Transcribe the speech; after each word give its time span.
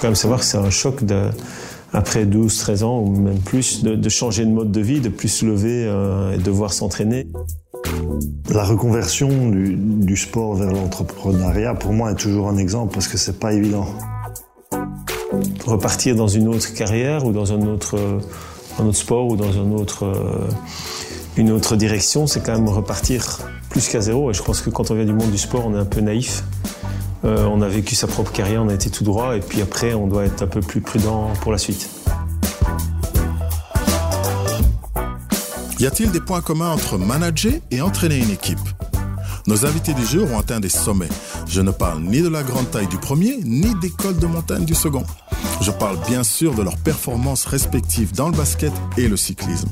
quand 0.00 0.08
même 0.08 0.14
savoir 0.14 0.40
que 0.40 0.44
c'est 0.44 0.58
un 0.58 0.70
choc 0.70 1.04
de, 1.04 1.30
après 1.92 2.26
12, 2.26 2.56
13 2.56 2.82
ans 2.82 3.00
ou 3.00 3.10
même 3.10 3.38
plus, 3.38 3.82
de, 3.82 4.08
changer 4.08 4.44
de 4.44 4.50
mode 4.50 4.70
de 4.70 4.80
vie, 4.80 5.00
de 5.00 5.08
plus 5.08 5.28
se 5.28 5.46
lever 5.46 5.84
euh, 5.86 6.34
et 6.34 6.38
de 6.38 6.42
devoir 6.42 6.72
s'entraîner. 6.72 7.26
La 8.50 8.64
reconversion 8.64 9.48
du, 9.48 9.76
du 9.76 10.16
sport 10.16 10.54
vers 10.54 10.70
l'entrepreneuriat, 10.72 11.74
pour 11.74 11.92
moi, 11.92 12.12
est 12.12 12.16
toujours 12.16 12.48
un 12.48 12.56
exemple 12.56 12.94
parce 12.94 13.08
que 13.08 13.18
c'est 13.18 13.38
pas 13.38 13.52
évident. 13.52 13.86
Repartir 15.66 16.16
dans 16.16 16.28
une 16.28 16.48
autre 16.48 16.72
carrière 16.74 17.24
ou 17.24 17.32
dans 17.32 17.52
un 17.52 17.62
autre, 17.66 17.98
un 18.78 18.86
autre 18.86 18.96
sport 18.96 19.26
ou 19.26 19.36
dans 19.36 19.58
un 19.58 19.72
autre, 19.72 20.04
euh, 20.04 20.48
une 21.36 21.50
autre 21.50 21.76
direction, 21.76 22.26
c'est 22.26 22.40
quand 22.40 22.54
même 22.54 22.68
repartir 22.68 23.38
plus 23.70 23.88
qu'à 23.88 24.00
zéro. 24.00 24.30
Et 24.30 24.34
je 24.34 24.42
pense 24.42 24.60
que 24.60 24.70
quand 24.70 24.90
on 24.90 24.94
vient 24.94 25.04
du 25.04 25.12
monde 25.12 25.30
du 25.30 25.38
sport, 25.38 25.66
on 25.66 25.74
est 25.74 25.78
un 25.78 25.84
peu 25.84 26.00
naïf. 26.00 26.42
Euh, 27.24 27.44
on 27.46 27.62
a 27.62 27.68
vécu 27.68 27.94
sa 27.94 28.06
propre 28.06 28.32
carrière, 28.32 28.62
on 28.62 28.68
a 28.68 28.74
été 28.74 28.90
tout 28.90 29.04
droit, 29.04 29.36
et 29.36 29.40
puis 29.40 29.60
après, 29.60 29.94
on 29.94 30.06
doit 30.06 30.24
être 30.24 30.42
un 30.42 30.46
peu 30.46 30.60
plus 30.60 30.80
prudent 30.80 31.32
pour 31.40 31.52
la 31.52 31.58
suite. 31.58 31.88
Y 35.80 35.86
a-t-il 35.86 36.10
des 36.10 36.20
points 36.20 36.40
communs 36.40 36.70
entre 36.70 36.98
manager 36.98 37.52
et 37.70 37.80
entraîner 37.80 38.18
une 38.18 38.30
équipe? 38.30 38.58
Nos 39.46 39.64
invités 39.64 39.94
du 39.94 40.04
jour 40.04 40.30
ont 40.30 40.38
atteint 40.38 40.60
des 40.60 40.68
sommets. 40.68 41.08
Je 41.48 41.60
ne 41.60 41.70
parle 41.70 42.02
ni 42.02 42.20
de 42.20 42.28
la 42.28 42.42
grande 42.42 42.70
taille 42.70 42.88
du 42.88 42.98
premier, 42.98 43.38
ni 43.44 43.74
des 43.76 43.90
cols 43.90 44.18
de 44.18 44.26
montagne 44.26 44.64
du 44.64 44.74
second. 44.74 45.04
Je 45.60 45.70
parle 45.70 45.98
bien 46.06 46.22
sûr 46.22 46.54
de 46.54 46.62
leurs 46.62 46.76
performances 46.76 47.46
respectives 47.46 48.12
dans 48.12 48.28
le 48.28 48.36
basket 48.36 48.72
et 48.96 49.08
le 49.08 49.16
cyclisme. 49.16 49.68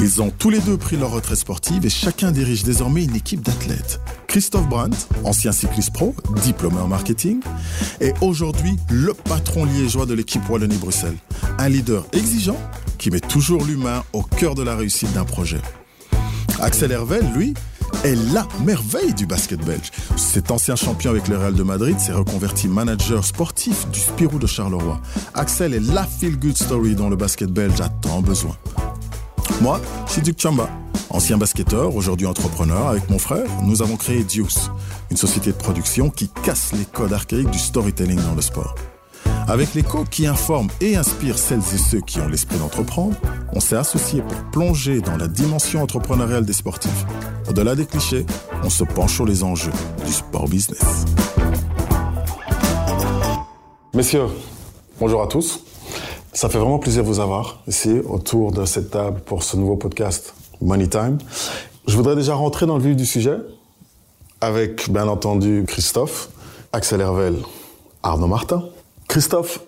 Ils 0.00 0.20
ont 0.20 0.30
tous 0.30 0.50
les 0.50 0.60
deux 0.60 0.76
pris 0.76 0.96
leur 0.96 1.12
retraite 1.12 1.38
sportive 1.38 1.86
et 1.86 1.90
chacun 1.90 2.32
dirige 2.32 2.64
désormais 2.64 3.04
une 3.04 3.14
équipe 3.14 3.42
d'athlètes. 3.42 4.00
Christophe 4.34 4.68
Brandt, 4.68 4.96
ancien 5.22 5.52
cycliste 5.52 5.92
pro, 5.92 6.12
diplômé 6.42 6.80
en 6.80 6.88
marketing, 6.88 7.38
est 8.00 8.14
aujourd'hui 8.20 8.76
le 8.90 9.14
patron 9.14 9.64
liégeois 9.64 10.06
de 10.06 10.14
l'équipe 10.14 10.42
Wallonie-Bruxelles. 10.50 11.14
Un 11.56 11.68
leader 11.68 12.04
exigeant 12.12 12.56
qui 12.98 13.12
met 13.12 13.20
toujours 13.20 13.64
l'humain 13.64 14.02
au 14.12 14.22
cœur 14.22 14.56
de 14.56 14.64
la 14.64 14.74
réussite 14.74 15.12
d'un 15.12 15.22
projet. 15.24 15.60
Axel 16.58 16.90
Hervel, 16.90 17.24
lui, 17.36 17.54
est 18.02 18.16
la 18.32 18.48
merveille 18.64 19.14
du 19.14 19.24
basket 19.24 19.64
belge. 19.64 19.92
Cet 20.16 20.50
ancien 20.50 20.74
champion 20.74 21.10
avec 21.10 21.28
le 21.28 21.38
Real 21.38 21.54
de 21.54 21.62
Madrid 21.62 22.00
s'est 22.00 22.12
reconverti 22.12 22.66
manager 22.66 23.24
sportif 23.24 23.88
du 23.90 24.00
Spirou 24.00 24.40
de 24.40 24.48
Charleroi. 24.48 25.00
Axel 25.34 25.74
est 25.74 25.92
la 25.92 26.02
feel-good 26.02 26.56
story 26.56 26.96
dont 26.96 27.08
le 27.08 27.14
basket 27.14 27.52
belge 27.52 27.80
a 27.80 27.88
tant 27.88 28.20
besoin. 28.20 28.56
Moi, 29.60 29.80
suis 30.08 30.22
Duc 30.22 30.40
Chamba, 30.40 30.68
ancien 31.14 31.38
basketteur, 31.38 31.94
aujourd'hui 31.94 32.26
entrepreneur. 32.26 32.88
Avec 32.88 33.08
mon 33.08 33.18
frère, 33.18 33.46
nous 33.62 33.82
avons 33.82 33.96
créé 33.96 34.24
Deuce, 34.24 34.70
une 35.10 35.16
société 35.16 35.52
de 35.52 35.56
production 35.56 36.10
qui 36.10 36.28
casse 36.28 36.72
les 36.72 36.84
codes 36.84 37.12
archaïques 37.12 37.50
du 37.50 37.58
storytelling 37.58 38.20
dans 38.20 38.34
le 38.34 38.42
sport. 38.42 38.74
Avec 39.46 39.74
l'écho 39.74 40.04
qui 40.10 40.26
informe 40.26 40.68
et 40.80 40.96
inspire 40.96 41.38
celles 41.38 41.60
et 41.60 41.78
ceux 41.78 42.00
qui 42.00 42.18
ont 42.18 42.26
l'esprit 42.26 42.58
d'entreprendre, 42.58 43.14
on 43.52 43.60
s'est 43.60 43.76
associé 43.76 44.22
pour 44.22 44.36
plonger 44.50 45.00
dans 45.00 45.16
la 45.16 45.28
dimension 45.28 45.82
entrepreneuriale 45.82 46.44
des 46.44 46.52
sportifs. 46.52 47.06
Au-delà 47.48 47.76
des 47.76 47.86
clichés, 47.86 48.26
on 48.64 48.70
se 48.70 48.82
penche 48.82 49.14
sur 49.14 49.24
les 49.24 49.44
enjeux 49.44 49.72
du 50.04 50.12
sport 50.12 50.48
business. 50.48 51.04
Messieurs, 53.92 54.26
bonjour 54.98 55.22
à 55.22 55.28
tous. 55.28 55.60
Ça 56.32 56.48
fait 56.48 56.58
vraiment 56.58 56.80
plaisir 56.80 57.04
de 57.04 57.08
vous 57.08 57.20
avoir 57.20 57.62
ici 57.68 58.00
autour 58.04 58.50
de 58.50 58.64
cette 58.64 58.90
table 58.90 59.20
pour 59.20 59.44
ce 59.44 59.56
nouveau 59.56 59.76
podcast 59.76 60.34
Money 60.60 60.88
Time. 60.88 61.18
Je 61.86 61.96
voudrais 61.96 62.16
déjà 62.16 62.34
rentrer 62.34 62.66
dans 62.66 62.76
le 62.78 62.82
vif 62.82 62.96
du 62.96 63.06
sujet 63.06 63.36
avec, 64.40 64.90
bien 64.90 65.08
entendu, 65.08 65.64
Christophe, 65.66 66.30
Axel 66.72 67.00
Hervel, 67.00 67.36
Arnaud 68.02 68.26
Martin. 68.26 68.64
Christophe, 69.08 69.60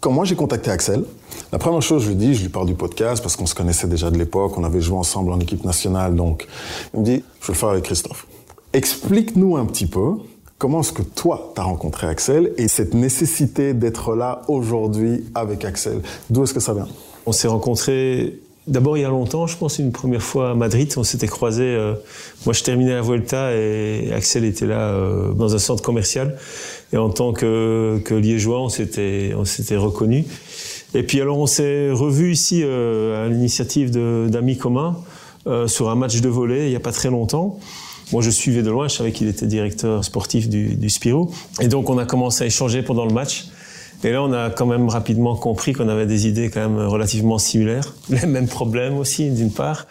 quand 0.00 0.10
moi 0.10 0.24
j'ai 0.24 0.34
contacté 0.36 0.70
Axel, 0.70 1.04
la 1.52 1.58
première 1.58 1.82
chose 1.82 2.04
je 2.04 2.08
lui 2.08 2.16
dis, 2.16 2.34
je 2.34 2.42
lui 2.42 2.48
parle 2.48 2.66
du 2.66 2.74
podcast 2.74 3.22
parce 3.22 3.36
qu'on 3.36 3.46
se 3.46 3.54
connaissait 3.54 3.86
déjà 3.86 4.10
de 4.10 4.18
l'époque, 4.18 4.56
on 4.56 4.64
avait 4.64 4.80
joué 4.80 4.96
ensemble 4.96 5.32
en 5.32 5.40
équipe 5.40 5.64
nationale, 5.64 6.14
donc 6.14 6.46
il 6.94 7.00
me 7.00 7.04
dit, 7.04 7.24
je 7.40 7.46
vais 7.46 7.52
le 7.52 7.58
faire 7.58 7.70
avec 7.70 7.84
Christophe. 7.84 8.26
Explique-nous 8.72 9.56
un 9.56 9.64
petit 9.64 9.86
peu 9.86 10.16
Comment 10.58 10.80
est-ce 10.80 10.92
que 10.92 11.02
toi, 11.02 11.52
tu 11.54 11.60
as 11.60 11.64
rencontré 11.64 12.08
Axel 12.08 12.52
et 12.58 12.66
cette 12.66 12.92
nécessité 12.92 13.74
d'être 13.74 14.16
là 14.16 14.42
aujourd'hui 14.48 15.24
avec 15.36 15.64
Axel 15.64 16.00
D'où 16.30 16.42
est-ce 16.42 16.52
que 16.52 16.58
ça 16.58 16.74
vient? 16.74 16.88
On 17.26 17.32
s'est 17.32 17.46
rencontrés 17.46 18.40
d'abord 18.68 18.96
il 18.96 19.00
y 19.00 19.04
a 19.04 19.08
longtemps, 19.08 19.46
je 19.46 19.56
pense 19.56 19.78
une 19.78 19.92
première 19.92 20.22
fois 20.22 20.50
à 20.50 20.54
Madrid. 20.54 20.92
On 20.96 21.04
s'était 21.04 21.26
croisés. 21.26 21.64
Euh, 21.64 21.94
moi, 22.46 22.52
je 22.52 22.62
terminais 22.62 22.92
la 22.92 23.02
Vuelta 23.02 23.54
et 23.54 24.12
Axel 24.12 24.44
était 24.44 24.66
là 24.66 24.90
euh, 24.90 25.32
dans 25.32 25.54
un 25.54 25.58
centre 25.58 25.82
commercial. 25.82 26.36
Et 26.92 26.96
en 26.96 27.10
tant 27.10 27.32
que, 27.32 28.00
que 28.04 28.14
liégeois, 28.14 28.60
on 28.60 28.68
s'était, 28.68 29.32
on 29.36 29.44
s'était 29.44 29.76
reconnus. 29.76 30.24
Et 30.94 31.02
puis 31.02 31.20
alors, 31.20 31.38
on 31.38 31.46
s'est 31.46 31.90
revus 31.90 32.32
ici 32.32 32.62
euh, 32.62 33.26
à 33.26 33.28
l'initiative 33.28 33.90
d'amis 33.90 34.56
communs 34.56 34.96
sur 35.66 35.88
un 35.88 35.94
match 35.94 36.20
de 36.20 36.28
volley 36.28 36.66
il 36.66 36.68
n'y 36.68 36.76
a 36.76 36.80
pas 36.80 36.92
très 36.92 37.08
longtemps. 37.08 37.58
Moi, 38.12 38.20
je 38.20 38.28
suivais 38.28 38.62
de 38.62 38.70
loin, 38.70 38.86
je 38.86 38.96
savais 38.96 39.12
qu'il 39.12 39.28
était 39.28 39.46
directeur 39.46 40.04
sportif 40.04 40.48
du, 40.50 40.74
du. 40.74 40.88
Et 41.60 41.68
donc, 41.68 41.88
on 41.88 41.96
a 41.96 42.04
commencé 42.04 42.44
à 42.44 42.46
échanger 42.46 42.82
pendant 42.82 43.06
le 43.06 43.14
match. 43.14 43.48
Et 44.04 44.12
là, 44.12 44.22
on 44.22 44.32
a 44.32 44.50
quand 44.50 44.66
même 44.66 44.88
rapidement 44.88 45.34
compris 45.34 45.72
qu'on 45.72 45.88
avait 45.88 46.06
des 46.06 46.28
idées 46.28 46.50
quand 46.50 46.60
même 46.60 46.78
relativement 46.78 47.38
similaires, 47.38 47.94
les 48.08 48.26
mêmes 48.26 48.46
problèmes 48.46 48.96
aussi, 48.96 49.30
d'une 49.30 49.50
part, 49.50 49.86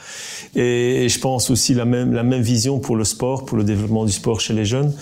et, 0.56 1.10
je 1.10 1.20
pense 1.20 1.50
aussi 1.50 1.74
la 1.74 1.86
même 1.86 2.14
la 2.14 2.24
même 2.24 2.42
vision 2.42 2.80
pour 2.80 2.96
le 2.96 3.04
sport, 3.04 3.46
pour 3.46 3.58
le 3.58 3.64
développement 3.64 4.06
du 4.06 4.12
sport 4.12 4.40
chez 4.40 4.54
les 4.54 4.66
jeunes. 4.66 4.94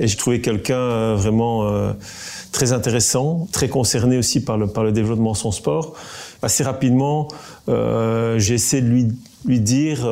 Et 0.00 0.06
j'ai 0.06 0.16
trouvé 0.16 0.40
quelqu'un 0.40 0.78
euh, 0.78 1.14
vraiment 1.16 1.66
euh, 1.66 1.92
très 2.52 2.72
intéressant, 2.72 3.46
très 3.52 3.68
concerné 3.68 4.16
aussi 4.16 4.42
par 4.42 4.56
le 4.56 4.66
par 4.66 4.82
le 4.82 4.92
développement 4.92 5.32
de 5.32 5.36
son 5.36 5.52
sport. 5.52 5.94
Assez 6.42 6.64
rapidement, 6.64 7.28
euh, 7.68 8.38
j'ai 8.38 8.54
essayé 8.54 8.82
de 8.82 8.88
lui 8.88 9.08
lui 9.44 9.60
dire 9.60 10.08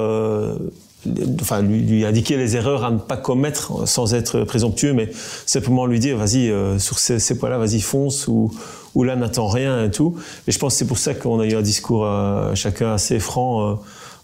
enfin 1.41 1.63
lui, 1.63 2.05
indiquer 2.05 2.37
les 2.37 2.57
erreurs 2.57 2.85
à 2.85 2.91
ne 2.91 2.99
pas 2.99 3.17
commettre 3.17 3.89
sans 3.89 4.15
être 4.15 4.45
présomptueux, 4.45 4.93
mais 4.93 5.11
simplement 5.47 5.87
lui 5.87 5.99
dire 5.99 6.17
vas-y 6.17 6.51
euh, 6.51 6.79
sur 6.79 6.99
ces, 6.99 7.39
points-là, 7.39 7.59
vas-y 7.59 7.81
fonce 7.81 8.29
ou, 8.29 8.53
ou 8.95 9.05
là 9.05 9.17
n'attends 9.17 9.49
rien 9.49 9.85
et 9.85 9.91
tout. 9.91 10.17
Et 10.47 10.53
je 10.53 10.59
pense 10.59 10.75
que 10.75 10.79
c'est 10.79 10.87
pour 10.87 10.99
ça 10.99 11.15
qu'on 11.15 11.41
a 11.41 11.47
eu 11.47 11.55
un 11.55 11.62
discours 11.62 12.07
à 12.07 12.53
chacun 12.55 12.93
assez 12.93 13.19
franc 13.19 13.71
euh, 13.71 13.75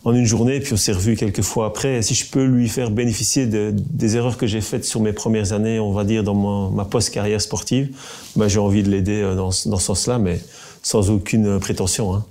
en 0.05 0.15
une 0.15 0.25
journée, 0.25 0.61
puis 0.61 0.73
on 0.73 0.77
s'est 0.77 0.93
revu 0.93 1.17
quelques 1.17 1.43
fois 1.43 1.67
après. 1.67 1.97
Et 1.97 2.03
si 2.03 2.15
je 2.15 2.31
peux 2.31 2.45
lui 2.45 2.69
faire 2.69 2.91
bénéficier 2.91 3.47
de, 3.47 3.73
des 3.75 4.17
erreurs 4.17 4.37
que 4.37 4.47
j'ai 4.47 4.61
faites 4.61 4.85
sur 4.85 5.01
mes 5.01 5.13
premières 5.13 5.53
années, 5.53 5.81
on 5.81 5.93
va 5.93 6.05
dire 6.05 6.23
dans 6.23 6.35
ma, 6.35 6.71
ma 6.75 6.85
post-carrière 6.85 7.41
sportive, 7.41 7.91
bah, 8.37 8.47
j'ai 8.47 8.61
envie 8.61 8.83
de 8.83 8.91
l'aider 8.91 9.21
euh, 9.21 9.35
dans, 9.35 9.51
dans 9.67 9.79
ce 9.79 9.87
sens-là, 9.87 10.19
mais 10.19 10.41
sans 10.83 11.11
aucune 11.11 11.59
prétention. 11.59 12.15
Hein. 12.15 12.25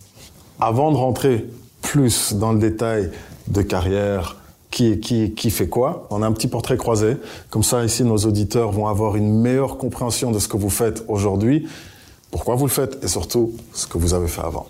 Avant 0.59 0.91
de 0.91 0.97
rentrer 0.97 1.45
plus 1.81 2.33
dans 2.33 2.53
le 2.53 2.59
détail 2.59 3.11
de 3.47 3.61
carrière, 3.61 4.37
qui, 4.71 4.99
qui, 4.99 5.31
qui 5.33 5.49
fait 5.49 5.67
quoi. 5.67 6.07
On 6.09 6.21
a 6.21 6.27
un 6.27 6.31
petit 6.31 6.47
portrait 6.47 6.77
croisé. 6.77 7.17
Comme 7.49 7.63
ça, 7.63 7.83
ici, 7.83 8.03
nos 8.03 8.17
auditeurs 8.17 8.71
vont 8.71 8.87
avoir 8.87 9.15
une 9.15 9.41
meilleure 9.41 9.77
compréhension 9.77 10.31
de 10.31 10.39
ce 10.39 10.47
que 10.47 10.57
vous 10.57 10.69
faites 10.69 11.03
aujourd'hui, 11.07 11.67
pourquoi 12.31 12.55
vous 12.55 12.65
le 12.65 12.71
faites 12.71 13.03
et 13.03 13.07
surtout 13.07 13.53
ce 13.73 13.87
que 13.87 13.97
vous 13.97 14.13
avez 14.13 14.27
fait 14.27 14.41
avant. 14.41 14.67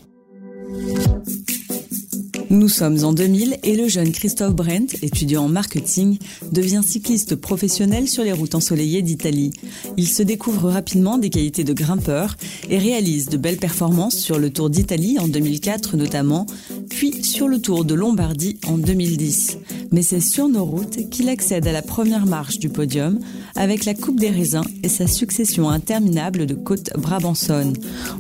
Nous 2.50 2.70
sommes 2.70 3.04
en 3.04 3.12
2000 3.12 3.58
et 3.64 3.76
le 3.76 3.90
jeune 3.90 4.14
Christophe 4.14 4.56
Brent, 4.56 4.96
étudiant 5.02 5.44
en 5.44 5.48
marketing, 5.50 6.18
devient 6.50 6.82
cycliste 6.82 7.36
professionnel 7.36 8.08
sur 8.08 8.24
les 8.24 8.32
routes 8.32 8.56
ensoleillées 8.56 9.02
d'Italie. 9.02 9.52
Il 9.98 10.08
se 10.08 10.24
découvre 10.24 10.70
rapidement 10.70 11.18
des 11.18 11.30
qualités 11.30 11.66
de 11.66 11.74
grimpeur 11.74 12.38
et 12.70 12.78
réalise 12.78 13.28
de 13.28 13.36
belles 13.36 13.58
performances 13.58 14.16
sur 14.16 14.40
le 14.40 14.50
Tour 14.50 14.70
d'Italie 14.70 15.18
en 15.20 15.28
2004 15.28 15.98
notamment, 15.98 16.46
puis 16.90 17.24
sur 17.24 17.48
le 17.48 17.60
Tour 17.60 17.86
de 17.86 17.94
Lombardie 17.94 18.58
en 18.68 18.78
2010. 18.78 19.58
Mais 19.92 20.02
c'est 20.02 20.20
sur 20.20 20.48
nos 20.50 20.66
routes 20.66 21.10
qu'il 21.10 21.30
accède 21.30 21.68
à 21.68 21.72
la 21.72 21.82
première 21.82 22.26
marche 22.26 22.60
du 22.60 22.70
podium 22.70 23.20
avec 23.56 23.86
la 23.86 23.94
Coupe 23.94 24.20
des 24.20 24.30
raisins 24.30 24.64
et 24.84 24.90
sa 24.90 25.08
succession 25.08 25.70
interminable 25.70 26.46
de 26.46 26.54
côtes 26.54 26.92
brabançonnes. 26.98 27.74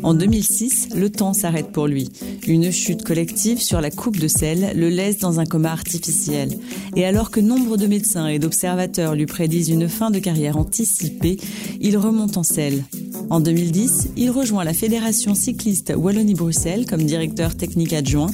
En 0.04 0.14
2006, 0.14 0.90
le 0.96 1.10
temps 1.10 1.34
s'arrête 1.34 1.72
pour 1.72 1.88
lui. 1.88 2.10
Une 2.48 2.72
chute 2.72 3.04
collective 3.04 3.62
sur 3.62 3.82
la 3.82 3.92
Coupe 3.92 4.18
de 4.18 4.28
sel 4.28 4.74
le 4.76 4.90
laisse 4.90 5.18
dans 5.18 5.40
un 5.40 5.46
coma 5.46 5.72
artificiel. 5.72 6.58
Et 6.96 7.06
alors 7.06 7.32
que 7.32 7.40
nombre 7.40 7.78
de 7.78 7.88
médecins 7.88 8.28
et 8.28 8.40
d'observateurs 8.40 9.16
lui 9.16 9.26
prédisent 9.26 9.70
une 9.70 9.90
fin 9.90 10.12
de 10.12 10.20
carrière 10.20 10.58
anticipée, 10.58 11.38
il 11.82 11.98
remonte 11.98 12.38
en 12.38 12.44
selle. 12.44 12.84
En 13.30 13.40
2010, 13.40 14.10
il 14.16 14.32
rejoint 14.32 14.64
la 14.64 14.74
Fédération 14.74 15.36
cycliste 15.36 15.94
Wallonie-Bruxelles 15.96 16.86
comme 16.86 17.04
directeur 17.04 17.56
technique 17.56 17.94
adjoint. 17.94 18.32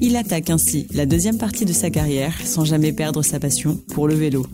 Il 0.00 0.16
attaque 0.16 0.50
ainsi 0.50 0.86
la 0.94 1.06
deuxième 1.06 1.38
partie 1.38 1.64
de 1.64 1.72
sa 1.72 1.90
carrière 1.90 2.34
sans 2.44 2.64
jamais 2.64 2.92
perdre 2.92 3.22
sa 3.22 3.40
passion 3.40 3.80
pour 3.88 4.06
le 4.06 4.14
vélo. 4.14 4.46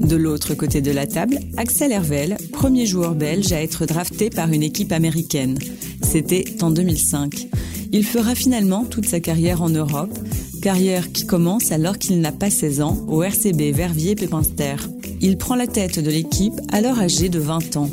De 0.00 0.16
l'autre 0.16 0.54
côté 0.54 0.80
de 0.80 0.90
la 0.90 1.06
table, 1.06 1.38
Axel 1.56 1.92
Hervel, 1.92 2.36
premier 2.52 2.86
joueur 2.86 3.14
belge 3.14 3.52
à 3.52 3.62
être 3.62 3.86
drafté 3.86 4.30
par 4.30 4.52
une 4.52 4.62
équipe 4.62 4.92
américaine. 4.92 5.58
C'était 6.02 6.44
en 6.60 6.70
2005. 6.70 7.48
Il 7.92 8.04
fera 8.04 8.34
finalement 8.34 8.84
toute 8.84 9.06
sa 9.06 9.20
carrière 9.20 9.62
en 9.62 9.68
Europe, 9.68 10.16
carrière 10.60 11.12
qui 11.12 11.26
commence 11.26 11.72
alors 11.72 11.98
qu'il 11.98 12.20
n'a 12.20 12.32
pas 12.32 12.50
16 12.50 12.80
ans 12.80 12.98
au 13.08 13.22
RCB 13.22 13.72
Verviers-Pépinster. 13.72 14.76
Il 15.20 15.38
prend 15.38 15.54
la 15.54 15.66
tête 15.66 15.98
de 15.98 16.10
l'équipe 16.10 16.54
alors 16.72 16.98
âgé 16.98 17.28
de 17.28 17.38
20 17.38 17.76
ans. 17.76 17.90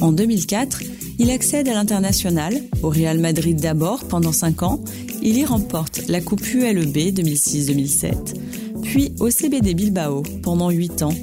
En 0.00 0.12
2004, 0.12 0.82
Il 1.22 1.30
accède 1.30 1.68
à 1.68 1.74
l'international, 1.74 2.54
au 2.82 2.88
Real 2.88 3.18
Madrid 3.18 3.60
d'abord 3.60 4.04
pendant 4.04 4.32
5 4.32 4.62
ans. 4.62 4.80
Il 5.22 5.36
y 5.36 5.44
remporte 5.44 6.08
la 6.08 6.20
Coupe 6.20 6.46
ULEB 6.52 6.96
2006-2007, 6.96 8.12
puis 8.82 9.12
au 9.20 9.28
CBD 9.28 9.74
Bilbao 9.74 10.22
pendant 10.42 10.70
8 10.70 11.02
ans. 11.02 11.14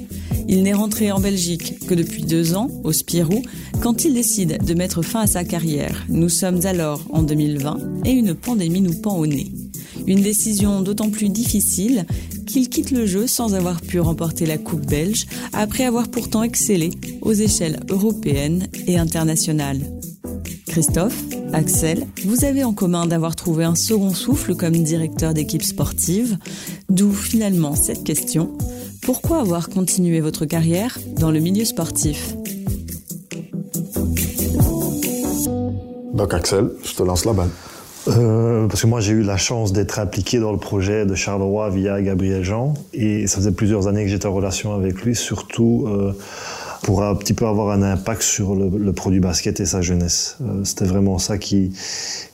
Il 0.46 0.62
n'est 0.62 0.72
rentré 0.72 1.10
en 1.10 1.18
Belgique 1.18 1.86
que 1.86 1.94
depuis 1.94 2.22
deux 2.22 2.54
ans, 2.54 2.70
au 2.84 2.92
Spirou, 2.92 3.42
quand 3.80 4.04
il 4.04 4.14
décide 4.14 4.64
de 4.64 4.74
mettre 4.74 5.02
fin 5.02 5.20
à 5.20 5.26
sa 5.26 5.44
carrière. 5.44 6.06
Nous 6.08 6.28
sommes 6.28 6.64
alors 6.64 7.02
en 7.10 7.22
2020 7.22 8.04
et 8.04 8.12
une 8.12 8.34
pandémie 8.34 8.80
nous 8.80 8.94
pend 8.94 9.18
au 9.18 9.26
nez. 9.26 9.52
Une 10.06 10.22
décision 10.22 10.80
d'autant 10.80 11.10
plus 11.10 11.28
difficile 11.28 12.06
qu'il 12.46 12.68
quitte 12.68 12.92
le 12.92 13.04
jeu 13.04 13.26
sans 13.26 13.54
avoir 13.54 13.80
pu 13.82 14.00
remporter 14.00 14.46
la 14.46 14.58
Coupe 14.58 14.86
belge, 14.86 15.26
après 15.52 15.84
avoir 15.84 16.08
pourtant 16.08 16.44
excellé 16.44 16.90
aux 17.20 17.34
échelles 17.34 17.80
européennes 17.90 18.68
et 18.86 18.96
internationales. 18.96 19.97
Christophe, 20.68 21.24
Axel, 21.52 22.06
vous 22.24 22.44
avez 22.44 22.62
en 22.62 22.72
commun 22.72 23.06
d'avoir 23.06 23.34
trouvé 23.34 23.64
un 23.64 23.74
second 23.74 24.14
souffle 24.14 24.54
comme 24.54 24.74
directeur 24.74 25.34
d'équipe 25.34 25.62
sportive, 25.62 26.36
d'où 26.88 27.12
finalement 27.12 27.74
cette 27.74 28.04
question, 28.04 28.56
pourquoi 29.02 29.40
avoir 29.40 29.68
continué 29.68 30.20
votre 30.20 30.44
carrière 30.44 30.98
dans 31.18 31.30
le 31.30 31.40
milieu 31.40 31.64
sportif? 31.64 32.34
Donc 36.14 36.34
Axel, 36.34 36.70
je 36.84 36.94
te 36.94 37.02
lance 37.02 37.24
la 37.24 37.32
balle. 37.32 37.50
Euh, 38.08 38.66
parce 38.68 38.82
que 38.82 38.86
moi 38.86 39.00
j'ai 39.00 39.12
eu 39.12 39.22
la 39.22 39.36
chance 39.36 39.72
d'être 39.72 39.98
impliqué 39.98 40.38
dans 40.38 40.52
le 40.52 40.58
projet 40.58 41.04
de 41.04 41.14
Charleroi 41.14 41.70
via 41.70 42.00
Gabriel 42.00 42.42
Jean. 42.42 42.74
Et 42.94 43.26
ça 43.26 43.36
faisait 43.36 43.52
plusieurs 43.52 43.86
années 43.86 44.04
que 44.04 44.10
j'étais 44.10 44.26
en 44.26 44.34
relation 44.34 44.74
avec 44.74 45.02
lui, 45.02 45.14
surtout 45.14 45.86
euh, 45.88 46.12
pour 46.82 47.02
un 47.02 47.14
petit 47.14 47.34
peu 47.34 47.46
avoir 47.46 47.70
un 47.70 47.82
impact 47.82 48.22
sur 48.22 48.54
le, 48.54 48.92
produit 48.92 49.20
basket 49.20 49.60
et 49.60 49.66
sa 49.66 49.80
jeunesse. 49.80 50.36
Euh, 50.40 50.64
c'était 50.64 50.86
vraiment 50.86 51.18
ça 51.18 51.38
qui, 51.38 51.72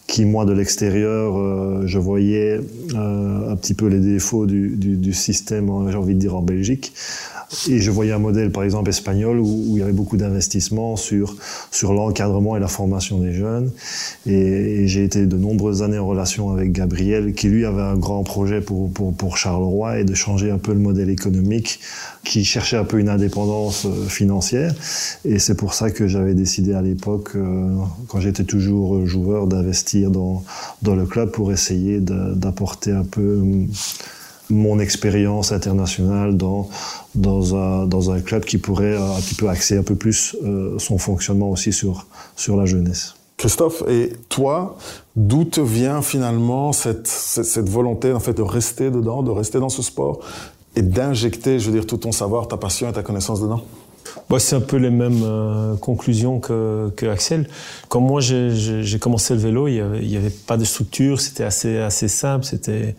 qui 0.07 0.25
moi 0.25 0.45
de 0.45 0.53
l'extérieur, 0.53 1.87
je 1.87 1.99
voyais 1.99 2.61
un 2.95 3.57
petit 3.57 3.75
peu 3.75 3.87
les 3.87 4.01
défauts 4.01 4.47
du, 4.47 4.77
du, 4.77 4.97
du 4.97 5.13
système, 5.13 5.71
j'ai 5.91 5.97
envie 5.97 6.15
de 6.15 6.21
dire 6.21 6.37
en 6.37 6.43
Belgique. 6.43 6.93
Et 7.69 7.81
je 7.81 7.91
voyais 7.91 8.13
un 8.13 8.19
modèle, 8.19 8.51
par 8.51 8.63
exemple, 8.63 8.89
espagnol, 8.91 9.39
où, 9.39 9.65
il 9.75 9.79
y 9.79 9.83
avait 9.83 9.93
beaucoup 9.93 10.17
d'investissements 10.17 10.97
sur, 10.97 11.37
sur 11.71 11.93
l'encadrement 11.93 12.57
et 12.57 12.61
la 12.61 12.69
formation 12.69 13.19
des 13.19 13.33
jeunes. 13.33 13.71
Et, 14.27 14.87
j'ai 14.87 15.05
été 15.05 15.27
de 15.27 15.37
nombreuses 15.37 15.83
années 15.83 15.99
en 15.99 16.07
relation 16.07 16.51
avec 16.51 16.73
Gabriel, 16.73 17.33
qui 17.35 17.49
lui 17.49 17.65
avait 17.65 17.83
un 17.83 17.97
grand 17.97 18.23
projet 18.23 18.61
pour, 18.61 18.93
pour, 18.93 19.15
pour 19.15 19.37
Charleroi 19.37 20.01
et 20.01 20.05
de 20.05 20.15
changer 20.15 20.51
un 20.51 20.59
peu 20.59 20.73
le 20.73 20.81
modèle 20.81 21.11
économique, 21.11 21.81
qui 22.25 22.45
cherchait 22.45 22.77
un 22.77 22.85
peu 22.85 22.99
une 22.99 23.09
indépendance 23.09 23.87
euh, 23.87 24.07
financière. 24.07 24.75
Et 25.25 25.39
c'est 25.39 25.57
pour 25.57 25.75
ça 25.75 25.91
que 25.91 26.09
j'avais 26.09 26.35
décidé 26.35 26.75
à 26.75 26.83
l'époque, 26.83 27.31
euh, 27.37 27.75
quand 28.09 28.21
j'étais 28.21 28.45
toujours 28.45 29.07
joueur, 29.07 29.47
d'investir 29.47 30.11
dans, 30.11 30.45
dans 30.83 30.95
le 30.95 31.07
club 31.07 31.31
pour 31.31 31.53
essayer 31.53 32.01
d'apporter 32.01 32.93
un 32.93 33.05
peu 33.05 33.43
mon 34.51 34.79
expérience 34.79 35.53
internationale 35.53 36.37
dans, 36.37 36.69
dans, 37.15 37.57
un, 37.57 37.87
dans 37.87 38.11
un 38.11 38.21
club 38.21 38.45
qui 38.45 38.59
pourrait 38.59 38.97
un 38.97 39.21
petit 39.21 39.35
peu 39.35 39.49
axer 39.49 39.77
un 39.77 39.83
peu 39.83 39.95
plus 39.95 40.37
euh, 40.45 40.79
son 40.79 40.99
fonctionnement 40.99 41.51
aussi 41.51 41.73
sur, 41.73 42.07
sur 42.37 42.57
la 42.57 42.67
jeunesse. 42.67 43.15
Christophe, 43.37 43.83
et 43.89 44.13
toi, 44.29 44.77
d'où 45.17 45.45
te 45.45 45.61
vient 45.61 46.03
finalement 46.03 46.73
cette, 46.73 47.07
cette, 47.07 47.69
volonté 47.69 48.13
en 48.13 48.21
fait 48.21 48.35
de 48.35 48.43
rester 48.43 48.91
dedans, 48.91 49.23
de 49.23 49.31
rester 49.31 49.59
dans 49.59 49.69
ce 49.69 49.83
sport 49.83 50.21
et 50.77 50.83
d'injecter, 50.83 51.59
je 51.59 51.67
veux 51.67 51.73
dire, 51.73 51.87
tout 51.87 51.97
ton 51.97 52.13
savoir, 52.13 52.47
ta 52.47 52.57
passion 52.57 52.89
et 52.89 52.93
ta 52.93 53.03
connaissance 53.03 53.41
dedans? 53.41 53.63
Moi, 54.31 54.39
c'est 54.39 54.57
un 54.57 54.61
peu 54.61 54.77
les 54.77 54.91
mêmes 54.91 55.23
euh, 55.25 55.75
conclusions 55.77 56.39
que, 56.39 56.91
que, 56.97 57.07
Axel. 57.07 57.49
Quand 57.89 58.01
moi 58.01 58.21
j'ai 58.21 58.99
commencé 59.01 59.35
le 59.35 59.41
vélo, 59.41 59.67
il 59.67 59.75
n'y 59.75 59.81
avait, 59.81 60.17
avait, 60.17 60.31
pas 60.31 60.57
de 60.57 60.65
structure, 60.65 61.21
c'était 61.21 61.45
assez, 61.45 61.79
assez 61.79 62.09
simple, 62.09 62.45
c'était 62.45 62.95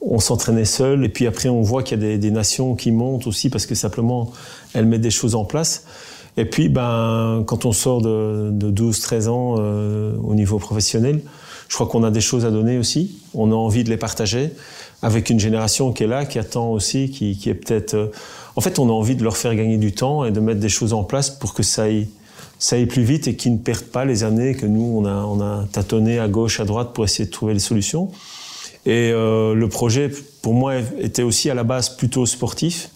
on 0.00 0.18
s'entraînait 0.18 0.64
seul. 0.64 1.04
Et 1.04 1.08
puis 1.08 1.26
après, 1.26 1.48
on 1.48 1.62
voit 1.62 1.82
qu'il 1.82 2.02
y 2.02 2.12
a 2.12 2.16
des, 2.16 2.30
nations 2.30 2.74
qui 2.74 2.90
montent 2.90 3.26
aussi 3.26 3.50
parce 3.50 3.66
que 3.66 3.74
simplement, 3.74 4.30
elles 4.74 4.86
mettent 4.86 5.00
des 5.00 5.10
choses 5.10 5.34
en 5.34 5.44
place. 5.44 5.84
Et 6.36 6.44
puis, 6.44 6.68
ben, 6.68 7.44
quand 7.46 7.64
on 7.64 7.72
sort 7.72 8.02
de, 8.02 8.52
12-13 8.52 9.28
ans 9.28 9.56
euh, 9.58 10.14
au 10.22 10.34
niveau 10.34 10.58
professionnel, 10.58 11.22
je 11.68 11.74
crois 11.74 11.86
qu'on 11.86 12.04
a 12.04 12.10
des 12.10 12.20
choses 12.20 12.44
à 12.44 12.50
donner 12.50 12.78
aussi. 12.78 13.18
On 13.34 13.50
a 13.50 13.54
envie 13.54 13.84
de 13.84 13.90
les 13.90 13.96
partager 13.96 14.50
avec 15.02 15.30
une 15.30 15.40
génération 15.40 15.92
qui 15.92 16.04
est 16.04 16.06
là, 16.06 16.24
qui 16.24 16.38
attend 16.38 16.70
aussi, 16.72 17.10
qui, 17.10 17.48
est 17.48 17.54
peut-être... 17.54 17.94
Euh, 17.94 18.06
en 18.54 18.60
fait, 18.60 18.78
on 18.78 18.88
a 18.88 18.92
envie 18.92 19.16
de 19.16 19.24
leur 19.24 19.36
faire 19.36 19.54
gagner 19.54 19.76
du 19.76 19.92
temps 19.92 20.24
et 20.24 20.30
de 20.30 20.40
mettre 20.40 20.60
des 20.60 20.68
choses 20.68 20.92
en 20.92 21.04
place 21.04 21.30
pour 21.30 21.54
que 21.54 21.62
ça 21.62 21.84
aille, 21.84 22.08
ça 22.58 22.76
aille 22.76 22.86
plus 22.86 23.02
vite 23.02 23.28
et 23.28 23.36
qu'ils 23.36 23.52
ne 23.52 23.58
perdent 23.58 23.84
pas 23.84 24.04
les 24.04 24.24
années 24.24 24.54
que 24.54 24.66
nous, 24.66 24.98
on 24.98 25.04
a, 25.04 25.14
on 25.14 25.40
a 25.40 25.66
tâtonné 25.72 26.18
à 26.18 26.28
gauche, 26.28 26.60
à 26.60 26.64
droite 26.64 26.92
pour 26.94 27.04
essayer 27.04 27.26
de 27.26 27.30
trouver 27.30 27.54
les 27.54 27.60
solutions. 27.60 28.10
Et 28.86 29.10
euh, 29.12 29.54
le 29.54 29.68
projet, 29.68 30.10
pour 30.42 30.54
moi, 30.54 30.76
était 30.98 31.22
aussi 31.22 31.50
à 31.50 31.54
la 31.54 31.64
base 31.64 31.90
plutôt 31.90 32.24
sportif. 32.24 32.90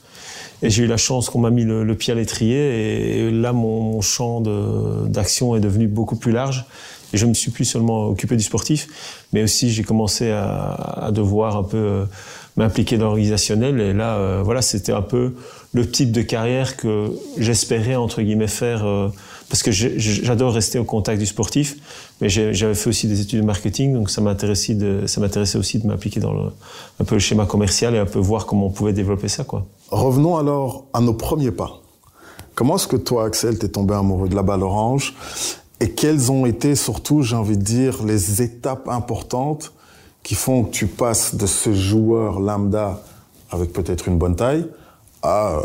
Et 0.63 0.71
j'ai 0.71 0.85
eu 0.85 0.87
la 0.87 0.97
chance 0.97 1.31
qu'on 1.31 1.41
m'a 1.41 1.51
mis 1.51 1.65
le, 1.65 1.95
pied 1.95 2.13
à 2.13 2.17
l'étrier. 2.17 3.19
Et, 3.19 3.31
là, 3.31 3.53
mon, 3.53 4.01
champ 4.01 4.41
d'action 4.41 5.57
est 5.57 5.61
devenu 5.61 5.89
beaucoup 5.89 6.17
plus 6.17 6.33
large. 6.33 6.65
Et 7.13 7.17
je 7.17 7.27
me 7.27 7.35
suis 7.35 7.51
plus 7.51 7.65
seulement 7.65 8.07
occupé 8.09 8.37
du 8.37 8.43
sportif, 8.43 9.25
mais 9.33 9.43
aussi 9.43 9.71
j'ai 9.71 9.83
commencé 9.83 10.31
à, 10.31 11.11
devoir 11.13 11.57
un 11.57 11.65
peu 11.65 11.77
euh, 11.77 12.05
m'impliquer 12.57 12.99
dans 12.99 13.07
l'organisationnel. 13.07 13.81
Et 13.81 13.93
là, 13.93 14.17
euh, 14.17 14.43
voilà, 14.45 14.63
c'était 14.63 14.93
un 14.93 15.03
peu 15.03 15.35
le 15.73 15.91
type 15.91 16.13
de 16.13 16.23
carrière 16.23 16.77
que 16.77 17.11
j'espérais 17.37 17.97
entre 17.97 18.23
guillemets 18.23 18.47
faire 18.47 18.85
euh, 18.85 19.09
parce 19.49 19.63
que 19.65 19.73
j'adore 19.73 20.55
rester 20.55 20.79
au 20.79 20.85
contact 20.85 21.19
du 21.19 21.27
sportif, 21.27 21.77
mais 22.20 22.28
j'avais 22.28 22.75
fait 22.75 22.88
aussi 22.88 23.06
des 23.08 23.20
études 23.20 23.40
de 23.40 23.46
marketing, 23.46 23.94
donc 23.94 24.11
ça 24.11 24.20
m'intéressait 24.20 24.75
de, 24.75 25.06
ça 25.06 25.20
m'intéressait 25.20 25.58
aussi 25.58 25.78
de 25.78 25.87
m'appliquer 25.87 26.20
dans 26.20 26.32
le, 26.32 26.50
un 27.00 27.05
peu 27.05 27.14
le 27.14 27.20
schéma 27.20 27.46
commercial 27.46 27.94
et 27.94 27.99
un 27.99 28.06
peu 28.06 28.19
voir 28.19 28.46
comment 28.46 28.67
on 28.67 28.70
pouvait 28.70 28.93
développer 28.93 29.28
ça. 29.28 29.44
Revenons 29.90 30.37
alors 30.37 30.84
à 30.93 31.00
nos 31.00 31.14
premiers 31.14 31.50
pas. 31.50 31.81
Comment 32.55 32.76
est-ce 32.76 32.88
que 32.88 32.96
toi, 32.96 33.25
Axel, 33.25 33.58
t'es 33.58 33.69
tombé 33.69 33.94
amoureux 33.94 34.28
de 34.28 34.34
la 34.34 34.43
balle 34.43 34.62
orange 34.62 35.14
et 35.81 35.93
quelles 35.93 36.31
ont 36.31 36.44
été 36.44 36.75
surtout, 36.75 37.22
j'ai 37.22 37.37
envie 37.37 37.56
de 37.56 37.62
dire, 37.62 38.05
les 38.05 38.43
étapes 38.43 38.87
importantes 38.88 39.72
qui 40.22 40.34
font 40.34 40.64
que 40.64 40.70
tu 40.70 40.87
passes 40.87 41.34
de 41.34 41.46
ce 41.46 41.72
joueur 41.72 42.38
lambda 42.38 43.02
avec 43.50 43.72
peut-être 43.72 44.08
une 44.08 44.19
bonne 44.19 44.37
taille 44.37 44.67
à 45.22 45.55
euh, 45.55 45.61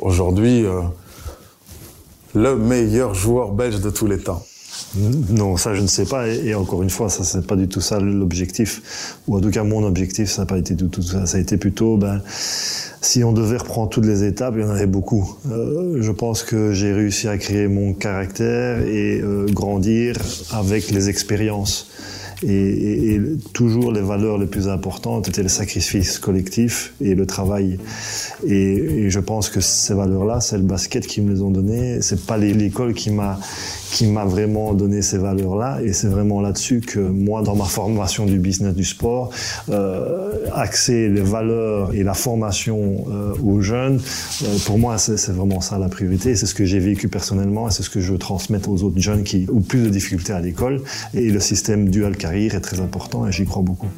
aujourd'hui 0.00 0.64
euh, 0.64 0.82
le 2.34 2.54
meilleur 2.56 3.14
joueur 3.14 3.50
belge 3.50 3.80
de 3.80 3.90
tous 3.90 4.06
les 4.06 4.18
temps? 4.18 4.42
Non, 4.94 5.56
ça 5.56 5.74
je 5.74 5.82
ne 5.82 5.86
sais 5.86 6.04
pas. 6.04 6.28
Et, 6.28 6.54
encore 6.54 6.82
une 6.82 6.90
fois, 6.90 7.08
ça 7.08 7.24
c'est 7.24 7.46
pas 7.46 7.56
du 7.56 7.68
tout 7.68 7.80
ça 7.80 8.00
l'objectif. 8.00 9.16
Ou 9.26 9.36
en 9.36 9.40
tout 9.40 9.50
cas, 9.50 9.64
mon 9.64 9.84
objectif, 9.84 10.30
ça 10.30 10.42
n'a 10.42 10.46
pas 10.46 10.58
été 10.58 10.74
du 10.74 10.88
tout 10.88 11.02
ça. 11.02 11.26
Ça 11.26 11.38
a 11.38 11.40
été 11.40 11.56
plutôt, 11.56 11.96
ben, 11.96 12.22
si 13.00 13.24
on 13.24 13.32
devait 13.32 13.58
reprendre 13.58 13.88
toutes 13.88 14.06
les 14.06 14.24
étapes, 14.24 14.54
il 14.56 14.62
y 14.62 14.64
en 14.64 14.70
avait 14.70 14.86
beaucoup. 14.86 15.36
Euh, 15.50 15.98
je 16.00 16.12
pense 16.12 16.42
que 16.42 16.72
j'ai 16.72 16.92
réussi 16.92 17.28
à 17.28 17.38
créer 17.38 17.68
mon 17.68 17.92
caractère 17.92 18.80
et 18.80 19.20
euh, 19.20 19.46
grandir 19.50 20.16
avec 20.50 20.90
les 20.90 21.08
expériences. 21.08 21.88
Et, 22.42 23.18
toujours 23.54 23.92
les 23.92 24.02
valeurs 24.02 24.36
les 24.36 24.46
plus 24.46 24.68
importantes 24.68 25.26
étaient 25.28 25.42
le 25.42 25.48
sacrifice 25.48 26.18
collectif 26.18 26.92
et 27.00 27.14
le 27.14 27.24
travail. 27.24 27.78
Et, 28.46 28.74
et 28.74 29.10
je 29.10 29.20
pense 29.20 29.48
que 29.48 29.60
ces 29.60 29.94
valeurs-là, 29.94 30.40
c'est 30.42 30.58
le 30.58 30.62
basket 30.62 31.06
qui 31.06 31.22
me 31.22 31.32
les 31.32 31.40
ont 31.40 31.50
données. 31.50 32.02
C'est 32.02 32.26
pas 32.26 32.36
l'école 32.36 32.92
qui 32.92 33.10
m'a 33.10 33.38
qui 33.92 34.06
m'a 34.06 34.24
vraiment 34.24 34.74
donné 34.74 35.02
ces 35.02 35.18
valeurs-là. 35.18 35.80
Et 35.82 35.92
c'est 35.92 36.08
vraiment 36.08 36.40
là-dessus 36.40 36.80
que 36.80 37.00
moi, 37.00 37.42
dans 37.42 37.54
ma 37.54 37.64
formation 37.64 38.26
du 38.26 38.38
business 38.38 38.74
du 38.74 38.84
sport, 38.84 39.30
euh, 39.70 40.46
axer 40.52 41.08
les 41.08 41.20
valeurs 41.20 41.94
et 41.94 42.02
la 42.02 42.14
formation 42.14 43.04
euh, 43.10 43.32
aux 43.44 43.60
jeunes, 43.60 44.00
euh, 44.42 44.56
pour 44.64 44.78
moi, 44.78 44.98
c'est 44.98 45.30
vraiment 45.30 45.60
ça 45.60 45.78
la 45.78 45.88
priorité. 45.88 46.36
C'est 46.36 46.46
ce 46.46 46.54
que 46.54 46.64
j'ai 46.64 46.78
vécu 46.78 47.08
personnellement 47.08 47.68
et 47.68 47.70
c'est 47.70 47.82
ce 47.82 47.90
que 47.90 48.00
je 48.00 48.12
veux 48.12 48.18
transmettre 48.18 48.68
aux 48.68 48.82
autres 48.82 49.00
jeunes 49.00 49.22
qui 49.22 49.46
ont 49.52 49.60
plus 49.60 49.82
de 49.82 49.88
difficultés 49.88 50.32
à 50.32 50.40
l'école. 50.40 50.82
Et 51.14 51.30
le 51.30 51.40
système 51.40 51.88
dual 51.88 52.16
carrière 52.16 52.54
est 52.54 52.60
très 52.60 52.80
important 52.80 53.26
et 53.26 53.32
j'y 53.32 53.44
crois 53.44 53.62
beaucoup. 53.62 53.88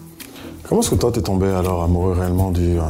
Comment 0.68 0.82
est-ce 0.82 0.90
que 0.90 0.96
toi, 0.96 1.10
t'es 1.10 1.22
tombé 1.22 1.46
alors 1.46 1.82
amoureux 1.82 2.12
réellement 2.12 2.50
du 2.50 2.78
euh, 2.78 2.82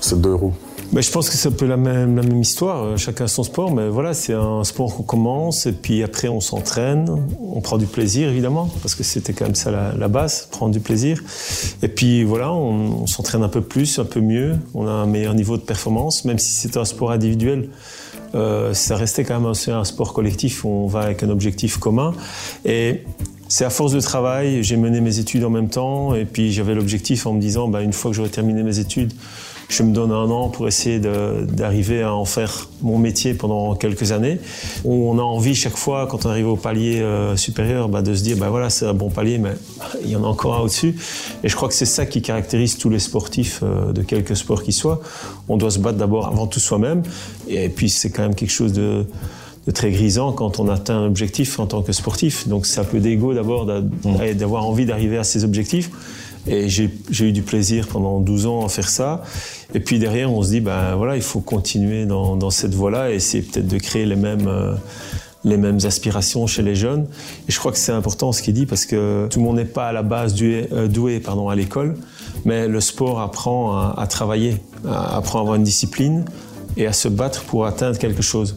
ces 0.00 0.16
deux 0.16 0.34
roues? 0.34 0.52
Je 1.00 1.10
pense 1.10 1.30
que 1.30 1.36
c'est 1.36 1.48
un 1.48 1.52
peu 1.52 1.64
la 1.66 1.78
même, 1.78 2.16
la 2.16 2.22
même 2.22 2.40
histoire. 2.40 2.84
Euh, 2.84 2.96
chacun 2.98 3.26
son 3.26 3.44
sport, 3.44 3.72
mais 3.72 3.88
voilà, 3.88 4.12
c'est 4.12 4.34
un 4.34 4.62
sport 4.62 4.94
qu'on 4.94 5.02
commence 5.02 5.64
et 5.64 5.72
puis 5.72 6.02
après 6.02 6.28
on 6.28 6.40
s'entraîne, 6.40 7.08
on 7.40 7.62
prend 7.62 7.78
du 7.78 7.86
plaisir 7.86 8.28
évidemment, 8.28 8.68
parce 8.82 8.94
que 8.94 9.02
c'était 9.02 9.32
quand 9.32 9.46
même 9.46 9.54
ça 9.54 9.70
la, 9.70 10.08
base, 10.08 10.48
prendre 10.50 10.72
du 10.72 10.80
plaisir. 10.80 11.22
Et 11.82 11.88
puis 11.88 12.24
voilà, 12.24 12.52
on, 12.52 13.06
s'entraîne 13.06 13.42
un 13.42 13.48
peu 13.48 13.62
plus, 13.62 13.98
un 13.98 14.04
peu 14.04 14.20
mieux, 14.20 14.56
on 14.74 14.86
a 14.86 14.90
un 14.90 15.06
meilleur 15.06 15.32
niveau 15.32 15.56
de 15.56 15.62
performance, 15.62 16.26
même 16.26 16.38
si 16.38 16.52
c'est 16.52 16.76
un 16.76 16.84
sport 16.84 17.10
individuel. 17.10 17.70
Euh, 18.34 18.74
ça 18.74 18.96
restait 18.96 19.24
quand 19.24 19.34
même 19.34 19.48
aussi 19.48 19.70
un 19.70 19.84
sport 19.84 20.14
collectif 20.14 20.64
on 20.64 20.86
va 20.86 21.00
avec 21.00 21.22
un 21.22 21.30
objectif 21.30 21.78
commun. 21.78 22.12
Et 22.66 23.04
c'est 23.48 23.64
à 23.64 23.70
force 23.70 23.92
de 23.92 24.00
travail, 24.00 24.62
j'ai 24.62 24.76
mené 24.76 25.00
mes 25.00 25.18
études 25.18 25.44
en 25.44 25.50
même 25.50 25.68
temps 25.68 26.14
et 26.14 26.24
puis 26.24 26.52
j'avais 26.52 26.74
l'objectif 26.74 27.26
en 27.26 27.34
me 27.34 27.40
disant, 27.40 27.68
bah, 27.68 27.82
une 27.82 27.92
fois 27.92 28.10
que 28.10 28.16
j'aurai 28.16 28.30
terminé 28.30 28.62
mes 28.62 28.78
études, 28.78 29.12
je 29.72 29.82
me 29.82 29.92
donne 29.92 30.12
un 30.12 30.28
an 30.30 30.48
pour 30.48 30.68
essayer 30.68 30.98
d'arriver 30.98 32.02
à 32.02 32.14
en 32.14 32.24
faire 32.24 32.68
mon 32.82 32.98
métier 32.98 33.34
pendant 33.34 33.74
quelques 33.74 34.12
années. 34.12 34.38
On 34.84 35.18
a 35.18 35.22
envie 35.22 35.54
chaque 35.54 35.76
fois, 35.76 36.06
quand 36.06 36.26
on 36.26 36.30
arrive 36.30 36.48
au 36.48 36.56
palier 36.56 37.00
euh, 37.00 37.36
supérieur, 37.36 37.88
bah, 37.88 38.02
de 38.02 38.14
se 38.14 38.22
dire, 38.22 38.36
bah 38.36 38.50
voilà, 38.50 38.70
c'est 38.70 38.86
un 38.86 38.94
bon 38.94 39.08
palier, 39.08 39.38
mais 39.38 39.52
il 40.04 40.10
y 40.10 40.16
en 40.16 40.24
a 40.24 40.26
encore 40.26 40.56
un 40.56 40.60
au-dessus. 40.60 40.96
Et 41.42 41.48
je 41.48 41.56
crois 41.56 41.68
que 41.68 41.74
c'est 41.74 41.86
ça 41.86 42.06
qui 42.06 42.20
caractérise 42.20 42.76
tous 42.76 42.90
les 42.90 42.98
sportifs 42.98 43.60
euh, 43.62 43.92
de 43.92 44.02
quelque 44.02 44.34
sport 44.34 44.62
qu'ils 44.62 44.74
soient. 44.74 45.00
On 45.48 45.56
doit 45.56 45.70
se 45.70 45.78
battre 45.78 45.98
d'abord 45.98 46.26
avant 46.26 46.46
tout 46.46 46.60
soi-même, 46.60 47.02
et 47.48 47.68
puis 47.68 47.88
c'est 47.88 48.10
quand 48.10 48.22
même 48.22 48.34
quelque 48.34 48.50
chose 48.50 48.72
de 48.72 49.06
de 49.66 49.70
très 49.70 49.92
grisant 49.92 50.32
quand 50.32 50.58
on 50.58 50.68
atteint 50.68 50.96
un 50.96 51.06
objectif 51.06 51.60
en 51.60 51.66
tant 51.66 51.82
que 51.82 51.92
sportif. 51.92 52.48
Donc 52.48 52.66
c'est 52.66 52.80
un 52.80 52.84
peu 52.84 52.98
d'ego 52.98 53.32
d'abord 53.32 53.66
mmh. 53.66 54.34
d'avoir 54.34 54.66
envie 54.66 54.86
d'arriver 54.86 55.18
à 55.18 55.24
ces 55.24 55.44
objectifs. 55.44 55.88
Et 56.46 56.68
j'ai 56.68 56.90
eu 57.20 57.32
du 57.32 57.42
plaisir 57.42 57.86
pendant 57.86 58.18
12 58.18 58.46
ans 58.46 58.64
à 58.64 58.68
faire 58.68 58.88
ça. 58.88 59.22
Et 59.74 59.80
puis 59.80 59.98
derrière, 59.98 60.32
on 60.32 60.42
se 60.42 60.50
dit, 60.50 60.60
ben 60.60 60.96
voilà, 60.96 61.16
il 61.16 61.22
faut 61.22 61.40
continuer 61.40 62.04
dans, 62.04 62.36
dans 62.36 62.50
cette 62.50 62.74
voie-là 62.74 63.10
et 63.10 63.14
essayer 63.14 63.42
peut-être 63.42 63.68
de 63.68 63.78
créer 63.78 64.06
les 64.06 64.16
mêmes, 64.16 64.48
euh, 64.48 64.74
les 65.44 65.56
mêmes 65.56 65.78
aspirations 65.84 66.46
chez 66.48 66.62
les 66.62 66.74
jeunes. 66.74 67.06
Et 67.48 67.52
je 67.52 67.58
crois 67.58 67.70
que 67.70 67.78
c'est 67.78 67.92
important 67.92 68.32
ce 68.32 68.42
qu'il 68.42 68.54
dit 68.54 68.66
parce 68.66 68.86
que 68.86 69.28
tout 69.30 69.38
le 69.38 69.44
monde 69.44 69.56
n'est 69.56 69.64
pas 69.64 69.88
à 69.88 69.92
la 69.92 70.02
base 70.02 70.34
doué, 70.34 70.68
euh, 70.72 70.88
doué 70.88 71.20
pardon, 71.20 71.48
à 71.48 71.54
l'école, 71.54 71.94
mais 72.44 72.66
le 72.66 72.80
sport 72.80 73.20
apprend 73.20 73.76
à, 73.76 73.94
à 73.96 74.06
travailler, 74.08 74.56
apprend 74.84 75.38
à 75.38 75.42
avoir 75.42 75.54
une 75.54 75.64
discipline 75.64 76.24
et 76.76 76.86
à 76.86 76.92
se 76.92 77.06
battre 77.06 77.44
pour 77.44 77.66
atteindre 77.66 77.98
quelque 77.98 78.22
chose. 78.22 78.56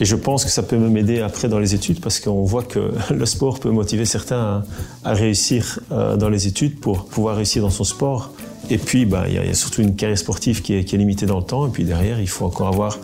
Et 0.00 0.04
je 0.04 0.14
pense 0.14 0.44
que 0.44 0.50
ça 0.50 0.62
peut 0.62 0.76
m'aider 0.76 1.20
après 1.20 1.48
dans 1.48 1.58
les 1.58 1.74
études 1.74 2.00
parce 2.00 2.20
qu'on 2.20 2.44
voit 2.44 2.62
que 2.62 2.92
le 3.12 3.26
sport 3.26 3.58
peut 3.58 3.70
motiver 3.70 4.04
certains 4.04 4.64
à, 5.04 5.12
réussir 5.14 5.80
euh, 5.90 6.16
dans 6.16 6.28
les 6.28 6.46
études 6.46 6.78
pour 6.78 7.06
pouvoir 7.06 7.36
réussir 7.36 7.62
dans 7.62 7.70
son 7.70 7.84
sport. 7.84 8.32
Et 8.70 8.78
puis, 8.78 9.06
bah, 9.06 9.24
il 9.28 9.34
y, 9.34 9.38
a 9.38 9.54
surtout 9.54 9.82
une 9.82 9.96
carrière 9.96 10.18
sportive 10.18 10.62
qui 10.62 10.74
est, 10.74 10.92
limitée 10.92 11.26
dans 11.26 11.38
le 11.38 11.44
temps. 11.44 11.66
Et 11.66 11.70
puis 11.70 11.84
derrière, 11.84 12.20
il 12.20 12.28
faut 12.28 12.44
encore 12.44 12.68
avoir. 12.68 12.98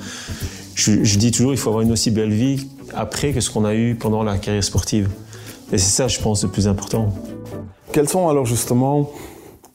Je, 0.74 1.04
je, 1.04 1.18
dis 1.18 1.30
toujours, 1.30 1.52
il 1.52 1.56
faut 1.56 1.70
avoir 1.70 1.82
une 1.82 1.92
aussi 1.92 2.10
belle 2.10 2.32
vie 2.32 2.68
après 2.94 3.32
que 3.32 3.40
ce 3.40 3.50
qu'on 3.50 3.64
a 3.64 3.74
eu 3.74 3.94
pendant 3.94 4.22
la 4.22 4.38
carrière 4.38 4.64
sportive. 4.64 5.08
Et 5.72 5.78
c'est 5.78 5.90
ça, 5.90 6.08
je 6.08 6.20
pense, 6.20 6.44
le 6.44 6.50
plus 6.50 6.68
important. 6.68 7.12
Quels 7.92 8.08
sont 8.08 8.28
alors 8.28 8.46
justement, 8.46 9.10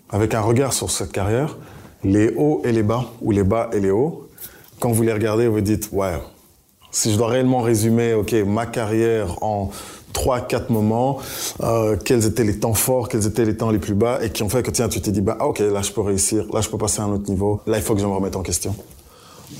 avec 0.09 0.33
un 0.33 0.41
regard 0.41 0.73
sur 0.73 0.91
cette 0.91 1.11
carrière, 1.11 1.57
les 2.03 2.33
hauts 2.35 2.61
et 2.63 2.71
les 2.71 2.83
bas, 2.83 3.05
ou 3.21 3.31
les 3.31 3.43
bas 3.43 3.69
et 3.73 3.79
les 3.79 3.91
hauts? 3.91 4.27
Quand 4.79 4.91
vous 4.91 5.03
les 5.03 5.13
regardez, 5.13 5.47
vous 5.47 5.61
dites, 5.61 5.89
ouais, 5.91 6.13
si 6.91 7.11
je 7.11 7.17
dois 7.17 7.27
réellement 7.27 7.61
résumer, 7.61 8.13
ok, 8.13 8.33
ma 8.45 8.65
carrière 8.65 9.43
en 9.43 9.71
trois, 10.13 10.41
quatre 10.41 10.69
moments, 10.71 11.19
euh, 11.61 11.95
quels 12.03 12.25
étaient 12.25 12.43
les 12.43 12.59
temps 12.59 12.73
forts, 12.73 13.09
quels 13.09 13.27
étaient 13.27 13.45
les 13.45 13.55
temps 13.55 13.69
les 13.69 13.79
plus 13.79 13.93
bas, 13.93 14.19
et 14.23 14.31
qui 14.31 14.43
ont 14.43 14.49
fait 14.49 14.63
que 14.63 14.71
tiens, 14.71 14.89
tu 14.89 14.99
t'es 15.01 15.11
dit, 15.11 15.21
bah, 15.21 15.37
ok, 15.41 15.59
là 15.59 15.81
je 15.81 15.91
peux 15.91 16.01
réussir, 16.01 16.45
là 16.53 16.61
je 16.61 16.69
peux 16.69 16.77
passer 16.77 17.01
à 17.01 17.03
un 17.03 17.11
autre 17.11 17.29
niveau, 17.29 17.61
là 17.67 17.77
il 17.77 17.83
faut 17.83 17.93
que 17.93 18.01
je 18.01 18.05
me 18.05 18.11
remette 18.11 18.35
en 18.35 18.41
question. 18.41 18.75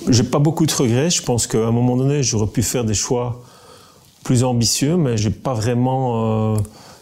J'ai 0.07 0.23
pas 0.23 0.39
beaucoup 0.39 0.65
de 0.65 0.73
regrets. 0.73 1.09
Je 1.09 1.23
pense 1.23 1.47
qu'à 1.47 1.65
un 1.65 1.71
moment 1.71 1.97
donné, 1.97 2.23
j'aurais 2.23 2.47
pu 2.47 2.63
faire 2.63 2.85
des 2.85 2.93
choix 2.93 3.41
plus 4.23 4.43
ambitieux, 4.43 4.97
mais 4.97 5.17
j'ai 5.17 5.29
pas 5.29 5.53
vraiment. 5.53 6.55
Euh, 6.55 6.57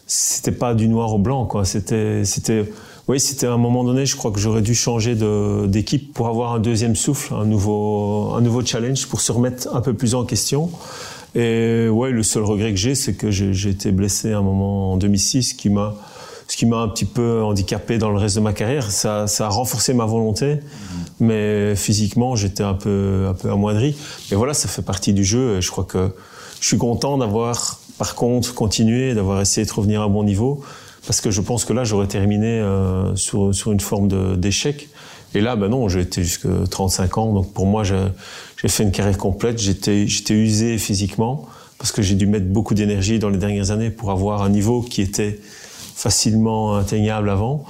c'était 0.06 0.54
pas 0.54 0.74
du 0.74 0.88
noir 0.88 1.14
au 1.14 1.18
blanc, 1.18 1.46
quoi. 1.46 1.66
C'était, 1.66 2.24
oui, 3.08 3.22
c'était 3.22 3.48
à 3.48 3.54
un 3.54 3.58
moment 3.58 3.86
donné, 3.86 4.06
je 4.06 4.18
crois 4.18 4.32
que 4.32 4.40
j'aurais 4.40 4.62
dû 4.62 4.76
changer 4.76 5.16
d'équipe 5.68 6.14
pour 6.14 6.28
avoir 6.28 6.54
un 6.54 6.60
deuxième 6.60 6.96
souffle, 6.96 7.34
un 7.34 7.46
nouveau, 7.46 8.34
un 8.36 8.42
nouveau 8.42 8.66
challenge 8.66 9.08
pour 9.08 9.22
se 9.22 9.32
remettre 9.32 9.74
un 9.74 9.80
peu 9.80 9.94
plus 9.94 10.14
en 10.14 10.26
question. 10.26 10.70
Et 11.34 11.88
ouais, 11.88 12.12
le 12.12 12.24
seul 12.24 12.44
regret 12.44 12.72
que 12.72 12.78
j'ai, 12.78 12.96
c'est 12.96 13.14
que 13.14 13.32
j'ai 13.32 13.70
été 13.70 13.92
blessé 13.92 14.34
à 14.34 14.40
un 14.40 14.42
moment 14.42 14.94
en 14.94 14.98
2006, 14.98 15.54
qui 15.54 15.70
ce 16.50 16.58
qui 16.58 16.66
m'a 16.66 16.78
un 16.78 16.88
petit 16.90 17.06
peu 17.06 17.44
handicapé 17.44 17.98
dans 17.98 18.10
le 18.10 18.18
reste 18.18 18.36
de 18.36 18.42
ma 18.42 18.54
carrière. 18.54 18.90
Ça, 18.92 19.28
ça 19.28 19.46
a 19.46 19.50
renforcé 19.50 19.94
ma 19.94 20.06
volonté, 20.06 20.60
mais 21.22 21.76
physiquement, 21.78 22.36
j'étais 22.36 22.64
un 22.64 22.74
peu, 22.74 23.28
un 23.30 23.34
peu 23.34 23.50
amoindri. 23.50 23.96
Mais 24.32 24.38
voilà, 24.38 24.54
ça 24.54 24.68
fait 24.68 24.82
partie 24.82 25.14
du 25.14 25.24
jeu. 25.24 25.58
Et 25.58 25.62
je 25.62 25.72
crois 25.72 25.86
que 25.86 26.14
je 26.60 26.68
suis 26.68 26.78
content 26.78 27.18
d'avoir, 27.18 27.80
par 27.98 28.16
contre, 28.16 28.54
continué, 28.54 29.14
d'avoir 29.14 29.40
essayé 29.40 29.66
de 29.66 29.72
revenir 29.72 30.02
à 30.02 30.06
un 30.06 30.10
bon 30.10 30.24
niveau 30.24 30.62
parce 31.08 31.22
que 31.22 31.32
je 31.32 31.40
pense 31.40 31.64
que 31.64 31.72
là, 31.72 31.86
j'aurais 31.86 32.08
terminé 32.08 32.60
euh, 32.60 33.16
sur, 33.16 33.56
sur, 33.56 33.72
une 33.72 33.80
forme 33.80 34.36
d'échec. 34.38 34.90
Et 35.34 35.40
là, 35.40 35.56
ben 35.56 35.70
non, 35.70 35.88
j'ai 35.88 36.02
été 36.02 36.22
jusqu'à 36.22 36.50
35 36.70 37.18
ans, 37.18 37.34
donc 37.34 37.54
pour 37.54 37.66
moi, 37.66 37.84
j'ai 37.86 38.68
fait 38.68 38.84
une 38.84 38.92
carrière 38.92 39.18
complète. 39.18 39.58
J'étais 39.58 40.04
usé 40.30 40.78
physiquement, 40.78 41.48
parce 41.78 41.94
que 41.94 42.02
j'ai 42.02 42.16
dû 42.16 42.28
mettre 42.28 42.48
beaucoup 42.48 42.74
d'énergie 42.74 43.20
dans 43.20 43.30
les 43.30 43.38
dernières 43.38 43.72
années 43.72 43.90
pour 43.90 44.12
avoir 44.12 44.42
un 44.42 44.50
niveau 44.50 44.82
qui 44.82 45.02
était 45.02 45.40
facilement 45.96 46.76
atteignable 46.76 47.30
avant. 47.30 47.64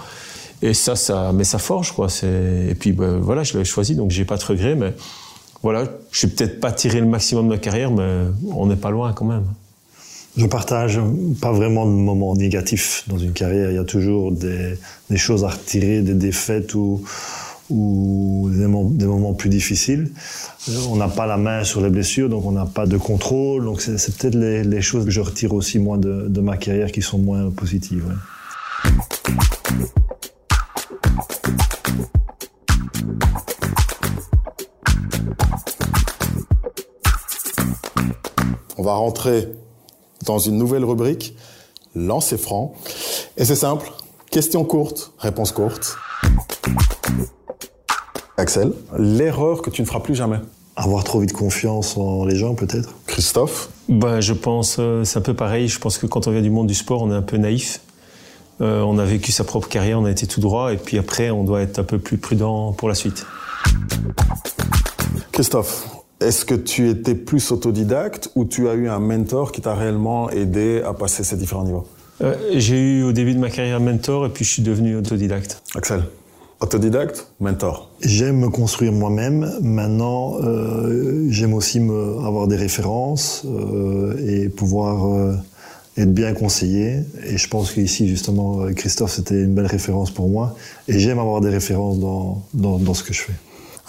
Et 0.63 0.74
ça, 0.74 0.96
ça, 0.96 1.32
mais 1.32 1.44
ça 1.44 1.60
forge, 1.60 1.91
quoi. 1.91 2.08
Et 2.24 2.74
puis, 2.74 2.91
ben, 2.91 3.20
voilà, 3.20 3.44
je 3.44 3.53
l'avais 3.53 3.65
choisi, 3.65 3.96
donc 3.96 4.10
j'ai 4.10 4.25
pas 4.25 4.38
de 4.38 4.44
regrets, 4.44 4.75
mais 4.75 4.96
voilà, 5.62 5.84
je 6.12 6.25
n'ai 6.25 6.34
peut-être 6.34 6.60
pas 6.60 6.72
tiré 6.72 7.00
le 7.00 7.08
maximum 7.08 7.46
de 7.46 7.50
ma 7.50 7.60
carrière, 7.60 7.91
mais 7.91 8.24
on 8.50 8.65
n'est 8.65 8.75
pas 8.75 8.89
loin 8.89 9.13
quand 9.13 9.25
même. 9.25 9.46
Je 10.38 10.46
partage 10.46 11.00
pas 11.41 11.51
vraiment 11.51 11.88
de 11.88 11.91
moments 11.91 12.36
négatifs 12.36 13.03
dans 13.08 13.17
une 13.17 13.34
carrière. 13.34 13.72
Il 13.72 13.75
y 13.75 13.79
a 13.79 13.84
toujours 13.84 14.32
des, 14.32 14.77
choses 15.15 15.44
à 15.44 15.50
retirer, 15.50 16.01
des 16.01 16.13
défaites 16.13 16.75
ou, 16.75 17.01
des, 17.72 18.67
moments, 18.67 19.34
plus 19.34 19.50
difficiles. 19.50 20.12
Euh, 20.70 20.74
on 20.91 20.96
n'a 20.96 21.08
pas 21.08 21.25
la 21.25 21.38
main 21.38 21.63
sur 21.63 21.82
les 21.82 21.89
blessures, 21.89 22.29
donc 22.29 22.46
on 22.46 22.51
n'a 22.51 22.67
pas 22.67 22.86
de 22.86 22.98
contrôle. 22.98 23.65
Donc 23.65 23.82
c'est 23.82 24.15
peut-être 24.15 24.36
les, 24.36 24.82
choses 24.82 25.06
que 25.06 25.12
je 25.12 25.22
retire 25.22 25.53
aussi 25.53 25.79
moi 25.79 25.98
de, 25.98 26.39
ma 26.39 26.56
carrière 26.56 26.91
qui 26.91 27.01
sont 27.01 27.17
moins 27.17 27.50
positives. 27.50 28.06
On 38.77 38.84
va 38.84 38.94
rentrer 38.94 39.48
dans 40.27 40.39
une 40.39 40.57
nouvelle 40.57 40.86
rubrique, 40.86 41.36
Lancer 41.96 42.38
franc. 42.38 42.75
Et 43.38 43.46
c'est 43.46 43.55
simple, 43.55 43.91
question 44.29 44.63
courte, 44.63 45.13
réponse 45.17 45.51
courte. 45.51 45.98
Axel, 48.38 48.72
l'erreur 48.98 49.63
que 49.63 49.72
tu 49.72 49.81
ne 49.81 49.88
feras 49.88 50.01
plus 50.01 50.13
jamais 50.13 50.38
Avoir 50.75 51.03
trop 51.03 51.19
vite 51.19 51.34
confiance 51.34 51.98
en 51.98 52.24
les 52.24 52.36
gens, 52.36 52.53
peut-être. 52.53 52.93
Christophe 53.07 53.69
bah, 53.89 54.22
Je 54.22 54.34
pense, 54.34 54.75
euh, 54.77 55.03
c'est 55.03 55.17
un 55.17 55.24
peu 55.24 55.34
pareil. 55.34 55.67
Je 55.67 55.79
pense 55.79 55.98
que 55.98 56.05
quand 56.05 56.27
on 56.27 56.31
vient 56.31 56.43
du 56.43 56.51
monde 56.51 56.67
du 56.67 56.75
sport, 56.75 57.01
on 57.01 57.12
est 57.12 57.15
un 57.15 57.24
peu 57.24 57.38
naïf. 57.38 57.81
Euh, 58.62 58.81
on 58.81 59.00
a 59.00 59.05
vécu 59.05 59.31
sa 59.31 59.43
propre 59.43 59.67
carrière, 59.67 60.00
on 60.00 60.05
a 60.05 60.12
été 60.12 60.27
tout 60.27 60.39
droit, 60.39 60.74
et 60.74 60.77
puis 60.77 61.00
après, 61.00 61.31
on 61.31 61.43
doit 61.43 61.62
être 61.62 61.79
un 61.79 61.84
peu 61.84 61.98
plus 61.98 62.17
prudent 62.17 62.74
pour 62.74 62.89
la 62.89 62.96
suite. 62.96 63.25
Christophe, 65.31 65.97
est-ce 66.19 66.45
que 66.45 66.55
tu 66.55 66.89
étais 66.89 67.15
plus 67.15 67.51
autodidacte 67.51 68.31
ou 68.36 68.45
tu 68.45 68.67
as 68.67 68.74
eu 68.74 68.88
un 68.89 69.00
mentor 69.00 69.51
qui 69.51 69.62
t'a 69.62 69.75
réellement 69.75 70.29
aidé 70.29 70.81
à 70.86 70.93
passer 70.93 71.24
ces 71.24 71.38
différents 71.38 71.63
niveaux? 71.63 71.86
Euh, 72.21 72.36
J'ai 72.55 72.79
eu 72.79 73.03
au 73.03 73.12
début 73.12 73.33
de 73.36 73.39
ma 73.39 73.50
carrière 73.50 73.77
un 73.77 73.79
mentor 73.79 74.25
et 74.25 74.29
puis 74.29 74.43
je 74.43 74.51
suis 74.51 74.63
devenu 74.63 74.95
autodidacte. 74.95 75.62
Axel 75.75 76.03
Autodidacte, 76.59 77.27
mentor? 77.39 77.91
J'aime 78.01 78.39
me 78.39 78.50
construire 78.50 78.91
moi-même. 78.91 79.51
Maintenant, 79.62 80.38
euh, 80.41 81.27
j'aime 81.29 81.53
aussi 81.53 81.79
me, 81.79 82.17
avoir 82.25 82.47
des 82.47 82.55
références 82.55 83.43
euh, 83.45 84.15
et 84.25 84.50
pouvoir 84.50 85.05
euh, 85.05 85.36
être 85.97 86.12
bien 86.12 86.33
conseillé. 86.33 87.01
Et 87.27 87.38
je 87.38 87.47
pense 87.47 87.71
qu'ici, 87.71 88.07
justement, 88.07 88.65
Christophe, 88.75 89.12
c'était 89.12 89.36
une 89.36 89.53
belle 89.53 89.67
référence 89.67 90.09
pour 90.09 90.29
moi. 90.29 90.55
Et 90.88 90.97
j'aime 90.97 91.19
avoir 91.19 91.41
des 91.41 91.50
références 91.50 92.00
dans, 92.00 92.41
dans, 92.55 92.79
dans 92.79 92.95
ce 92.95 93.03
que 93.03 93.13
je 93.13 93.21
fais. 93.21 93.33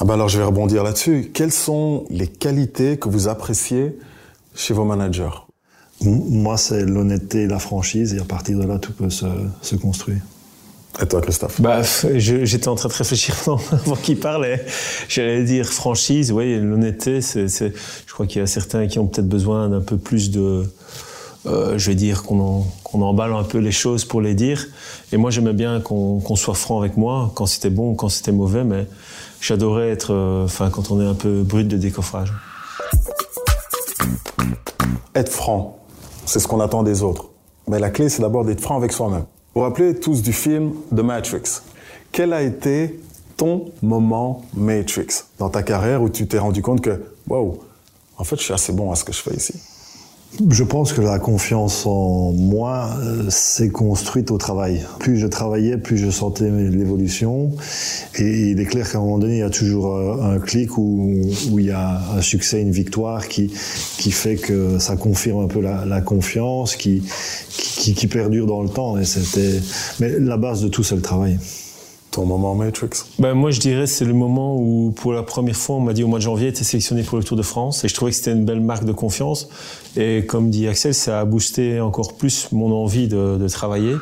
Ah 0.01 0.05
ben 0.05 0.15
alors 0.15 0.29
je 0.29 0.39
vais 0.39 0.45
rebondir 0.45 0.85
là-dessus. 0.85 1.33
Quelles 1.35 1.53
sont 1.53 2.05
les 2.09 2.29
qualités 2.29 2.99
que 2.99 3.09
vous 3.09 3.27
appréciez 3.27 3.99
chez 4.55 4.73
vos 4.73 4.85
managers? 4.85 5.45
Moi, 6.03 6.57
c'est 6.57 6.85
l'honnêteté 6.85 7.43
et 7.43 7.47
la 7.49 7.59
franchise, 7.59 8.15
et 8.15 8.21
à 8.21 8.25
partir 8.25 8.57
de 8.59 8.65
là, 8.65 8.79
tout 8.79 8.93
peut 8.93 9.11
se, 9.11 9.27
se 9.61 9.75
construire. 9.75 10.21
Et 11.03 11.07
toi, 11.07 11.21
Christophe? 11.21 11.61
Bah, 11.61 11.83
J'étais 12.15 12.69
en 12.69 12.77
train 12.77 12.89
de 12.89 12.95
réfléchir 12.95 13.35
avant 13.47 13.97
qu'il 13.97 14.21
parlait. 14.21 14.65
J'allais 15.09 15.43
dire 15.43 15.67
franchise, 15.67 16.31
oui, 16.31 16.61
l'honnêteté, 16.61 17.21
c'est, 17.21 17.49
je 17.49 18.13
crois 18.13 18.27
qu'il 18.29 18.39
y 18.41 18.43
a 18.43 18.47
certains 18.47 18.87
qui 18.87 19.01
ont 19.01 19.07
peut-être 19.09 19.29
besoin 19.29 19.69
d'un 19.69 19.81
peu 19.81 19.97
plus 19.97 20.31
de... 20.31 20.65
Euh, 21.47 21.79
je 21.79 21.91
vais 21.91 21.95
dire 21.95 22.25
qu'on 22.25 22.65
qu'on 22.83 23.03
emballe 23.03 23.33
un 23.33 23.45
peu 23.45 23.59
les 23.59 23.71
choses 23.71 24.05
pour 24.05 24.21
les 24.21 24.35
dire. 24.35 24.67
Et 25.13 25.17
moi, 25.17 25.31
j'aimais 25.31 25.53
bien 25.53 25.81
qu'on 25.81 26.37
soit 26.37 26.55
franc 26.55 26.81
avec 26.81 26.97
moi, 26.97 27.33
quand 27.35 27.47
c'était 27.47 27.71
bon, 27.71 27.95
quand 27.95 28.09
c'était 28.09 28.33
mauvais, 28.33 28.65
mais 28.65 28.87
j'adorais 29.41 29.91
être, 29.91 30.13
euh, 30.13 30.45
enfin, 30.45 30.71
quand 30.71 30.91
on 30.91 31.01
est 31.01 31.07
un 31.07 31.15
peu 31.15 31.43
brut 31.43 31.67
de 31.69 31.77
décoffrage. 31.77 32.33
Être 35.15 35.33
franc, 35.33 35.79
c'est 36.27 36.39
ce 36.41 36.49
qu'on 36.49 36.61
attend 36.61 36.83
des 36.83 37.03
autres. 37.03 37.27
Mais 37.67 37.79
la 37.79 37.91
clé, 37.91 38.09
c'est 38.09 38.23
d'abord 38.23 38.45
d'être 38.45 38.61
franc 38.61 38.77
avec 38.77 38.93
soi-même. 38.93 39.25
Vous 39.55 39.61
vous 39.61 39.63
rappelez 39.63 39.99
tous 39.99 40.23
du 40.23 40.33
film 40.33 40.73
The 40.95 41.01
Matrix? 41.01 41.61
Quel 42.13 42.33
a 42.33 42.43
été 42.43 43.01
ton 43.37 43.67
moment 43.83 44.43
Matrix 44.55 45.25
dans 45.39 45.51
ta 45.51 45.63
carrière 45.63 46.03
où 46.03 46.09
tu 46.09 46.27
t'es 46.27 46.39
rendu 46.39 46.63
compte 46.63 46.81
que, 46.81 47.03
waouh, 47.29 47.59
en 48.17 48.25
fait, 48.25 48.37
je 48.37 48.43
suis 48.43 48.55
assez 48.55 48.73
bon 48.73 48.91
à 48.91 48.97
ce 48.97 49.05
que 49.05 49.13
je 49.13 49.21
fais 49.21 49.35
ici? 49.35 49.55
Je 50.51 50.63
pense 50.63 50.93
que 50.93 51.01
la 51.01 51.19
confiance 51.19 51.87
en 51.87 52.33
moi 52.33 52.91
euh, 52.99 53.31
s'est 53.31 53.71
construite 53.71 54.31
au 54.31 54.37
travail. 54.37 54.85
Plus 55.01 55.17
je 55.17 55.27
travaillais, 55.27 55.79
plus 55.79 55.97
je 55.97 56.11
sentais 56.11 56.51
l'évolution. 56.51 57.51
Et 58.19 58.51
il 58.51 58.61
est 58.61 58.67
clair 58.67 58.91
qu'à 58.91 58.99
un 58.99 59.01
moment 59.01 59.19
donné, 59.19 59.37
il 59.37 59.41
y 59.41 59.43
a 59.43 59.51
toujours 59.51 59.97
euh, 59.97 60.37
un 60.37 60.39
clic 60.39 60.77
où, 60.77 61.25
il 61.59 61.65
y 61.65 61.71
a 61.71 62.03
un 62.15 62.21
succès, 62.21 62.61
une 62.61 62.73
victoire 62.73 63.27
qui, 63.27 63.51
qui 63.97 64.11
fait 64.11 64.37
que 64.37 64.79
ça 64.79 64.97
confirme 64.97 65.45
un 65.45 65.49
peu 65.49 65.61
la, 65.61 65.87
la 65.87 66.03
confiance, 66.03 66.77
qui, 66.77 67.03
qui, 67.49 67.95
qui, 67.95 68.07
perdure 68.07 68.47
dans 68.47 68.63
le 68.63 68.69
temps. 68.69 68.99
Et 68.99 69.05
c'était, 69.05 69.61
mais 69.99 70.19
la 70.19 70.37
base 70.37 70.61
de 70.61 70.69
tout, 70.69 70.83
c'est 70.83 70.97
le 70.97 71.03
travail 71.03 71.39
ton 72.19 72.27
moment 72.27 72.55
Matrix? 72.57 72.91
Ben, 73.21 73.35
Moi, 73.35 73.53
je 73.53 73.61
dirais 73.61 73.87
c'est 73.87 74.05
le 74.05 74.13
moment 74.13 74.57
où, 74.57 74.93
pour 74.97 75.13
la 75.13 75.23
première 75.23 75.57
fois, 75.57 75.77
on 75.77 75.81
m'a 75.81 75.93
dit 75.93 76.03
au 76.03 76.09
mois 76.09 76.19
de 76.19 76.25
janvier, 76.25 76.53
tu 76.53 76.63
es 76.63 76.65
sélectionné 76.65 77.05
pour 77.05 77.17
le 77.17 77.23
Tour 77.23 77.37
de 77.37 77.43
France. 77.43 77.85
Et 77.85 77.89
je 77.89 77.95
trouvais 77.95 78.11
que 78.11 78.17
c'était 78.17 78.33
une 78.33 78.45
belle 78.45 78.61
marque 78.61 78.85
de 78.85 78.93
confiance. 78.93 79.49
Et 79.97 80.27
comme 80.27 80.51
dit 80.51 80.67
Axel, 80.67 80.95
ça 80.95 81.21
a 81.21 81.25
boosté 81.25 81.81
encore 81.81 82.15
plus 82.15 82.51
mon 82.51 82.73
envie 82.73 83.07
de, 83.07 83.37
de 83.39 83.49
travailler. 83.49 83.95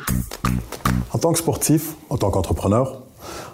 En 1.13 1.19
tant 1.19 1.31
que 1.31 1.37
sportif, 1.37 1.93
en 2.09 2.17
tant 2.17 2.31
qu'entrepreneur, 2.31 3.03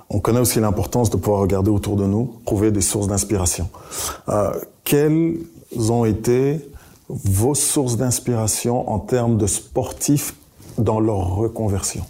on 0.09 0.19
connaît 0.19 0.39
aussi 0.39 0.59
l'importance 0.61 1.09
de 1.09 1.17
pouvoir 1.17 1.41
regarder 1.41 1.69
autour 1.69 1.97
de 1.97 2.05
nous, 2.05 2.35
trouver 2.45 2.71
des 2.71 2.81
sources 2.81 3.07
d'inspiration. 3.07 3.67
Euh, 4.29 4.51
quelles 4.85 5.39
ont 5.89 6.05
été 6.05 6.59
vos 7.09 7.55
sources 7.55 7.97
d'inspiration 7.97 8.89
en 8.89 8.99
termes 8.99 9.37
de 9.37 9.47
sportifs 9.47 10.35
dans 10.77 11.01
leur 11.01 11.35
reconversion? 11.35 12.05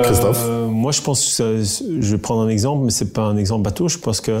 Christophe 0.00 0.44
euh, 0.46 0.66
Moi, 0.66 0.92
je 0.92 1.02
pense, 1.02 1.36
que 1.38 1.62
je 1.62 2.10
vais 2.10 2.18
prendre 2.18 2.42
un 2.42 2.48
exemple, 2.48 2.84
mais 2.84 2.90
c'est 2.90 3.12
pas 3.12 3.22
un 3.22 3.36
exemple 3.36 3.62
bateau. 3.62 3.88
Je 3.88 3.98
pense 3.98 4.20
que 4.20 4.40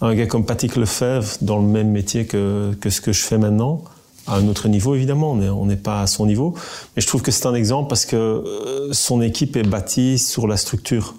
un 0.00 0.14
gars 0.14 0.26
comme 0.26 0.44
Patrick 0.44 0.76
Lefebvre, 0.76 1.36
dans 1.40 1.58
le 1.58 1.66
même 1.66 1.90
métier 1.90 2.26
que, 2.26 2.72
ce 2.88 3.00
que 3.00 3.12
je 3.12 3.22
fais 3.22 3.38
maintenant, 3.38 3.82
à 4.26 4.36
un 4.36 4.46
autre 4.46 4.68
niveau 4.68 4.94
évidemment, 4.94 5.32
on 5.32 5.66
n'est 5.66 5.76
pas 5.76 6.02
à 6.02 6.06
son 6.06 6.26
niveau, 6.26 6.54
mais 6.94 7.02
je 7.02 7.06
trouve 7.06 7.22
que 7.22 7.30
c'est 7.30 7.46
un 7.46 7.54
exemple 7.54 7.88
parce 7.88 8.04
que 8.04 8.16
euh, 8.16 8.92
son 8.92 9.22
équipe 9.22 9.56
est 9.56 9.62
bâtie 9.62 10.18
sur 10.18 10.46
la 10.46 10.56
structure, 10.56 11.14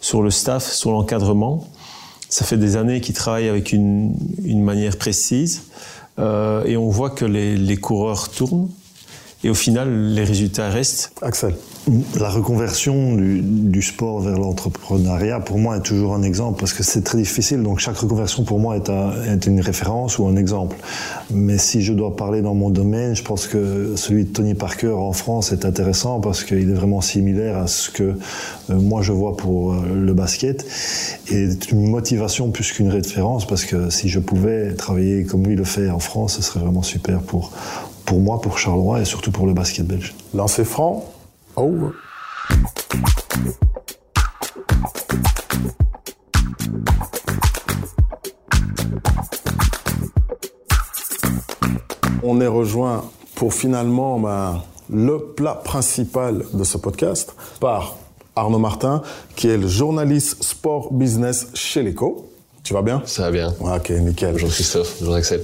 sur 0.00 0.20
le 0.20 0.30
staff, 0.30 0.70
sur 0.70 0.90
l'encadrement. 0.90 1.68
Ça 2.28 2.44
fait 2.44 2.56
des 2.56 2.76
années 2.76 3.00
qu'il 3.00 3.14
travaille 3.14 3.48
avec 3.48 3.72
une, 3.72 4.16
manière 4.44 4.98
précise 4.98 5.62
euh, 6.18 6.64
et 6.64 6.76
on 6.76 6.90
voit 6.90 7.10
que 7.10 7.24
les 7.24 7.76
coureurs 7.76 8.28
tournent 8.28 8.68
et 9.44 9.50
au 9.50 9.54
final 9.54 10.12
les 10.14 10.24
résultats 10.24 10.70
restent. 10.70 11.12
Axel 11.22 11.54
la 12.18 12.30
reconversion 12.30 13.14
du, 13.14 13.82
sport 13.82 14.20
vers 14.20 14.38
l'entrepreneuriat, 14.38 15.40
pour 15.40 15.58
moi, 15.58 15.76
est 15.76 15.82
toujours 15.82 16.14
un 16.14 16.22
exemple 16.22 16.58
parce 16.58 16.72
que 16.72 16.82
c'est 16.82 17.02
très 17.02 17.18
difficile. 17.18 17.62
Donc, 17.62 17.78
chaque 17.78 17.96
reconversion, 17.96 18.44
pour 18.44 18.58
moi, 18.58 18.76
est, 18.76 18.88
est, 18.88 19.46
une 19.46 19.60
référence 19.60 20.18
ou 20.18 20.26
un 20.26 20.36
exemple. 20.36 20.76
Mais 21.30 21.58
si 21.58 21.82
je 21.82 21.92
dois 21.92 22.16
parler 22.16 22.40
dans 22.40 22.54
mon 22.54 22.70
domaine, 22.70 23.14
je 23.14 23.22
pense 23.22 23.46
que 23.46 23.96
celui 23.96 24.24
de 24.24 24.30
Tony 24.30 24.54
Parker 24.54 24.92
en 24.92 25.12
France 25.12 25.52
est 25.52 25.66
intéressant 25.66 26.20
parce 26.20 26.44
qu'il 26.44 26.70
est 26.70 26.74
vraiment 26.74 27.02
similaire 27.02 27.58
à 27.58 27.66
ce 27.66 27.90
que 27.90 28.02
euh, 28.02 28.14
moi 28.68 29.02
je 29.02 29.12
vois 29.12 29.36
pour 29.36 29.72
euh, 29.72 29.82
le 29.94 30.14
basket. 30.14 30.64
Et 31.30 31.50
c'est 31.50 31.70
une 31.70 31.90
motivation 31.90 32.50
plus 32.50 32.72
qu'une 32.72 32.88
référence 32.88 33.46
parce 33.46 33.64
que 33.64 33.90
si 33.90 34.08
je 34.08 34.20
pouvais 34.20 34.74
travailler 34.74 35.24
comme 35.24 35.46
lui 35.46 35.56
le 35.56 35.64
fait 35.64 35.90
en 35.90 35.98
France, 35.98 36.36
ce 36.36 36.42
serait 36.42 36.60
vraiment 36.60 36.82
super 36.82 37.20
pour, 37.20 37.52
pour 38.04 38.20
moi, 38.20 38.40
pour 38.40 38.58
Charleroi 38.58 39.00
et 39.00 39.04
surtout 39.04 39.30
pour 39.30 39.46
le 39.46 39.52
basket 39.52 39.86
belge. 39.86 40.14
Lancer 40.34 40.64
franc, 40.64 41.12
over. 41.56 41.90
On 52.22 52.40
est 52.40 52.46
rejoint 52.46 53.04
pour 53.34 53.52
finalement 53.52 54.18
ben, 54.18 54.62
le 54.88 55.18
plat 55.18 55.54
principal 55.54 56.44
de 56.52 56.64
ce 56.64 56.78
podcast 56.78 57.34
par 57.60 57.96
Arnaud 58.36 58.58
Martin, 58.58 59.02
qui 59.36 59.48
est 59.48 59.58
le 59.58 59.68
journaliste 59.68 60.42
sport 60.42 60.92
business 60.92 61.48
chez 61.54 61.82
l'Eco. 61.82 62.30
Tu 62.62 62.72
vas 62.72 62.82
bien? 62.82 63.02
Ça 63.04 63.24
va 63.24 63.30
bien. 63.30 63.54
Ok, 63.60 63.90
nickel. 63.90 64.32
Bonjour 64.32 64.48
Christophe, 64.48 64.96
bonjour 65.00 65.14
Axel. 65.14 65.42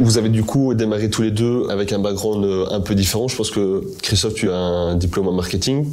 Vous 0.00 0.18
avez 0.18 0.28
du 0.28 0.42
coup 0.42 0.74
démarré 0.74 1.08
tous 1.08 1.22
les 1.22 1.30
deux 1.30 1.68
avec 1.70 1.92
un 1.92 2.00
background 2.00 2.44
euh, 2.44 2.66
un 2.70 2.80
peu 2.80 2.96
différent. 2.96 3.28
Je 3.28 3.36
pense 3.36 3.52
que 3.52 3.84
Christophe, 4.02 4.34
tu 4.34 4.50
as 4.50 4.56
un 4.56 4.96
diplôme 4.96 5.28
en 5.28 5.32
marketing. 5.32 5.86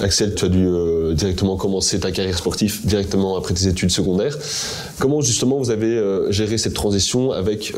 Axel, 0.00 0.34
tu 0.34 0.46
as 0.46 0.48
dû 0.48 0.66
euh, 0.66 1.12
directement 1.12 1.56
commencer 1.56 2.00
ta 2.00 2.12
carrière 2.12 2.38
sportive 2.38 2.80
directement 2.86 3.36
après 3.36 3.52
tes 3.52 3.66
études 3.66 3.90
secondaires. 3.90 4.38
Comment 4.98 5.20
justement 5.20 5.58
vous 5.58 5.68
avez 5.68 5.86
euh, 5.86 6.32
géré 6.32 6.56
cette 6.56 6.72
transition 6.72 7.32
avec 7.32 7.74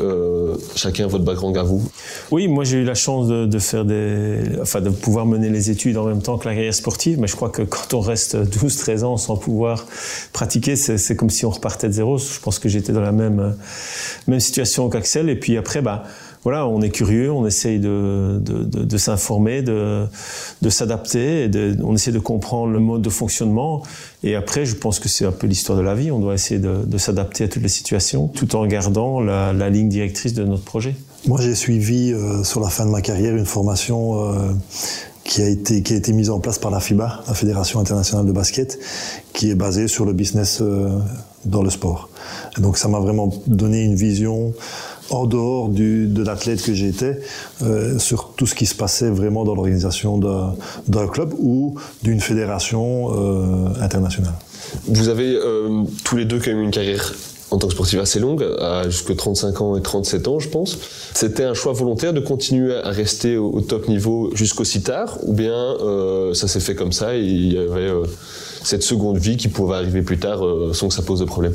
chacun 0.75 1.07
votre 1.07 1.25
background 1.25 1.57
à 1.57 1.63
vous? 1.63 1.83
Oui, 2.31 2.47
moi 2.47 2.63
j'ai 2.63 2.77
eu 2.77 2.85
la 2.85 2.95
chance 2.95 3.27
de, 3.27 3.59
faire 3.59 3.83
des, 3.83 4.43
enfin 4.61 4.79
de 4.79 4.89
pouvoir 4.89 5.25
mener 5.25 5.49
les 5.49 5.71
études 5.71 5.97
en 5.97 6.05
même 6.05 6.21
temps 6.21 6.37
que 6.37 6.47
la 6.47 6.55
carrière 6.55 6.73
sportive. 6.73 7.19
Mais 7.19 7.27
je 7.27 7.35
crois 7.35 7.49
que 7.49 7.63
quand 7.63 7.93
on 7.93 7.99
reste 7.99 8.35
12-13 8.37 9.03
ans 9.03 9.17
sans 9.17 9.35
pouvoir 9.35 9.85
pratiquer, 10.31 10.77
c'est 10.77 11.15
comme 11.17 11.29
si 11.29 11.45
on 11.45 11.49
repartait 11.49 11.87
de 11.87 11.93
zéro. 11.93 12.17
Je 12.17 12.39
pense 12.39 12.59
que 12.59 12.69
j'étais 12.69 12.93
dans 12.93 13.01
la 13.01 13.11
même 13.11 13.57
même 14.27 14.39
situation 14.39 14.87
qu'Axel. 14.89 15.29
Et 15.29 15.35
puis 15.35 15.57
bah, 15.81 16.03
voilà, 16.43 16.67
on 16.67 16.81
est 16.81 16.91
curieux, 16.91 17.31
on 17.31 17.45
essaye 17.47 17.79
de, 17.79 18.39
de, 18.39 18.97
s'informer, 18.97 19.63
de, 19.63 20.05
de 20.61 20.69
s'adapter, 20.69 21.49
on 21.83 21.95
essaie 21.95 22.11
de 22.11 22.19
comprendre 22.19 22.71
le 22.71 22.79
mode 22.79 23.01
de 23.01 23.09
fonctionnement. 23.09 23.81
Et 24.23 24.35
après, 24.35 24.65
je 24.65 24.75
pense 24.75 24.99
que 24.99 25.09
c'est 25.09 25.25
un 25.25 25.31
peu 25.31 25.47
l'histoire 25.47 25.77
de 25.77 25.83
la 25.83 25.95
vie. 25.95 26.11
On 26.11 26.19
doit 26.19 26.35
essayer 26.35 26.59
de, 26.59 26.97
s'adapter 26.97 27.45
à 27.45 27.47
toutes 27.47 27.63
les 27.63 27.69
situations, 27.69 28.27
tout 28.27 28.55
en 28.55 28.65
gardant 28.67 29.21
la, 29.21 29.53
la 29.53 29.69
ligne 29.69 29.89
directrice 29.89 30.33
de 30.33 30.43
notre 30.43 30.63
projet. 30.63 30.95
Moi, 31.27 31.41
j'ai 31.41 31.55
suivi 31.55 32.13
euh, 32.13 32.43
sur 32.43 32.59
la 32.59 32.69
fin 32.69 32.85
de 32.85 32.91
ma 32.91 33.01
carrière 33.01 33.35
une 33.35 33.47
formation 33.47 34.29
euh, 34.29 34.51
qui 35.23 35.41
a 35.41 35.49
été 35.49 35.81
qui 35.81 35.93
a 35.93 35.95
été 35.95 36.13
mise 36.13 36.29
en 36.29 36.39
place 36.39 36.59
par 36.59 36.69
la 36.69 36.79
FIBA, 36.79 37.23
la 37.27 37.33
Fédération 37.33 37.79
internationale 37.79 38.27
de 38.27 38.31
basket, 38.31 38.77
qui 39.33 39.49
est 39.49 39.55
basée 39.55 39.87
sur 39.87 40.05
le 40.05 40.13
business 40.13 40.59
euh, 40.61 40.99
dans 41.43 41.63
le 41.63 41.71
sport. 41.71 42.09
Et 42.57 42.61
donc, 42.61 42.77
ça 42.77 42.87
m'a 42.87 42.99
vraiment 42.99 43.33
donné 43.47 43.83
une 43.83 43.95
vision 43.95 44.53
en 45.09 45.25
dehors 45.25 45.69
de 45.69 46.23
l'athlète 46.23 46.61
que 46.61 46.73
j'étais, 46.73 47.19
euh, 47.61 47.99
sur 47.99 48.33
tout 48.35 48.47
ce 48.47 48.55
qui 48.55 48.65
se 48.65 48.75
passait 48.75 49.09
vraiment 49.09 49.43
dans 49.43 49.55
l'organisation 49.55 50.17
d'un 50.87 51.07
club 51.07 51.33
ou 51.37 51.75
d'une 52.03 52.19
fédération 52.19 53.11
euh, 53.11 53.67
internationale. 53.81 54.33
Vous 54.87 55.09
avez 55.09 55.35
euh, 55.35 55.83
tous 56.03 56.17
les 56.17 56.25
deux 56.25 56.39
quand 56.39 56.51
même 56.51 56.63
une 56.63 56.71
carrière 56.71 57.13
en 57.51 57.57
tant 57.59 57.67
que 57.67 57.73
sportif 57.73 57.99
assez 57.99 58.19
longue, 58.19 58.43
à 58.59 58.89
jusque 58.89 59.15
35 59.15 59.61
ans 59.61 59.77
et 59.77 59.81
37 59.81 60.27
ans, 60.27 60.39
je 60.39 60.49
pense. 60.49 60.77
C'était 61.13 61.43
un 61.43 61.53
choix 61.53 61.73
volontaire 61.73 62.11
de 62.11 62.19
continuer 62.19 62.75
à 62.75 62.89
rester 62.89 63.37
au, 63.37 63.61
top 63.61 63.87
niveau 63.87 64.35
jusqu'aussi 64.35 64.81
tard, 64.81 65.19
ou 65.23 65.33
bien 65.33 65.53
euh, 65.53 66.33
ça 66.33 66.47
s'est 66.47 66.59
fait 66.59 66.75
comme 66.75 66.91
ça 66.91 67.15
et 67.15 67.21
il 67.21 67.53
y 67.53 67.57
avait 67.57 67.91
cette 68.63 68.81
seconde 68.81 69.19
vie 69.19 69.37
qui 69.37 69.47
pouvait 69.47 69.75
arriver 69.75 70.01
plus 70.01 70.17
tard 70.17 70.41
sans 70.73 70.87
que 70.87 70.93
ça 70.95 71.03
pose 71.03 71.19
de 71.19 71.25
problème? 71.25 71.53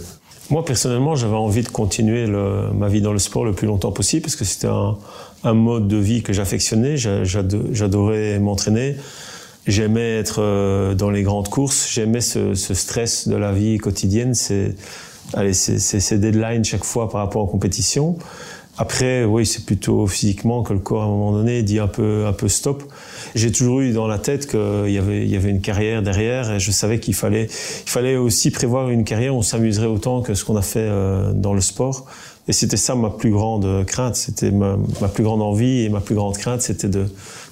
Moi, 0.50 0.64
personnellement, 0.64 1.14
j'avais 1.14 1.36
envie 1.36 1.62
de 1.62 1.68
continuer 1.68 2.26
ma 2.26 2.88
vie 2.88 3.00
dans 3.00 3.12
le 3.12 3.18
sport 3.20 3.44
le 3.44 3.52
plus 3.52 3.66
longtemps 3.66 3.92
possible 3.92 4.22
parce 4.22 4.36
que 4.36 4.44
c'était 4.44 4.68
un, 4.68 5.54
mode 5.54 5.86
de 5.86 5.96
vie 5.96 6.22
que 6.22 6.32
j'affectionnais. 6.32 6.96
J'adorais 6.96 8.38
m'entraîner. 8.40 8.96
J'aimais 9.66 10.18
être 10.18 10.40
euh, 10.42 10.94
dans 10.94 11.10
les 11.10 11.22
grandes 11.22 11.48
courses. 11.48 11.88
J'aimais 11.92 12.20
ce, 12.20 12.54
stress 12.54 13.28
de 13.28 13.36
la 13.36 13.52
vie 13.52 13.78
quotidienne. 13.78 14.34
C'est 14.34 14.74
ces 15.52 16.18
deadlines 16.18 16.64
chaque 16.64 16.84
fois 16.84 17.08
par 17.08 17.20
rapport 17.20 17.42
aux 17.42 17.46
compétitions. 17.46 18.16
Après, 18.80 19.26
oui, 19.26 19.44
c'est 19.44 19.66
plutôt 19.66 20.06
physiquement 20.06 20.62
que 20.62 20.72
le 20.72 20.78
corps, 20.78 21.02
à 21.02 21.04
un 21.04 21.08
moment 21.08 21.32
donné, 21.32 21.62
dit 21.62 21.78
un 21.78 21.86
peu, 21.86 22.24
un 22.26 22.32
peu 22.32 22.48
stop. 22.48 22.82
J'ai 23.34 23.52
toujours 23.52 23.82
eu 23.82 23.92
dans 23.92 24.06
la 24.06 24.18
tête 24.18 24.46
qu'il 24.46 24.90
y 24.90 24.96
avait, 24.96 25.22
il 25.22 25.28
y 25.28 25.36
avait 25.36 25.50
une 25.50 25.60
carrière 25.60 26.02
derrière 26.02 26.50
et 26.50 26.60
je 26.60 26.70
savais 26.70 26.98
qu'il 26.98 27.14
fallait, 27.14 27.44
il 27.44 27.90
fallait 27.90 28.16
aussi 28.16 28.50
prévoir 28.50 28.88
une 28.88 29.04
carrière 29.04 29.34
où 29.34 29.38
on 29.40 29.42
s'amuserait 29.42 29.86
autant 29.86 30.22
que 30.22 30.32
ce 30.32 30.46
qu'on 30.46 30.56
a 30.56 30.62
fait 30.62 30.78
euh, 30.80 31.34
dans 31.34 31.52
le 31.52 31.60
sport. 31.60 32.06
Et 32.48 32.54
c'était 32.54 32.78
ça 32.78 32.94
ma 32.94 33.10
plus 33.10 33.30
grande 33.30 33.84
crainte, 33.84 34.16
c'était 34.16 34.50
ma, 34.50 34.78
plus 35.12 35.24
grande 35.24 35.42
envie 35.42 35.82
et 35.82 35.90
ma 35.90 36.00
plus 36.00 36.14
grande 36.14 36.38
crainte, 36.38 36.62
c'était 36.62 36.88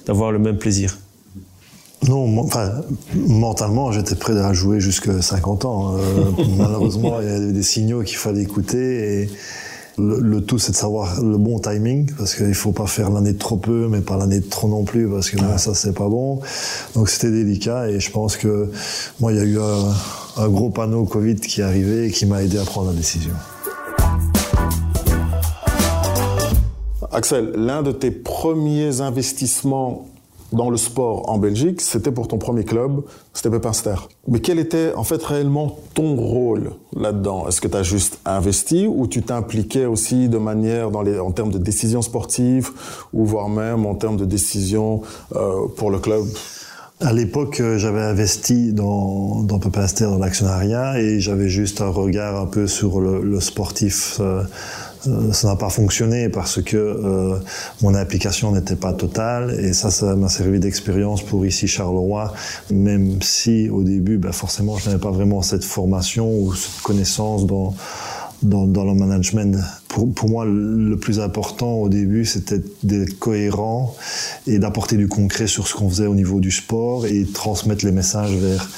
d'avoir 0.07 0.31
le 0.31 0.39
même 0.39 0.57
plaisir. 0.57 0.97
Non, 2.07 2.25
mentalement, 3.15 3.91
j'étais 3.91 4.15
prêt 4.15 4.35
à 4.35 4.53
jouer 4.53 4.79
jusqu'à 4.79 5.21
50 5.21 5.65
ans. 5.65 5.95
Euh, 5.95 6.31
malheureusement, 6.57 7.21
il 7.21 7.27
y 7.27 7.31
avait 7.31 7.51
des 7.51 7.61
signaux 7.61 8.01
qu'il 8.01 8.17
fallait 8.17 8.41
écouter 8.41 9.29
le, 9.99 10.41
tout, 10.41 10.57
c'est 10.59 10.71
de 10.71 10.77
savoir 10.77 11.21
le 11.21 11.37
bon 11.37 11.59
timing, 11.59 12.11
parce 12.17 12.35
qu'il 12.35 12.53
faut 12.53 12.71
pas 12.71 12.87
faire 12.87 13.09
l'année 13.09 13.33
de 13.33 13.37
trop 13.37 13.57
peu, 13.57 13.87
mais 13.89 14.01
pas 14.01 14.17
l'année 14.17 14.39
de 14.39 14.49
trop 14.49 14.67
non 14.67 14.83
plus, 14.83 15.09
parce 15.09 15.29
que 15.29 15.37
bon, 15.37 15.57
ça, 15.57 15.73
c'est 15.73 15.93
pas 15.93 16.07
bon. 16.07 16.39
Donc, 16.95 17.09
c'était 17.09 17.31
délicat, 17.31 17.89
et 17.89 17.99
je 17.99 18.11
pense 18.11 18.37
que 18.37 18.69
moi, 19.19 19.33
il 19.33 19.37
y 19.37 19.41
a 19.41 19.43
eu 19.43 19.59
un, 19.59 20.43
un 20.43 20.47
gros 20.47 20.69
panneau 20.69 21.05
Covid 21.05 21.35
qui 21.35 21.61
est 21.61 21.63
arrivé 21.65 22.07
et 22.07 22.11
qui 22.11 22.25
m'a 22.25 22.41
aidé 22.43 22.57
à 22.57 22.63
prendre 22.63 22.89
la 22.91 22.95
décision. 22.95 23.33
Axel, 27.11 27.51
l'un 27.55 27.81
de 27.81 27.91
tes 27.91 28.11
premiers 28.11 29.01
investissements 29.01 30.07
dans 30.51 30.69
le 30.69 30.77
sport 30.77 31.29
en 31.29 31.37
Belgique, 31.37 31.81
c'était 31.81 32.11
pour 32.11 32.27
ton 32.27 32.37
premier 32.37 32.63
club, 32.63 33.01
c'était 33.33 33.49
Pepinster. 33.49 33.95
Mais 34.27 34.39
quel 34.39 34.59
était 34.59 34.93
en 34.95 35.03
fait 35.03 35.21
réellement 35.23 35.77
ton 35.93 36.15
rôle 36.15 36.71
là-dedans? 36.95 37.47
Est-ce 37.47 37.61
que 37.61 37.67
tu 37.67 37.77
as 37.77 37.83
juste 37.83 38.19
investi 38.25 38.87
ou 38.87 39.07
tu 39.07 39.21
t'impliquais 39.21 39.85
aussi 39.85 40.27
de 40.27 40.37
manière 40.37 40.91
dans 40.91 41.01
les, 41.01 41.19
en 41.19 41.31
termes 41.31 41.51
de 41.51 41.59
décisions 41.59 42.01
sportives 42.01 42.69
ou 43.13 43.25
voire 43.25 43.49
même 43.49 43.85
en 43.85 43.95
termes 43.95 44.17
de 44.17 44.25
décisions 44.25 45.01
euh, 45.35 45.67
pour 45.75 45.91
le 45.91 45.99
club? 45.99 46.23
À 47.01 47.13
l'époque, 47.13 47.61
euh, 47.61 47.77
j'avais 47.77 48.01
investi 48.01 48.73
dans, 48.73 49.41
dans 49.43 49.57
Pepinster, 49.57 50.03
dans 50.05 50.17
l'actionnariat, 50.17 50.99
et 50.99 51.21
j'avais 51.21 51.47
juste 51.47 51.79
un 51.79 51.87
regard 51.87 52.35
un 52.41 52.45
peu 52.45 52.67
sur 52.67 52.99
le, 52.99 53.21
le 53.21 53.39
sportif. 53.39 54.17
Euh, 54.19 54.43
euh, 55.07 55.31
ça 55.31 55.47
n'a 55.47 55.55
pas 55.55 55.69
fonctionné 55.69 56.29
parce 56.29 56.61
que 56.61 56.77
euh, 56.77 57.37
mon 57.81 57.95
implication 57.95 58.51
n'était 58.51 58.75
pas 58.75 58.93
totale 58.93 59.57
et 59.59 59.73
ça, 59.73 59.91
ça 59.91 60.15
m'a 60.15 60.29
servi 60.29 60.59
d'expérience 60.59 61.21
pour 61.21 61.45
ici 61.45 61.67
Charleroi, 61.67 62.33
même 62.69 63.21
si 63.21 63.69
au 63.69 63.83
début, 63.83 64.17
ben, 64.17 64.31
forcément, 64.31 64.77
je 64.77 64.87
n'avais 64.89 65.01
pas 65.01 65.11
vraiment 65.11 65.41
cette 65.41 65.63
formation 65.63 66.29
ou 66.29 66.53
cette 66.53 66.81
connaissance 66.81 67.45
dans, 67.45 67.73
dans, 68.43 68.65
dans 68.65 68.83
le 68.83 68.93
management. 68.93 69.57
Pour, 69.87 70.13
pour, 70.13 70.29
moi, 70.29 70.45
le 70.45 70.95
plus 70.97 71.19
important 71.19 71.73
au 71.75 71.89
début, 71.89 72.25
c'était 72.25 72.61
d'être 72.83 73.17
cohérent 73.19 73.95
et 74.47 74.59
d'apporter 74.59 74.97
du 74.97 75.07
concret 75.07 75.47
sur 75.47 75.67
ce 75.67 75.75
qu'on 75.75 75.89
faisait 75.89 76.07
au 76.07 76.15
niveau 76.15 76.39
du 76.39 76.51
sport 76.51 77.05
et 77.05 77.25
transmettre 77.25 77.85
les 77.85 77.91
messages 77.91 78.35
vers, 78.35 78.69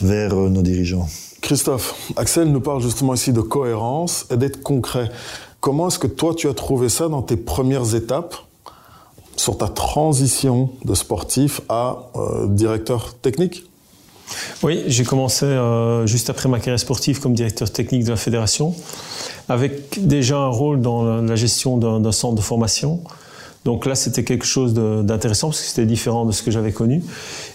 vers 0.00 0.34
euh, 0.34 0.48
nos 0.48 0.62
dirigeants. 0.62 1.08
Christophe, 1.40 1.94
Axel 2.16 2.48
nous 2.48 2.60
parle 2.60 2.80
justement 2.80 3.12
ici 3.12 3.32
de 3.32 3.42
cohérence 3.42 4.26
et 4.30 4.36
d'être 4.38 4.62
concret. 4.62 5.10
Comment 5.64 5.88
est-ce 5.88 5.98
que 5.98 6.06
toi, 6.06 6.34
tu 6.34 6.46
as 6.46 6.52
trouvé 6.52 6.90
ça 6.90 7.08
dans 7.08 7.22
tes 7.22 7.38
premières 7.38 7.94
étapes 7.94 8.36
sur 9.34 9.56
ta 9.56 9.66
transition 9.66 10.68
de 10.84 10.92
sportif 10.92 11.62
à 11.70 12.10
euh, 12.16 12.46
directeur 12.48 13.14
technique? 13.14 13.64
Oui, 14.62 14.82
j'ai 14.88 15.04
commencé 15.04 15.46
euh, 15.46 16.06
juste 16.06 16.28
après 16.28 16.50
ma 16.50 16.58
carrière 16.58 16.78
sportive 16.78 17.18
comme 17.18 17.32
directeur 17.32 17.72
technique 17.72 18.04
de 18.04 18.10
la 18.10 18.16
fédération, 18.16 18.74
avec 19.48 20.06
déjà 20.06 20.36
un 20.36 20.48
rôle 20.48 20.82
dans 20.82 21.22
la 21.22 21.34
gestion 21.34 21.78
d'un 21.78 22.12
centre 22.12 22.34
de 22.34 22.42
formation. 22.42 23.00
Donc 23.64 23.86
là, 23.86 23.94
c'était 23.94 24.24
quelque 24.24 24.44
chose 24.44 24.74
d'intéressant 24.74 25.48
parce 25.48 25.62
que 25.62 25.66
c'était 25.66 25.86
différent 25.86 26.26
de 26.26 26.32
ce 26.32 26.42
que 26.42 26.50
j'avais 26.50 26.72
connu. 26.72 27.02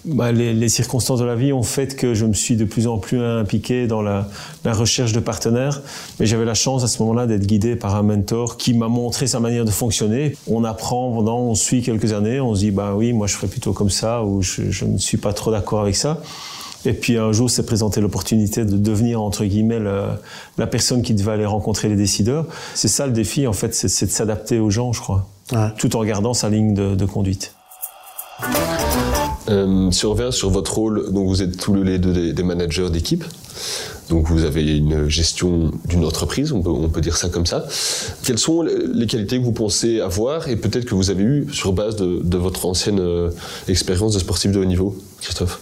Bah, 0.05 0.31
les, 0.31 0.53
les, 0.53 0.69
circonstances 0.69 1.19
de 1.19 1.25
la 1.25 1.35
vie 1.35 1.53
ont 1.53 1.63
fait 1.63 1.95
que 1.95 2.15
je 2.15 2.25
me 2.25 2.33
suis 2.33 2.55
de 2.55 2.65
plus 2.65 2.87
en 2.87 2.97
plus 2.97 3.23
impliqué 3.23 3.85
dans 3.85 4.01
la, 4.01 4.27
la 4.65 4.73
recherche 4.73 5.11
de 5.11 5.19
partenaires. 5.19 5.81
Mais 6.19 6.25
j'avais 6.25 6.45
la 6.45 6.55
chance 6.55 6.83
à 6.83 6.87
ce 6.87 6.99
moment-là 7.03 7.27
d'être 7.27 7.45
guidé 7.45 7.75
par 7.75 7.95
un 7.95 8.01
mentor 8.01 8.57
qui 8.57 8.73
m'a 8.73 8.87
montré 8.87 9.27
sa 9.27 9.39
manière 9.39 9.65
de 9.65 9.71
fonctionner. 9.71 10.35
On 10.47 10.63
apprend 10.63 11.11
pendant, 11.11 11.39
on 11.39 11.53
suit 11.53 11.83
quelques 11.83 12.11
années, 12.11 12.39
on 12.39 12.55
se 12.55 12.61
dit, 12.61 12.71
bah 12.71 12.93
oui, 12.95 13.13
moi 13.13 13.27
je 13.27 13.35
ferais 13.35 13.47
plutôt 13.47 13.73
comme 13.73 13.91
ça 13.91 14.23
ou 14.23 14.41
je, 14.41 14.71
je 14.71 14.85
ne 14.85 14.97
suis 14.97 15.17
pas 15.17 15.33
trop 15.33 15.51
d'accord 15.51 15.81
avec 15.81 15.95
ça. 15.95 16.21
Et 16.85 16.93
puis 16.93 17.17
un 17.17 17.31
jour 17.31 17.49
s'est 17.49 17.65
présentée 17.65 18.01
l'opportunité 18.01 18.63
de 18.65 18.77
devenir, 18.77 19.21
entre 19.21 19.43
guillemets, 19.43 19.79
le, 19.79 20.03
la 20.57 20.67
personne 20.67 21.01
qui 21.01 21.13
devait 21.13 21.31
aller 21.31 21.45
rencontrer 21.45 21.89
les 21.89 21.95
décideurs. 21.95 22.45
C'est 22.73 22.87
ça 22.87 23.05
le 23.05 23.13
défi, 23.13 23.47
en 23.47 23.53
fait, 23.53 23.73
c'est 23.73 24.05
de 24.05 24.11
s'adapter 24.11 24.59
aux 24.59 24.69
gens, 24.69 24.93
je 24.93 25.01
crois, 25.01 25.27
ouais. 25.51 25.69
tout 25.77 25.95
en 25.95 26.03
gardant 26.03 26.33
sa 26.33 26.49
ligne 26.49 26.73
de, 26.73 26.95
de 26.95 27.05
conduite. 27.05 27.53
Euh, 29.49 29.91
si 29.91 30.05
on 30.05 30.11
revient 30.11 30.31
sur 30.31 30.49
votre 30.49 30.75
rôle, 30.75 31.11
donc 31.11 31.27
vous 31.27 31.41
êtes 31.41 31.57
tous 31.57 31.73
les 31.73 31.97
deux 31.97 32.13
des, 32.13 32.33
des 32.33 32.43
managers 32.43 32.89
d'équipe. 32.89 33.25
Donc 34.09 34.27
vous 34.27 34.43
avez 34.43 34.77
une 34.77 35.07
gestion 35.07 35.71
d'une 35.85 36.03
entreprise, 36.03 36.51
on 36.51 36.61
peut, 36.61 36.69
on 36.69 36.89
peut, 36.89 37.01
dire 37.01 37.17
ça 37.17 37.29
comme 37.29 37.45
ça. 37.45 37.65
Quelles 38.23 38.39
sont 38.39 38.61
les 38.61 39.05
qualités 39.05 39.37
que 39.37 39.43
vous 39.43 39.51
pensez 39.51 39.99
avoir 39.99 40.47
et 40.47 40.55
peut-être 40.55 40.85
que 40.85 40.95
vous 40.95 41.11
avez 41.11 41.23
eues 41.23 41.47
sur 41.51 41.73
base 41.73 41.95
de, 41.95 42.19
de 42.23 42.37
votre 42.37 42.65
ancienne 42.65 42.99
euh, 42.99 43.29
expérience 43.67 44.13
de 44.13 44.19
sportif 44.19 44.51
de 44.51 44.59
haut 44.59 44.65
niveau, 44.65 44.97
Christophe? 45.21 45.59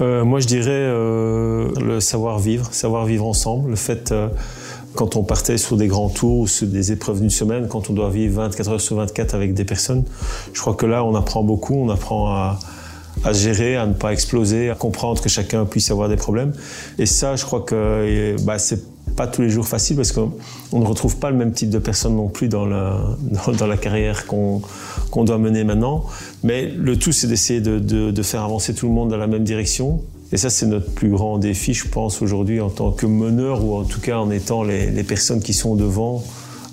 Euh, 0.00 0.24
Moi 0.24 0.40
je 0.40 0.46
dirais 0.46 0.70
euh, 0.70 1.68
le 1.80 2.00
savoir-vivre, 2.00 2.72
savoir 2.72 3.04
vivre 3.06 3.26
ensemble, 3.26 3.70
le 3.70 3.76
fait 3.76 4.12
euh, 4.12 4.28
quand 4.94 5.16
on 5.16 5.24
partait 5.24 5.58
sur 5.58 5.76
des 5.76 5.88
grands 5.88 6.08
tours 6.08 6.40
ou 6.40 6.46
sur 6.46 6.66
des 6.66 6.92
épreuves 6.92 7.20
d'une 7.20 7.30
semaine, 7.30 7.68
quand 7.68 7.90
on 7.90 7.92
doit 7.92 8.10
vivre 8.10 8.42
24 8.42 8.70
heures 8.70 8.80
sur 8.80 8.96
24 8.96 9.34
avec 9.34 9.54
des 9.54 9.64
personnes, 9.64 10.04
je 10.52 10.60
crois 10.60 10.74
que 10.74 10.86
là 10.86 11.04
on 11.04 11.14
apprend 11.14 11.42
beaucoup, 11.42 11.74
on 11.74 11.88
apprend 11.90 12.28
à 12.28 12.58
à 13.24 13.32
gérer, 13.32 13.76
à 13.76 13.86
ne 13.86 13.94
pas 13.94 14.12
exploser, 14.12 14.70
à 14.70 14.74
comprendre 14.74 15.22
que 15.22 15.30
chacun 15.30 15.64
puisse 15.64 15.90
avoir 15.90 16.08
des 16.10 16.16
problèmes. 16.16 16.52
Et 16.98 17.06
ça, 17.06 17.34
je 17.34 17.46
crois 17.46 17.62
que 17.62 18.36
bah, 18.42 18.58
c'est 18.58 18.82
pas 19.14 19.26
tous 19.26 19.42
les 19.42 19.50
jours 19.50 19.66
facile 19.66 19.96
parce 19.96 20.12
qu'on 20.12 20.30
ne 20.72 20.84
retrouve 20.84 21.16
pas 21.16 21.30
le 21.30 21.36
même 21.36 21.52
type 21.52 21.70
de 21.70 21.78
personnes 21.78 22.16
non 22.16 22.28
plus 22.28 22.48
dans 22.48 22.66
la, 22.66 23.00
dans, 23.58 23.66
la 23.66 23.76
carrière 23.76 24.26
qu'on 24.26 24.60
qu 25.12 25.24
doit 25.24 25.38
mener 25.38 25.64
maintenant. 25.64 26.04
Mais 26.42 26.66
le 26.66 26.98
tout, 26.98 27.12
c'est 27.12 27.26
d'essayer 27.26 27.60
de, 27.60 27.78
de, 27.78 28.22
faire 28.22 28.42
avancer 28.42 28.74
tout 28.74 28.86
le 28.86 28.92
monde 28.92 29.10
dans 29.10 29.16
la 29.16 29.26
même 29.26 29.44
direction. 29.44 30.02
Et 30.32 30.36
ça, 30.36 30.50
c'est 30.50 30.66
notre 30.66 30.90
plus 30.90 31.08
grand 31.08 31.38
défi, 31.38 31.72
je 31.72 31.88
pense, 31.88 32.20
aujourd'hui 32.20 32.60
en 32.60 32.68
tant 32.68 32.90
que 32.90 33.06
meneur 33.06 33.64
ou 33.64 33.76
en 33.76 33.84
tout 33.84 34.00
cas 34.00 34.18
en 34.18 34.30
étant 34.30 34.64
les, 34.64 34.90
les 34.90 35.04
personnes 35.04 35.40
qui 35.40 35.54
sont 35.54 35.76
devant 35.76 36.22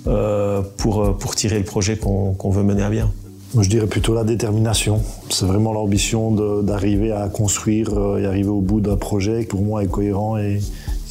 euh, 0.06 0.60
pour, 0.76 1.16
pour 1.16 1.34
tirer 1.34 1.58
le 1.58 1.64
projet 1.64 1.96
qu'on 1.96 2.34
qu 2.34 2.50
veut 2.50 2.64
mener 2.64 2.82
à 2.82 2.90
bien. 2.90 3.10
Je 3.58 3.68
dirais 3.68 3.86
plutôt 3.86 4.14
la 4.14 4.24
détermination. 4.24 5.00
C'est 5.30 5.46
vraiment 5.46 5.72
l'ambition 5.72 6.60
d'arriver 6.62 7.12
à 7.12 7.28
construire 7.28 7.96
euh, 7.96 8.18
et 8.18 8.26
arriver 8.26 8.48
au 8.48 8.60
bout 8.60 8.80
d'un 8.80 8.96
projet 8.96 9.42
qui, 9.42 9.46
pour 9.46 9.62
moi, 9.62 9.84
est 9.84 9.86
cohérent 9.86 10.36
et 10.36 10.60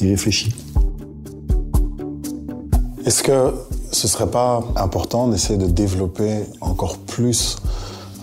réfléchi. 0.02 0.52
Est-ce 3.06 3.22
que 3.22 3.52
ce 3.92 4.08
serait 4.08 4.30
pas 4.30 4.64
important 4.76 5.28
d'essayer 5.28 5.58
de 5.58 5.66
développer 5.66 6.40
encore 6.60 6.96
plus 6.98 7.56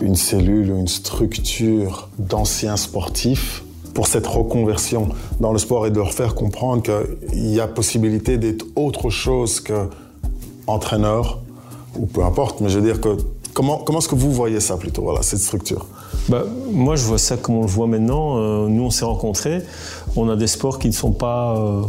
une 0.01 0.15
cellule 0.15 0.71
ou 0.71 0.79
une 0.79 0.87
structure 0.87 2.09
d'anciens 2.17 2.77
sportifs 2.77 3.63
pour 3.93 4.07
cette 4.07 4.25
reconversion 4.25 5.09
dans 5.39 5.51
le 5.51 5.59
sport 5.59 5.85
et 5.85 5.91
de 5.91 5.97
leur 5.97 6.13
faire 6.13 6.33
comprendre 6.33 6.81
qu'il 6.81 7.51
y 7.51 7.59
a 7.59 7.67
possibilité 7.67 8.37
d'être 8.37 8.65
autre 8.75 9.09
chose 9.09 9.59
que 9.59 9.87
entraîneur 10.65 11.39
ou 11.99 12.05
peu 12.05 12.23
importe, 12.23 12.61
mais 12.61 12.69
je 12.69 12.79
veux 12.79 12.85
dire 12.85 13.01
que 13.01 13.17
Comment, 13.53 13.79
comment 13.79 13.99
est-ce 13.99 14.07
que 14.07 14.15
vous 14.15 14.31
voyez 14.31 14.59
ça 14.59 14.77
plutôt, 14.77 15.01
voilà, 15.01 15.21
cette 15.23 15.39
structure? 15.39 15.85
Bah, 16.29 16.43
Moi, 16.71 16.95
je 16.95 17.03
vois 17.03 17.17
ça 17.17 17.35
comme 17.35 17.55
on 17.55 17.61
le 17.61 17.67
voit 17.67 17.87
maintenant. 17.87 18.37
Euh, 18.37 18.67
nous, 18.67 18.83
on 18.83 18.89
s'est 18.89 19.05
rencontrés. 19.05 19.61
On 20.15 20.29
a 20.29 20.35
des 20.35 20.47
sports 20.47 20.79
qui 20.79 20.87
ne 20.87 20.93
sont 20.93 21.11
pas 21.11 21.57
euh, 21.57 21.81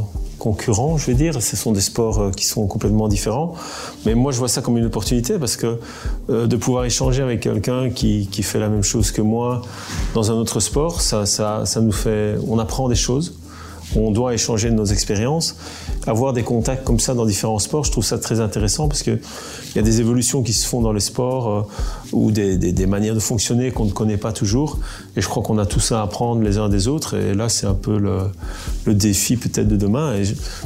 concurrents, 0.43 0.99
je 0.99 1.07
vais 1.07 1.15
dire. 1.15 1.41
Ce 1.41 1.57
sont 1.57 1.71
des 1.71 1.81
sports 1.81 2.19
euh, 2.19 2.31
qui 2.33 2.47
sont 2.47 2.67
complètement 2.67 3.07
différents. 3.07 3.55
Mais 4.05 4.17
moi, 4.17 4.33
je 4.33 4.39
vois 4.39 4.49
ça 4.49 4.61
comme 4.61 4.77
une 4.77 4.87
opportunité 4.87 5.39
parce 5.39 5.57
que 5.57 5.79
euh, 6.31 6.49
de 6.49 6.57
pouvoir 6.57 6.85
échanger 6.85 7.23
avec 7.23 7.39
quelqu'un 7.41 7.91
qui, 7.91 8.27
qui, 8.27 8.43
fait 8.43 8.59
la 8.59 8.69
même 8.69 8.83
chose 8.83 9.13
que 9.13 9.23
moi 9.23 9.63
dans 10.15 10.33
un 10.33 10.35
autre 10.35 10.59
sport, 10.59 11.01
ça, 11.01 11.27
ça, 11.27 11.65
ça 11.65 11.81
nous 11.81 11.93
fait... 11.93 12.37
On 12.49 12.59
apprend 12.59 12.89
des 12.89 12.97
choses 12.97 13.35
on 13.97 14.11
doit 14.11 14.35
échanger 14.35 14.71
nos 14.71 14.85
expériences. 14.85 15.57
Avoir 16.07 16.33
des 16.33 16.43
contacts 16.43 16.85
comme 16.85 16.99
ça 16.99 17.15
dans 17.15 17.27
différents 17.27 17.59
sports, 17.59 17.85
je 17.85 17.93
trouve 17.93 18.05
ça 18.05 18.19
très 18.19 18.41
intéressant 18.41 18.89
parce 18.89 19.03
qu'il 19.03 19.21
y 19.77 19.79
a 19.79 19.83
des 19.83 20.01
évolutions 20.01 20.43
qui 20.43 20.53
se 20.53 20.67
font 20.67 20.81
dans 20.81 20.93
les 20.93 21.01
sports 21.01 21.49
euh, 21.49 21.63
ou 22.13 22.31
des, 22.31 22.57
des, 22.57 22.87
manières 22.87 23.15
de 23.15 23.21
fonctionner 23.21 23.71
qu'on 23.71 23.85
ne 23.85 23.93
connaît 23.93 24.17
pas 24.17 24.33
toujours. 24.33 24.79
Et 25.17 25.21
je 25.21 25.29
crois 25.29 25.43
qu'on 25.43 25.59
a 25.59 25.67
tous 25.67 25.93
à 25.93 26.03
apprendre 26.03 26.43
les 26.43 26.59
uns 26.59 26.69
des 26.69 26.89
autres. 26.89 27.17
Et 27.17 27.35
là, 27.35 27.49
c'est 27.49 27.67
un 27.67 27.75
peu 27.75 27.99
le, 27.99 28.19
le 28.85 28.95
défi 28.95 29.37
peut-être 29.37 29.69
de 29.69 29.77
demain. 29.77 30.15
Et 30.15 30.25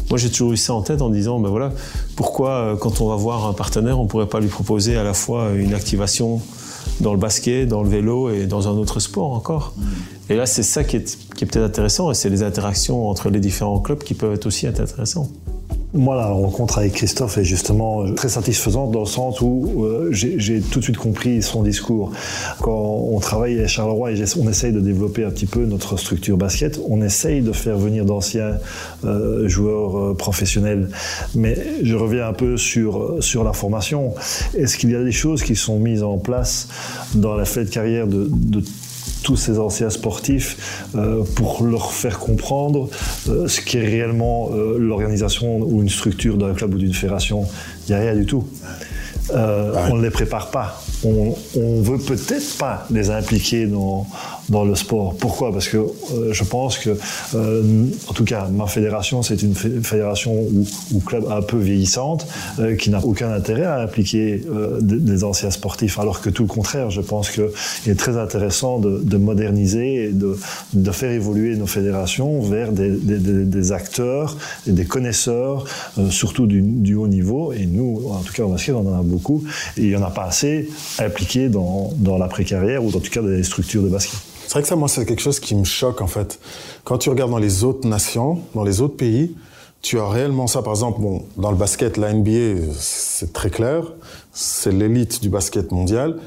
moi, 0.08 0.18
j'ai 0.18 0.30
toujours 0.30 0.52
eu 0.52 0.56
ça 0.56 0.74
en 0.74 0.82
tête 0.82 1.02
en 1.02 1.10
disant, 1.10 1.38
ben 1.40 1.50
voilà, 1.50 1.72
pourquoi 2.16 2.50
euh, 2.50 2.76
quand 2.76 3.00
on 3.00 3.08
va 3.08 3.16
voir 3.16 3.46
un 3.46 3.52
partenaire, 3.52 3.98
on 3.98 4.04
ne 4.04 4.08
pourrait 4.08 4.28
pas 4.28 4.40
lui 4.40 4.48
proposer 4.48 4.96
à 4.96 5.04
la 5.04 5.14
fois 5.14 5.50
une 5.54 5.74
activation 5.74 6.40
dans 7.00 7.12
le 7.12 7.18
basket, 7.18 7.68
dans 7.68 7.82
le 7.82 7.88
vélo 7.88 8.30
et 8.30 8.46
dans 8.46 8.68
un 8.68 8.72
autre 8.72 9.00
sport 9.00 9.32
encore. 9.32 9.74
Et 10.28 10.36
là, 10.36 10.46
c'est 10.46 10.62
ça 10.62 10.84
qui 10.84 10.96
est, 10.96 11.16
peut-être 11.38 11.56
intéressant, 11.58 12.10
et 12.10 12.14
c'est 12.14 12.30
les 12.30 12.42
interactions 12.42 13.08
entre 13.08 13.30
les 13.30 13.40
différents 13.40 13.80
clubs 13.80 14.02
qui 14.02 14.14
peuvent 14.14 14.34
être 14.34 14.46
aussi 14.46 14.66
intéressantes. 14.66 15.30
Moi, 15.94 16.16
la 16.16 16.26
rencontre 16.26 16.78
avec 16.78 16.94
Christophe 16.94 17.38
est 17.38 17.44
justement 17.44 18.12
très 18.14 18.28
satisfaisante 18.28 18.90
dans 18.90 19.00
le 19.00 19.06
sens 19.06 19.40
où 19.40 19.84
euh, 19.84 20.08
j'ai 20.12 20.60
tout 20.60 20.80
de 20.80 20.84
suite 20.84 20.96
compris 20.96 21.42
son 21.42 21.62
discours. 21.62 22.12
Quand 22.60 23.06
on 23.08 23.18
travaille 23.20 23.60
à 23.60 23.66
Charleroi 23.66 24.12
et 24.12 24.24
on 24.38 24.48
essaye 24.48 24.72
de 24.72 24.80
développer 24.80 25.24
un 25.24 25.30
petit 25.30 25.46
peu 25.46 25.64
notre 25.64 25.96
structure 25.96 26.36
basket, 26.36 26.80
on 26.88 27.02
essaye 27.02 27.40
de 27.40 27.52
faire 27.52 27.78
venir 27.78 28.04
d'anciens 28.04 28.58
euh, 29.04 29.48
joueurs 29.48 29.98
euh, 29.98 30.14
professionnels. 30.14 30.88
Mais 31.34 31.56
je 31.82 31.94
reviens 31.94 32.28
un 32.28 32.32
peu 32.32 32.56
sur, 32.56 33.16
sur 33.20 33.44
la 33.44 33.52
formation. 33.52 34.14
Est-ce 34.54 34.76
qu'il 34.76 34.90
y 34.90 34.96
a 34.96 35.04
des 35.04 35.12
choses 35.12 35.42
qui 35.42 35.56
sont 35.56 35.78
mises 35.78 36.02
en 36.02 36.18
place 36.18 36.68
dans 37.14 37.36
la 37.36 37.44
fête 37.44 37.68
de 37.68 37.72
carrière 37.72 38.06
de, 38.06 38.28
de 38.30 38.62
tous 39.26 39.34
ces 39.34 39.58
anciens 39.58 39.90
sportifs 39.90 40.86
euh, 40.94 41.24
pour 41.34 41.64
leur 41.64 41.92
faire 41.92 42.20
comprendre 42.20 42.88
euh, 43.28 43.48
ce 43.48 43.60
qui 43.60 43.76
est 43.76 43.84
réellement 43.84 44.50
euh, 44.52 44.78
l'organisation 44.78 45.58
ou 45.62 45.82
une 45.82 45.88
structure 45.88 46.36
d'un 46.36 46.54
club 46.54 46.74
ou 46.74 46.78
d'une 46.78 46.94
fédération. 46.94 47.44
Il 47.88 47.92
n'y 47.92 48.00
a 48.00 48.02
rien 48.02 48.14
du 48.14 48.24
tout. 48.24 48.46
On 49.34 49.96
ne 49.96 50.02
les 50.02 50.10
prépare 50.10 50.52
pas. 50.52 50.80
On, 51.04 51.34
on 51.56 51.82
veut 51.82 51.98
peut-être 51.98 52.56
pas 52.58 52.86
les 52.90 53.10
impliquer 53.10 53.66
dans, 53.66 54.06
dans 54.48 54.64
le 54.64 54.74
sport. 54.74 55.16
Pourquoi? 55.16 55.52
Parce 55.52 55.68
que 55.68 55.76
euh, 55.76 56.32
je 56.32 56.44
pense 56.44 56.78
que, 56.78 56.96
euh, 57.34 57.84
en 58.08 58.12
tout 58.12 58.24
cas, 58.24 58.48
ma 58.48 58.66
fédération, 58.66 59.22
c'est 59.22 59.42
une 59.42 59.54
fédération 59.54 60.32
ou, 60.92 61.00
club 61.00 61.26
un 61.30 61.42
peu 61.42 61.58
vieillissante, 61.58 62.26
euh, 62.58 62.76
qui 62.76 62.90
n'a 62.90 63.04
aucun 63.04 63.32
intérêt 63.32 63.64
à 63.64 63.80
impliquer 63.80 64.42
des, 64.80 65.24
anciens 65.24 65.50
sportifs, 65.50 65.98
alors 65.98 66.20
que 66.20 66.30
tout 66.30 66.42
le 66.42 66.48
contraire, 66.48 66.90
je 66.90 67.00
pense 67.00 67.30
qu'il 67.30 67.44
est 67.86 67.98
très 67.98 68.18
intéressant 68.18 68.78
de, 68.78 69.00
de 69.02 69.16
moderniser 69.16 70.04
et 70.04 70.10
de, 70.12 70.36
faire 70.92 71.10
évoluer 71.10 71.56
nos 71.56 71.66
fédérations 71.66 72.40
vers 72.42 72.72
des, 72.72 73.72
acteurs 73.72 74.36
des 74.66 74.84
connaisseurs, 74.84 75.64
surtout 76.10 76.46
du, 76.46 76.94
haut 76.94 77.08
niveau. 77.08 77.52
Et 77.52 77.66
nous, 77.66 78.02
en 78.10 78.20
tout 78.20 78.32
cas, 78.32 78.44
au 78.44 78.48
basket, 78.48 78.74
on 78.74 78.88
en 78.88 78.98
a 78.98 79.02
beaucoup. 79.02 79.42
Et 79.76 79.82
il 79.82 79.88
n'y 79.88 79.96
en 79.96 80.02
a 80.02 80.10
pas 80.10 80.24
assez 80.24 80.68
impliqués 80.98 81.48
dans, 81.48 81.92
dans 81.96 82.18
la 82.18 82.28
précarrière 82.28 82.84
ou 82.84 82.88
en 82.88 83.00
tout 83.00 83.10
cas 83.10 83.22
les 83.22 83.42
structures 83.42 83.82
de 83.82 83.88
basket. 83.88 84.18
C'est 84.46 84.52
vrai 84.52 84.62
que 84.62 84.68
ça, 84.68 84.76
moi, 84.76 84.88
c'est 84.88 85.04
quelque 85.04 85.22
chose 85.22 85.40
qui 85.40 85.56
me 85.56 85.64
choque, 85.64 86.00
en 86.00 86.06
fait. 86.06 86.38
Quand 86.84 86.98
tu 86.98 87.10
regardes 87.10 87.32
dans 87.32 87.38
les 87.38 87.64
autres 87.64 87.88
nations, 87.88 88.40
dans 88.54 88.62
les 88.62 88.80
autres 88.80 88.96
pays, 88.96 89.34
tu 89.82 89.98
as 89.98 90.08
réellement 90.08 90.46
ça. 90.46 90.62
Par 90.62 90.72
exemple, 90.72 91.00
bon, 91.00 91.24
dans 91.36 91.50
le 91.50 91.56
basket, 91.56 91.96
la 91.96 92.12
NBA, 92.12 92.72
c'est 92.78 93.32
très 93.32 93.50
clair. 93.50 93.82
C'est 94.32 94.72
l'élite 94.72 95.20
du 95.20 95.28
basket 95.28 95.72
mondial. 95.72 96.18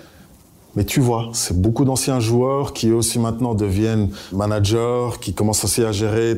Mais 0.76 0.84
tu 0.84 1.00
vois, 1.00 1.30
c'est 1.34 1.60
beaucoup 1.60 1.86
d'anciens 1.86 2.19
joueurs 2.19 2.74
qui 2.74 2.91
aussi 2.91 3.19
maintenant 3.19 3.56
deviennent 3.56 4.10
managers, 4.34 5.10
qui 5.22 5.34
commencent 5.34 5.63
aussi 5.63 5.84
à 5.84 5.91
gérer 5.91 6.36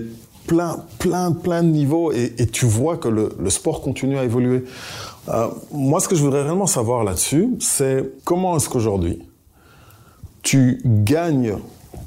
plein, 0.47 0.77
plein, 0.99 1.31
plein 1.31 1.63
de 1.63 1.69
niveaux. 1.69 2.11
Et, 2.11 2.47
tu 2.51 2.65
vois 2.65 2.97
que 2.97 3.07
le, 3.07 3.49
sport 3.49 3.81
continue 3.81 4.17
à 4.17 4.23
évoluer. 4.23 4.63
Euh, 5.29 5.47
moi, 5.71 5.99
ce 5.99 6.07
que 6.07 6.15
je 6.15 6.23
voudrais 6.23 6.43
réellement 6.43 6.67
savoir 6.67 7.03
là-dessus, 7.03 7.49
c'est 7.59 8.11
comment 8.23 8.57
est-ce 8.57 8.69
qu'aujourd'hui, 8.69 9.19
tu 10.41 10.81
gagnes 10.83 11.57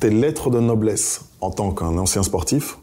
tes 0.01 0.11
lettres 0.11 0.51
de 0.51 0.59
noblesse 0.59 1.23
en 1.41 1.51
tant 1.51 1.71
qu'un 1.71 1.97
ancien 1.99 2.23
sportif 2.23 2.79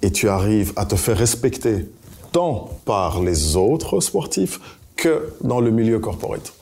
et 0.00 0.10
tu 0.10 0.28
arrives 0.28 0.72
à 0.76 0.86
te 0.86 0.96
faire 0.96 1.16
respecter 1.16 1.88
tant 2.32 2.70
par 2.84 3.20
les 3.20 3.56
autres 3.56 4.00
sportifs 4.00 4.60
que 4.96 5.34
dans 5.42 5.60
le 5.60 5.70
milieu 5.70 5.98
corporate. 5.98 6.54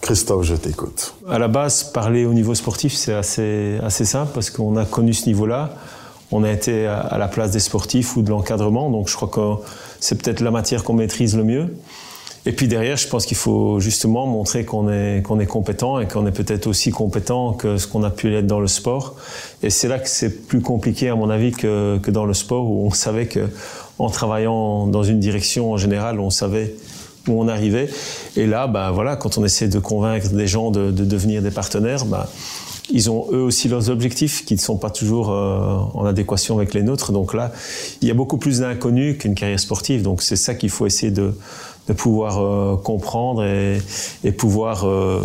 Christophe, 0.00 0.44
je 0.44 0.54
t'écoute. 0.54 1.14
À 1.28 1.38
la 1.38 1.48
base, 1.48 1.84
parler 1.84 2.24
au 2.24 2.34
niveau 2.34 2.54
sportif, 2.54 2.94
c'est 2.94 3.14
assez, 3.14 3.78
assez 3.82 4.04
simple 4.04 4.30
parce 4.32 4.50
qu'on 4.50 4.76
a 4.76 4.84
connu 4.84 5.12
ce 5.12 5.26
niveau-là. 5.26 5.70
On 6.30 6.44
a 6.44 6.52
été 6.52 6.86
à 6.86 7.16
la 7.18 7.26
place 7.26 7.52
des 7.52 7.60
sportifs 7.60 8.16
ou 8.16 8.22
de 8.22 8.28
l'encadrement, 8.28 8.90
donc 8.90 9.08
je 9.08 9.16
crois 9.16 9.28
que 9.28 9.62
c'est 9.98 10.22
peut-être 10.22 10.40
la 10.40 10.50
matière 10.50 10.84
qu'on 10.84 10.92
maîtrise 10.92 11.34
le 11.34 11.42
mieux. 11.42 11.74
Et 12.48 12.52
puis 12.52 12.66
derrière, 12.66 12.96
je 12.96 13.06
pense 13.06 13.26
qu'il 13.26 13.36
faut 13.36 13.78
justement 13.78 14.26
montrer 14.26 14.64
qu'on 14.64 14.88
est, 14.88 15.22
compétent 15.46 16.00
et 16.00 16.08
qu'on 16.08 16.26
est 16.26 16.32
peut-être 16.32 16.66
aussi 16.66 16.90
compétent 16.90 17.52
que 17.52 17.76
ce 17.76 17.86
qu'on 17.86 18.02
a 18.04 18.08
pu 18.08 18.34
être 18.34 18.46
dans 18.46 18.58
le 18.58 18.68
sport. 18.68 19.16
Et 19.62 19.68
c'est 19.68 19.86
là 19.86 19.98
que 19.98 20.08
c'est 20.08 20.46
plus 20.46 20.62
compliqué, 20.62 21.10
à 21.10 21.14
mon 21.14 21.28
avis, 21.28 21.52
que, 21.52 22.00
dans 22.08 22.24
le 22.24 22.32
sport 22.32 22.64
où 22.64 22.86
on 22.86 22.90
savait 22.90 23.26
que 23.26 23.40
en 23.98 24.08
travaillant 24.08 24.86
dans 24.86 25.02
une 25.02 25.20
direction 25.20 25.72
en 25.72 25.76
général, 25.76 26.20
on 26.20 26.30
savait 26.30 26.74
où 27.26 27.38
on 27.38 27.48
arrivait. 27.48 27.90
Et 28.34 28.46
là, 28.46 28.66
bah 28.66 28.92
voilà, 28.92 29.16
quand 29.16 29.36
on 29.36 29.44
essaie 29.44 29.68
de 29.68 29.78
convaincre 29.78 30.30
des 30.30 30.46
gens 30.46 30.70
de, 30.70 30.90
de 30.90 31.04
devenir 31.04 31.42
des 31.42 31.50
partenaires, 31.50 32.06
bah, 32.06 32.30
ils 32.90 33.10
ont 33.10 33.26
eux 33.30 33.42
aussi 33.42 33.68
leurs 33.68 33.90
objectifs 33.90 34.46
qui 34.46 34.54
ne 34.54 34.58
sont 34.58 34.78
pas 34.78 34.88
toujours 34.88 35.30
euh, 35.30 35.76
en 35.92 36.06
adéquation 36.06 36.56
avec 36.56 36.72
les 36.72 36.82
nôtres. 36.82 37.12
Donc 37.12 37.34
là, 37.34 37.52
il 38.00 38.08
y 38.08 38.10
a 38.10 38.14
beaucoup 38.14 38.38
plus 38.38 38.60
d'inconnus 38.60 39.18
qu'une 39.18 39.34
carrière 39.34 39.60
sportive. 39.60 40.02
Donc 40.02 40.22
c'est 40.22 40.36
ça 40.36 40.54
qu'il 40.54 40.70
faut 40.70 40.86
essayer 40.86 41.12
de, 41.12 41.34
de 41.88 41.92
pouvoir 41.94 42.38
euh, 42.38 42.76
comprendre 42.76 43.44
et, 43.44 44.32
pouvoir 44.32 44.84
euh, 44.84 45.20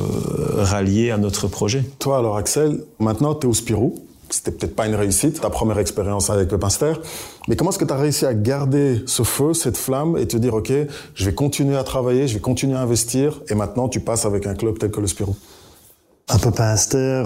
rallier 0.58 1.12
à 1.12 1.18
notre 1.18 1.48
projet. 1.48 1.84
Toi 2.00 2.18
alors 2.18 2.38
Axel, 2.38 2.84
maintenant 3.00 3.36
tu 3.36 3.48
es 3.48 3.50
au 3.50 3.54
Spirou. 3.54 3.96
C'était 4.30 4.52
peut-être 4.52 4.76
pas 4.76 4.88
une 4.88 4.96
réussite, 4.96 5.42
ta 5.42 5.52
première 5.52 5.78
expérience 5.78 6.32
avec 6.32 6.52
le 6.52 6.58
Pinster. 6.58 6.94
Mais 7.48 7.56
comment 7.56 7.70
est-ce 7.70 7.78
que 7.78 7.86
tu 7.86 7.94
as 7.94 7.98
réussi 7.98 8.26
à 8.26 8.34
garder 8.34 9.04
ce 9.06 9.22
feu, 9.22 9.54
cette 9.54 9.78
flamme 9.78 10.18
et 10.18 10.26
te 10.28 10.38
dire, 10.38 10.56
OK, 10.56 10.72
je 11.14 11.26
vais 11.26 11.36
continuer 11.36 11.76
à 11.76 11.84
travailler, 11.84 12.28
je 12.28 12.34
vais 12.34 12.40
continuer 12.40 12.76
à 12.76 12.82
investir 12.82 13.42
et 13.50 13.54
maintenant 13.54 13.90
tu 13.90 14.00
passes 14.00 14.26
avec 14.26 14.48
un 14.48 14.56
club 14.56 14.80
tel 14.80 14.90
que 14.90 15.02
le 15.02 15.08
Spirou? 15.08 15.36
Un 16.30 16.40
peu 16.40 16.52
pinster, 16.52 17.24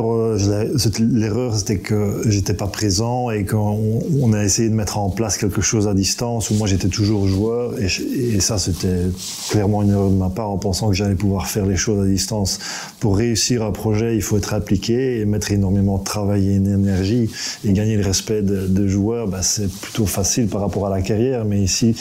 l'erreur 0.99 1.55
c'était 1.55 1.77
que 1.77 2.23
j'étais 2.25 2.55
pas 2.55 2.65
présent 2.65 3.29
et 3.29 3.45
qu'on 3.45 4.01
on 4.19 4.33
a 4.33 4.43
essayé 4.43 4.69
de 4.69 4.73
mettre 4.73 4.97
en 4.97 5.11
place 5.11 5.37
quelque 5.37 5.61
chose 5.61 5.87
à 5.87 5.93
distance 5.93 6.49
où 6.49 6.55
moi 6.55 6.65
j'étais 6.67 6.87
toujours 6.87 7.27
joueur 7.27 7.75
et, 7.79 8.39
ça 8.39 8.57
c'était 8.57 9.03
clairement 9.51 9.83
une 9.83 9.91
erreur 9.91 10.09
de 10.09 10.15
ma 10.15 10.29
part 10.29 10.49
en 10.49 10.57
pensant 10.57 10.89
que 10.89 10.95
j'allais 10.95 11.15
pouvoir 11.15 11.47
faire 11.47 11.67
les 11.67 11.75
choses 11.75 12.03
à 12.03 12.07
distance. 12.07 12.57
Pour 12.99 13.17
réussir 13.17 13.63
un 13.63 13.71
projet, 13.71 14.15
il 14.15 14.21
faut 14.23 14.37
être 14.37 14.55
impliqué 14.55 15.19
et 15.19 15.25
mettre 15.25 15.51
énormément 15.51 15.99
de 15.99 16.03
travail 16.03 16.49
et 16.49 16.59
d'énergie 16.59 17.29
et 17.65 17.73
gagner 17.73 17.97
le 17.97 18.03
respect 18.03 18.41
de, 18.41 18.65
de 18.65 18.87
joueurs, 18.87 19.27
bah, 19.27 19.43
c'est 19.43 19.71
plutôt 19.71 20.07
facile 20.07 20.47
par 20.47 20.61
rapport 20.61 20.87
à 20.87 20.89
la 20.89 21.03
carrière. 21.03 21.45
Mais 21.45 21.61
ici, 21.61 21.95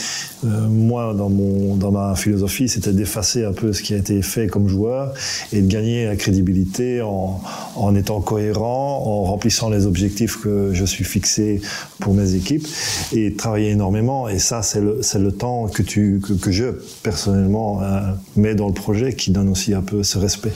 euh, 0.46 0.66
moi 0.66 1.12
dans 1.12 1.28
mon 1.28 1.76
dans 1.76 1.92
ma 1.92 2.14
philosophie, 2.14 2.70
c'était 2.70 2.92
d'effacer 2.92 3.44
un 3.44 3.52
peu 3.52 3.74
ce 3.74 3.82
qui 3.82 3.92
a 3.92 3.98
été 3.98 4.22
fait 4.22 4.46
comme 4.46 4.66
joueur 4.66 5.12
et 5.52 5.60
de 5.60 5.70
gagner 5.70 6.06
la 6.06 6.16
crédibilité 6.16 6.85
en, 7.02 7.94
étant 7.94 8.20
cohérent, 8.20 9.02
en 9.04 9.24
remplissant 9.24 9.70
les 9.70 9.86
objectifs 9.86 10.40
que 10.40 10.70
je 10.72 10.84
suis 10.84 11.04
fixé 11.04 11.60
pour 12.00 12.14
mes 12.14 12.34
équipes 12.34 12.66
et 13.12 13.34
travailler 13.34 13.70
énormément. 13.70 14.28
Et 14.28 14.38
ça, 14.38 14.62
c'est 14.62 14.80
le, 14.80 15.32
temps 15.32 15.68
que 15.68 16.52
je, 16.52 16.66
personnellement, 17.02 17.82
euh, 17.82 18.00
mets 18.36 18.54
dans 18.54 18.68
le 18.68 18.74
projet 18.74 19.14
qui 19.14 19.30
donne 19.30 19.48
aussi 19.48 19.74
un 19.74 19.82
peu 19.82 20.02
ce 20.02 20.18
respect. 20.18 20.52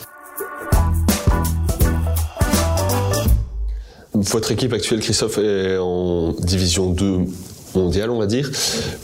Votre 4.13 4.53
équipe 4.53 4.73
actuelle, 4.73 5.01
Christophe, 5.01 5.39
est 5.39 5.79
en 5.79 6.33
division 6.33 6.91
2 6.91 7.25
mondiale, 7.75 8.11
on 8.11 8.19
va 8.19 8.27
dire. 8.27 8.51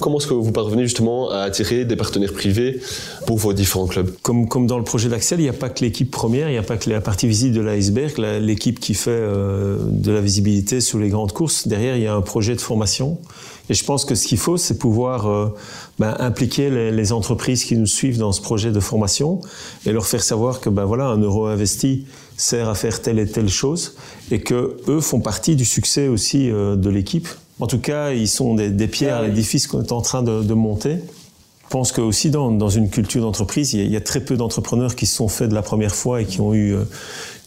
Comment 0.00 0.18
est-ce 0.18 0.26
que 0.26 0.34
vous 0.34 0.52
parvenez 0.52 0.84
justement 0.84 1.30
à 1.30 1.40
attirer 1.40 1.84
des 1.84 1.96
partenaires 1.96 2.32
privés 2.32 2.80
pour 3.26 3.38
vos 3.38 3.52
différents 3.52 3.86
clubs? 3.86 4.10
Comme, 4.22 4.66
dans 4.66 4.78
le 4.78 4.84
projet 4.84 5.08
d'Axel, 5.08 5.40
il 5.40 5.44
n'y 5.44 5.48
a 5.48 5.54
pas 5.54 5.68
que 5.68 5.84
l'équipe 5.84 6.10
première, 6.10 6.48
il 6.48 6.52
n'y 6.52 6.58
a 6.58 6.62
pas 6.62 6.76
que 6.76 6.90
la 6.90 7.00
partie 7.00 7.26
visible 7.26 7.54
de 7.54 7.60
l'iceberg, 7.60 8.18
l'équipe 8.40 8.80
qui 8.80 8.94
fait 8.94 9.10
euh, 9.10 9.78
de 9.80 10.12
la 10.12 10.20
visibilité 10.20 10.80
sur 10.80 10.98
les 10.98 11.08
grandes 11.08 11.32
courses. 11.32 11.68
Derrière, 11.68 11.96
il 11.96 12.02
y 12.02 12.06
a 12.06 12.14
un 12.14 12.22
projet 12.22 12.54
de 12.54 12.60
formation. 12.60 13.18
Et 13.68 13.74
je 13.74 13.84
pense 13.84 14.04
que 14.04 14.14
ce 14.14 14.26
qu'il 14.28 14.38
faut, 14.38 14.56
c'est 14.56 14.78
pouvoir 14.78 15.26
euh, 15.26 15.48
ben, 15.98 16.14
impliquer 16.20 16.70
les, 16.70 16.92
les, 16.92 17.12
entreprises 17.12 17.64
qui 17.64 17.76
nous 17.76 17.86
suivent 17.86 18.18
dans 18.18 18.30
ce 18.30 18.40
projet 18.40 18.70
de 18.70 18.78
formation 18.78 19.40
et 19.84 19.92
leur 19.92 20.06
faire 20.06 20.22
savoir 20.22 20.60
que 20.60 20.70
ben 20.70 20.84
voilà, 20.84 21.06
un 21.06 21.18
euro 21.18 21.46
investi 21.46 22.06
sert 22.36 22.68
à 22.68 22.74
faire 22.74 23.02
telle 23.02 23.18
et 23.18 23.26
telle 23.26 23.48
chose 23.48 23.96
et 24.30 24.40
que 24.40 24.76
eux 24.88 25.00
font 25.00 25.20
partie 25.20 25.56
du 25.56 25.64
succès 25.64 26.06
aussi 26.08 26.50
euh, 26.50 26.76
de 26.76 26.90
l'équipe 26.90 27.28
en 27.60 27.66
tout 27.66 27.78
cas, 27.78 28.12
ils 28.12 28.28
sont 28.28 28.54
des, 28.54 28.70
des 28.70 28.88
pierres 28.88 29.16
à 29.16 29.22
l'édifice 29.22 29.66
qu'on 29.66 29.82
est 29.82 29.92
en 29.92 30.02
train 30.02 30.22
de, 30.22 30.42
de, 30.42 30.54
monter. 30.54 30.98
Je 31.64 31.70
pense 31.70 31.90
que 31.90 32.00
aussi 32.00 32.30
dans, 32.30 32.52
dans 32.52 32.68
une 32.68 32.90
culture 32.90 33.22
d'entreprise, 33.22 33.72
il, 33.72 33.80
il, 33.80 33.90
y 33.90 33.96
a 33.96 34.00
très 34.00 34.20
peu 34.20 34.36
d'entrepreneurs 34.36 34.94
qui 34.94 35.06
se 35.06 35.16
sont 35.16 35.28
faits 35.28 35.48
de 35.48 35.54
la 35.54 35.62
première 35.62 35.94
fois 35.94 36.20
et 36.20 36.26
qui 36.26 36.40
ont 36.40 36.54
eu 36.54 36.74
euh, 36.74 36.84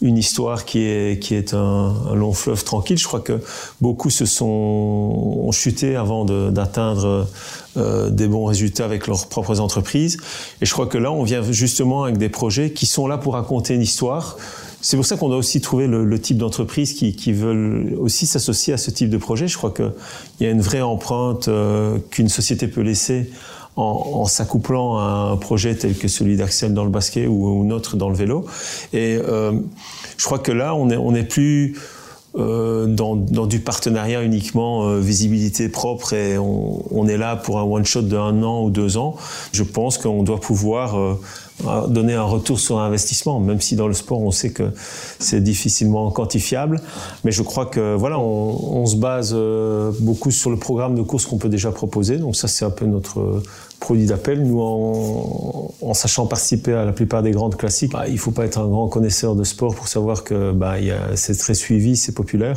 une 0.02 0.18
histoire 0.18 0.64
qui 0.64 0.80
est, 0.80 1.22
qui 1.22 1.34
est 1.34 1.54
un, 1.54 1.94
un 2.10 2.14
long 2.14 2.32
fleuve 2.32 2.64
tranquille. 2.64 2.98
Je 2.98 3.06
crois 3.06 3.20
que 3.20 3.40
beaucoup 3.80 4.10
se 4.10 4.26
sont 4.26 4.46
ont 4.46 5.52
chuté 5.52 5.96
avant 5.96 6.24
d'atteindre 6.24 7.28
euh, 7.76 8.10
des 8.10 8.26
bons 8.26 8.44
résultats 8.44 8.84
avec 8.84 9.06
leurs 9.06 9.28
propres 9.28 9.60
entreprises. 9.60 10.16
Et 10.60 10.66
je 10.66 10.72
crois 10.72 10.86
que 10.86 10.98
là, 10.98 11.12
on 11.12 11.22
vient 11.22 11.42
justement 11.50 12.04
avec 12.04 12.18
des 12.18 12.28
projets 12.28 12.72
qui 12.72 12.86
sont 12.86 13.06
là 13.06 13.16
pour 13.16 13.34
raconter 13.34 13.74
une 13.74 13.82
histoire 13.82 14.36
c'est 14.82 14.96
pour 14.96 15.04
ça 15.04 15.16
qu'on 15.16 15.28
doit 15.28 15.38
aussi 15.38 15.60
trouver 15.60 15.86
le, 15.86 16.18
type 16.18 16.38
d'entreprise 16.38 16.94
qui, 16.94 17.14
qui, 17.14 17.32
veulent 17.32 17.94
aussi 17.98 18.26
s'associer 18.26 18.72
à 18.72 18.76
ce 18.78 18.90
type 18.90 19.10
de 19.10 19.18
projet. 19.18 19.48
Je 19.48 19.56
crois 19.56 19.70
qu'il 19.70 19.92
y 20.40 20.46
a 20.46 20.50
une 20.50 20.62
vraie 20.62 20.80
empreinte 20.80 21.48
euh, 21.48 21.98
qu'une 22.10 22.28
société 22.28 22.66
peut 22.66 22.80
laisser 22.80 23.30
en, 23.76 23.82
en 23.82 24.24
s'accouplant 24.24 24.96
à 24.98 25.30
un 25.32 25.36
projet 25.36 25.74
tel 25.74 25.96
que 25.96 26.08
celui 26.08 26.36
d'Axel 26.36 26.74
dans 26.74 26.84
le 26.84 26.90
basket 26.90 27.28
ou, 27.28 27.60
ou 27.60 27.64
notre 27.64 27.96
dans 27.96 28.08
le 28.08 28.16
vélo. 28.16 28.46
Et 28.92 29.16
euh, 29.16 29.52
je 30.16 30.24
crois 30.24 30.38
que 30.38 30.52
là, 30.52 30.74
on 30.74 30.90
est, 30.90 30.96
on 30.96 31.14
est 31.14 31.24
plus 31.24 31.76
euh, 32.36 32.86
dans, 32.86 33.16
dans, 33.16 33.46
du 33.46 33.58
partenariat 33.58 34.22
uniquement 34.22 34.84
euh, 34.84 35.00
visibilité 35.00 35.68
propre 35.68 36.12
et 36.12 36.38
on, 36.38 36.80
on, 36.96 37.08
est 37.08 37.16
là 37.16 37.34
pour 37.34 37.58
un 37.58 37.64
one 37.64 37.84
shot 37.84 38.02
de 38.02 38.16
un 38.16 38.44
an 38.44 38.62
ou 38.62 38.70
deux 38.70 38.96
ans. 38.96 39.16
Je 39.50 39.64
pense 39.64 39.98
qu'on 39.98 40.22
doit 40.22 40.38
pouvoir 40.38 40.96
euh, 40.96 41.20
donner 41.88 42.14
un 42.14 42.24
retour 42.24 42.58
sur 42.58 42.78
investissement, 42.78 43.40
même 43.40 43.60
si 43.60 43.76
dans 43.76 43.88
le 43.88 43.94
sport 43.94 44.20
on 44.20 44.30
sait 44.30 44.50
que 44.50 44.70
c'est 45.18 45.42
difficilement 45.42 46.10
quantifiable. 46.10 46.80
Mais 47.24 47.32
je 47.32 47.42
crois 47.42 47.66
que 47.66 47.94
voilà, 47.94 48.18
on, 48.18 48.86
se 48.86 48.96
base 48.96 49.32
euh, 49.34 49.92
beaucoup 50.00 50.30
sur 50.30 50.50
le 50.50 50.56
programme 50.56 50.94
de 50.94 51.02
course 51.02 51.26
qu'on 51.26 51.38
peut 51.38 51.48
déjà 51.48 51.70
proposer. 51.70 52.18
Donc 52.18 52.36
ça 52.36 52.48
c'est 52.48 52.64
un 52.64 52.70
peu 52.70 52.86
notre 52.86 53.42
produit 53.80 54.06
d'appel. 54.06 54.44
Nous, 54.44 54.60
en, 54.60 55.94
sachant 55.94 56.26
participer 56.26 56.72
à 56.72 56.84
la 56.84 56.92
plupart 56.92 57.22
des 57.22 57.32
grandes 57.32 57.56
classiques, 57.56 57.92
bah, 57.92 58.06
il 58.08 58.18
faut 58.18 58.30
pas 58.30 58.44
être 58.44 58.58
un 58.58 58.68
grand 58.68 58.88
connaisseur 58.88 59.34
de 59.34 59.42
sport 59.42 59.74
pour 59.74 59.88
savoir 59.88 60.22
que 60.22 60.52
bah, 60.52 60.76
c'est 61.16 61.36
très 61.36 61.54
suivi, 61.54 61.96
c'est 61.96 62.12
populaire. 62.12 62.56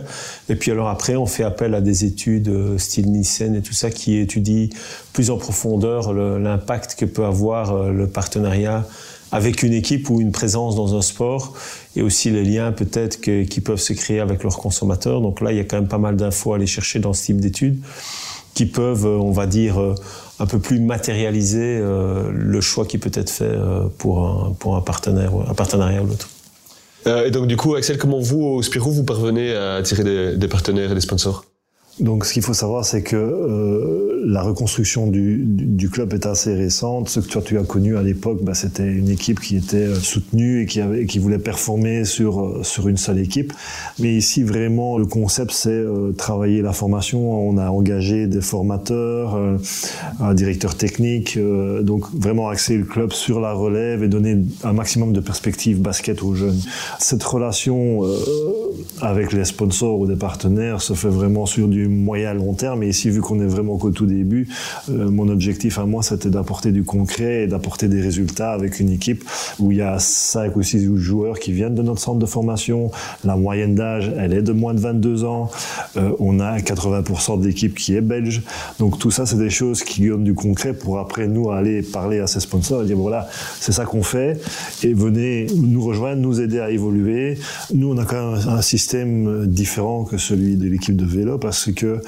Et 0.49 0.55
puis 0.55 0.71
alors 0.71 0.89
après, 0.89 1.15
on 1.15 1.25
fait 1.25 1.43
appel 1.43 1.73
à 1.73 1.81
des 1.81 2.05
études 2.05 2.49
euh, 2.49 2.77
style 2.77 3.11
Nielsen 3.11 3.55
et 3.55 3.61
tout 3.61 3.73
ça 3.73 3.89
qui 3.89 4.17
étudient 4.17 4.67
plus 5.13 5.31
en 5.31 5.37
profondeur 5.37 6.13
l'impact 6.13 6.95
que 6.95 7.05
peut 7.05 7.25
avoir 7.25 7.73
euh, 7.73 7.91
le 7.91 8.07
partenariat 8.07 8.85
avec 9.33 9.63
une 9.63 9.73
équipe 9.73 10.09
ou 10.09 10.21
une 10.21 10.31
présence 10.31 10.75
dans 10.75 10.95
un 10.95 11.01
sport 11.01 11.53
et 11.95 12.03
aussi 12.03 12.29
les 12.29 12.43
liens 12.43 12.71
peut-être 12.71 13.19
qui 13.19 13.61
peuvent 13.61 13.81
se 13.81 13.93
créer 13.93 14.19
avec 14.19 14.43
leurs 14.43 14.57
consommateurs. 14.57 15.21
Donc 15.21 15.41
là, 15.41 15.51
il 15.51 15.57
y 15.57 15.59
a 15.59 15.63
quand 15.63 15.75
même 15.75 15.89
pas 15.89 15.97
mal 15.97 16.15
d'infos 16.15 16.53
à 16.53 16.57
aller 16.57 16.67
chercher 16.67 16.99
dans 16.99 17.13
ce 17.13 17.25
type 17.25 17.41
d'études 17.41 17.81
qui 18.53 18.67
peuvent, 18.67 19.07
on 19.07 19.31
va 19.31 19.47
dire, 19.47 19.81
un 20.39 20.45
peu 20.45 20.59
plus 20.59 20.79
matérialiser 20.79 21.81
le 21.81 22.61
choix 22.61 22.85
qui 22.85 22.99
peut 22.99 23.11
être 23.15 23.31
fait 23.31 23.57
pour 23.97 24.19
un, 24.19 24.51
pour 24.59 24.75
un 24.75 24.81
partenaire, 24.81 25.31
un 25.49 25.55
partenariat 25.55 26.03
ou 26.03 26.07
l'autre. 26.07 26.29
et 27.25 27.31
donc 27.31 27.47
du 27.47 27.57
coup, 27.57 27.73
Axel, 27.73 27.97
comment 27.97 28.19
vous, 28.19 28.43
au 28.43 28.61
Spirou, 28.61 28.91
vous 28.91 29.03
parvenez 29.03 29.55
à 29.55 29.75
attirer 29.75 30.03
des, 30.03 30.37
des 30.37 30.47
partenaires 30.47 30.91
et 30.91 30.95
des 30.95 31.01
sponsors? 31.01 31.43
Donc, 31.99 32.25
ce 32.25 32.33
qu'il 32.33 32.41
faut 32.41 32.55
savoir, 32.55 32.85
c'est 32.85 33.03
que 33.03 33.15
euh, 33.15 34.23
la 34.25 34.41
reconstruction 34.41 35.05
du, 35.07 35.89
club 35.91 36.13
est 36.13 36.25
assez 36.25 36.55
récente. 36.55 37.07
Ce 37.07 37.19
que 37.19 37.27
toi, 37.27 37.41
tu 37.43 37.59
as 37.59 37.63
connu 37.63 37.97
à 37.97 38.01
l'époque, 38.01 38.39
bah, 38.41 38.55
c'était 38.55 38.87
une 38.87 39.09
équipe 39.09 39.39
qui 39.39 39.57
était 39.57 39.77
euh, 39.77 39.95
soutenue 39.95 40.63
et 40.63 41.05
qui, 41.05 41.19
voulait 41.19 41.37
performer 41.37 42.03
sur, 42.03 42.41
euh, 42.41 42.63
sur 42.63 42.87
une 42.87 42.97
seule 42.97 43.19
équipe. 43.19 43.53
Mais 43.99 44.15
ici, 44.15 44.41
vraiment, 44.41 44.97
le 44.97 45.05
concept, 45.05 45.51
c'est 45.51 45.83
travailler 46.17 46.63
la 46.63 46.73
formation. 46.73 47.47
On 47.47 47.57
a 47.57 47.69
engagé 47.69 48.25
des 48.25 48.41
formateurs, 48.41 49.37
un 50.19 50.33
directeur 50.33 50.75
technique, 50.75 51.37
donc 51.81 52.05
vraiment 52.13 52.49
axer 52.49 52.77
le 52.77 52.85
club 52.85 53.11
sur 53.13 53.39
la 53.39 53.53
relève 53.53 54.03
et 54.03 54.07
donner 54.07 54.37
un 54.63 54.73
maximum 54.73 55.13
de 55.13 55.19
perspectives 55.19 55.81
basket 55.81 56.23
aux 56.23 56.33
jeunes. 56.33 56.59
Cette 56.99 57.23
relation 57.23 58.01
avec 59.01 59.33
les 59.33 59.45
sponsors 59.45 59.99
ou 59.99 60.07
des 60.07 60.15
partenaires 60.15 60.81
se 60.81 60.93
fait 60.93 61.09
vraiment 61.09 61.45
sur 61.45 61.67
du 61.67 61.82
moyen 61.87 62.31
à 62.31 62.33
long 62.33 62.53
terme. 62.53 62.83
Et 62.83 62.89
ici, 62.89 63.09
vu 63.09 63.21
qu'on 63.21 63.39
est 63.39 63.45
vraiment 63.45 63.77
qu'au 63.77 63.91
tout 63.91 64.05
début, 64.05 64.47
euh, 64.89 65.09
mon 65.09 65.29
objectif 65.29 65.79
à 65.79 65.85
moi, 65.85 66.03
c'était 66.03 66.29
d'apporter 66.29 66.71
du 66.71 66.83
concret 66.83 67.43
et 67.43 67.47
d'apporter 67.47 67.87
des 67.87 68.01
résultats 68.01 68.51
avec 68.51 68.79
une 68.79 68.89
équipe 68.89 69.23
où 69.59 69.71
il 69.71 69.77
y 69.77 69.81
a 69.81 69.99
5 69.99 70.55
ou 70.55 70.63
6 70.63 70.97
joueurs 70.97 71.39
qui 71.39 71.51
viennent 71.51 71.75
de 71.75 71.81
notre 71.81 72.01
centre 72.01 72.19
de 72.19 72.25
formation. 72.25 72.91
La 73.23 73.35
moyenne 73.35 73.75
d'âge, 73.75 74.11
elle 74.17 74.33
est 74.33 74.41
de 74.41 74.53
moins 74.53 74.73
de 74.73 74.79
22 74.79 75.23
ans. 75.23 75.49
Euh, 75.97 76.11
on 76.19 76.39
a 76.39 76.57
80% 76.59 77.39
de 77.39 77.47
l'équipe 77.47 77.75
qui 77.77 77.95
est 77.95 78.01
belge. 78.01 78.41
Donc 78.79 78.99
tout 78.99 79.11
ça, 79.11 79.25
c'est 79.25 79.37
des 79.37 79.49
choses 79.49 79.83
qui 79.83 80.07
donnent 80.07 80.23
du 80.23 80.33
concret 80.33 80.73
pour 80.73 80.99
après 80.99 81.27
nous 81.27 81.51
aller 81.51 81.81
parler 81.81 82.19
à 82.19 82.27
ces 82.27 82.39
sponsors 82.39 82.83
et 82.83 82.85
dire 82.85 82.97
voilà, 82.97 83.27
c'est 83.59 83.71
ça 83.71 83.85
qu'on 83.85 84.03
fait 84.03 84.39
et 84.83 84.93
venez 84.93 85.47
nous 85.55 85.83
rejoindre, 85.83 86.21
nous 86.21 86.41
aider 86.41 86.59
à 86.59 86.69
évoluer. 86.69 87.37
Nous, 87.73 87.91
on 87.91 87.97
a 87.97 88.05
quand 88.05 88.31
même 88.31 88.47
un 88.47 88.61
système 88.61 89.47
différent 89.47 90.03
que 90.03 90.17
celui 90.17 90.55
de 90.55 90.67
l'équipe 90.67 90.95
de 90.95 91.05
vélo 91.05 91.37
parce 91.37 91.71
que 91.73 92.01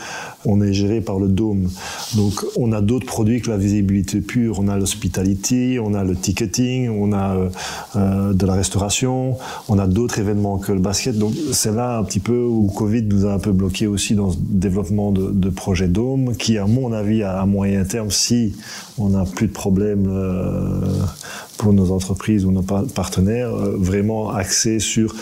on 0.46 0.62
est 0.62 0.74
géré 0.74 1.02
par 1.02 1.20
le 1.20 1.28
Dôme. 1.28 1.70
Donc 2.16 2.46
on 2.56 2.72
a 2.72 2.82
d'autres 2.82 3.06
produits 3.06 3.42
que 3.42 3.50
la 3.50 3.58
visibilité 3.58 4.22
pure. 4.22 4.60
On 4.60 4.68
a 4.68 4.78
l'hospitality, 4.78 5.78
on 5.82 5.94
a 5.94 6.04
le 6.04 6.16
ticketing, 6.16 6.90
on 6.90 7.14
a 7.14 7.36
euh, 7.36 7.50
euh, 7.96 8.34
de 8.34 8.46
la 8.46 8.54
restauration, 8.54 9.38
on 9.68 9.80
a 9.80 9.88
d'autres 9.88 10.20
événements 10.20 10.58
que 10.58 10.72
le 10.72 10.80
basket. 10.80 11.18
Donc 11.18 11.34
c'est 11.52 11.72
là 11.74 11.98
un 11.98 12.04
petit 12.04 12.20
peu 12.20 12.38
où 12.38 12.68
Covid 12.68 13.04
nous 13.04 13.26
a 13.26 13.34
un 13.34 13.40
peu 13.40 13.52
bloqué 13.52 13.88
aussi 13.88 14.16
dans 14.16 14.28
le 14.28 14.36
développement 14.40 15.12
de, 15.12 15.32
de 15.32 15.50
projets 15.50 15.88
Dôme, 15.88 16.36
qui 16.36 16.58
à 16.58 16.68
mon 16.68 16.94
avis 16.94 17.24
à, 17.24 17.46
moyen 17.46 17.84
terme, 17.84 18.12
si 18.12 18.56
on 18.98 19.10
n'a 19.10 19.26
plus 19.26 19.48
de 19.48 19.54
problèmes 19.54 20.08
euh, 20.10 20.82
pour 21.58 21.74
nos 21.74 21.92
entreprises 21.92 22.46
ou 22.46 22.52
nos 22.52 22.64
partenaires, 22.64 23.52
vraiment 23.56 24.30
axé 24.30 24.80
sur 24.80 25.16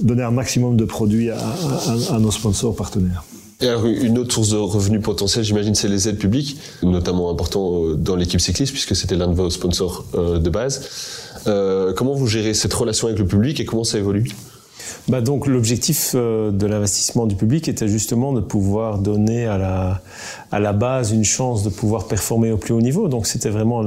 donner 0.00 0.22
un 0.22 0.30
maximum 0.30 0.76
de 0.76 0.84
produits 0.84 1.30
à 1.30 2.18
nos 2.18 2.30
sponsors 2.30 2.74
partenaires. 2.74 3.24
Une 3.64 4.18
autre 4.18 4.34
source 4.34 4.50
de 4.50 4.56
revenus 4.56 5.00
potentiels, 5.00 5.42
j'imagine, 5.42 5.74
c'est 5.74 5.88
les 5.88 6.08
aides 6.08 6.18
publiques, 6.18 6.58
notamment 6.82 7.30
important 7.30 7.84
euh, 7.84 7.94
dans 7.94 8.14
l'équipe 8.14 8.40
cycliste, 8.40 8.72
puisque 8.72 8.94
c'était 8.94 9.16
l'un 9.16 9.28
de 9.28 9.34
vos 9.34 9.48
sponsors 9.48 10.04
euh, 10.14 10.38
de 10.38 10.50
base. 10.50 10.82
Euh, 11.46 11.94
comment 11.94 12.12
vous 12.12 12.26
gérez 12.26 12.52
cette 12.52 12.74
relation 12.74 13.06
avec 13.06 13.18
le 13.18 13.26
public 13.26 13.60
et 13.60 13.64
comment 13.64 13.84
ça 13.84 13.98
évolue? 13.98 14.28
Bah 15.08 15.20
donc 15.20 15.46
l'objectif 15.46 16.14
de 16.14 16.66
l'investissement 16.66 17.26
du 17.26 17.34
public 17.34 17.68
était 17.68 17.88
justement 17.88 18.32
de 18.32 18.40
pouvoir 18.40 18.98
donner 18.98 19.44
à 19.44 19.58
la, 19.58 20.02
à 20.50 20.60
la 20.60 20.72
base 20.72 21.12
une 21.12 21.24
chance 21.24 21.62
de 21.62 21.68
pouvoir 21.68 22.06
performer 22.06 22.50
au 22.50 22.56
plus 22.56 22.72
haut 22.72 22.80
niveau. 22.80 23.08
Donc 23.08 23.26
c'était 23.26 23.50
vraiment 23.50 23.82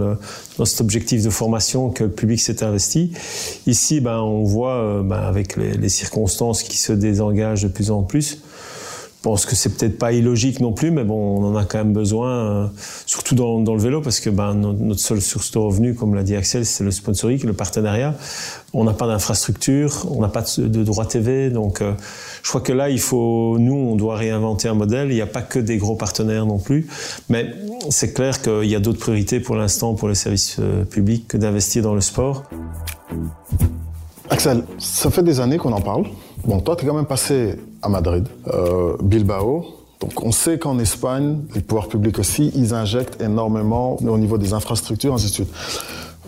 dans 0.57 0.65
cet 0.65 0.81
objectif 0.81 1.23
de 1.23 1.31
formation 1.31 1.89
que 1.89 2.03
le 2.03 2.11
public 2.11 2.39
s'est 2.39 2.63
investi. 2.63 3.13
Ici, 3.65 3.99
ben, 3.99 4.19
on 4.19 4.43
voit 4.43 5.01
ben, 5.03 5.17
avec 5.17 5.55
les, 5.55 5.73
les, 5.73 5.89
circonstances 5.89 6.61
qui 6.61 6.77
se 6.77 6.93
désengagent 6.93 7.63
de 7.63 7.69
plus 7.69 7.89
en 7.89 8.03
plus, 8.03 8.37
je 9.27 9.31
pense 9.31 9.45
que 9.45 9.55
c'est 9.57 9.77
peut-être 9.77 9.97
pas 9.97 10.13
illogique 10.13 10.61
non 10.61 10.71
plus, 10.71 10.89
mais 10.89 11.03
bon, 11.03 11.41
on 11.41 11.47
en 11.47 11.55
a 11.57 11.65
quand 11.65 11.79
même 11.79 11.91
besoin, 11.91 12.29
euh, 12.29 12.67
surtout 13.05 13.35
dans, 13.35 13.59
le 13.59 13.77
vélo, 13.81 13.99
parce 13.99 14.21
que 14.21 14.29
ben, 14.29 14.53
notre, 14.53 15.01
seule 15.01 15.21
source 15.21 15.51
de 15.51 15.57
revenus, 15.57 15.97
comme 15.97 16.15
l'a 16.15 16.23
dit 16.23 16.33
Axel, 16.33 16.65
c'est 16.65 16.85
le 16.85 16.91
sponsoring, 16.91 17.43
le 17.43 17.51
partenariat. 17.51 18.15
On 18.71 18.85
n'a 18.85 18.93
pas 18.93 19.05
d'infrastructure, 19.05 20.07
on 20.09 20.21
n'a 20.21 20.29
pas 20.29 20.45
de, 20.57 20.83
droit 20.83 21.05
TV, 21.05 21.49
donc 21.49 21.81
euh, 21.81 21.91
je 22.41 22.47
crois 22.47 22.61
que 22.61 22.71
là, 22.71 22.89
il 22.89 23.01
faut, 23.01 23.57
nous, 23.59 23.75
on 23.75 23.97
doit 23.97 24.15
réinventer 24.15 24.69
un 24.69 24.75
modèle. 24.75 25.09
Il 25.11 25.15
n'y 25.15 25.21
a 25.21 25.27
pas 25.27 25.41
que 25.41 25.59
des 25.59 25.75
gros 25.75 25.95
partenaires 25.95 26.45
non 26.45 26.57
plus, 26.57 26.87
mais 27.27 27.51
c'est 27.89 28.13
clair 28.13 28.41
qu'il 28.41 28.69
y 28.69 28.75
a 28.75 28.79
d'autres 28.79 28.99
priorités 28.99 29.41
pour 29.41 29.57
l'instant 29.57 29.93
pour 29.93 30.07
les 30.07 30.15
services 30.15 30.55
euh, 30.59 30.85
publics 30.85 31.27
que 31.27 31.35
d'investir 31.35 31.83
dans 31.83 31.95
le 31.95 32.01
sport. 32.01 32.43
Axel, 34.29 34.63
ça 34.77 35.09
fait 35.09 35.23
des 35.23 35.41
années 35.41 35.57
qu'on 35.57 35.73
en 35.73 35.81
parle. 35.81 36.05
Bon, 36.47 36.61
toi, 36.61 36.77
tu 36.77 36.85
es 36.85 36.87
quand 36.87 36.95
même 36.95 37.05
passé 37.05 37.55
à 37.81 37.89
Madrid, 37.89 38.25
euh, 38.47 38.95
Bilbao. 39.01 39.65
Donc, 39.99 40.23
on 40.23 40.31
sait 40.31 40.57
qu'en 40.57 40.79
Espagne, 40.79 41.39
les 41.53 41.59
pouvoirs 41.59 41.89
publics 41.89 42.19
aussi, 42.19 42.53
ils 42.55 42.73
injectent 42.73 43.21
énormément 43.21 43.97
au 44.01 44.17
niveau 44.17 44.37
des 44.37 44.53
infrastructures, 44.53 45.13
ainsi 45.13 45.27
de 45.27 45.33
suite. 45.33 45.49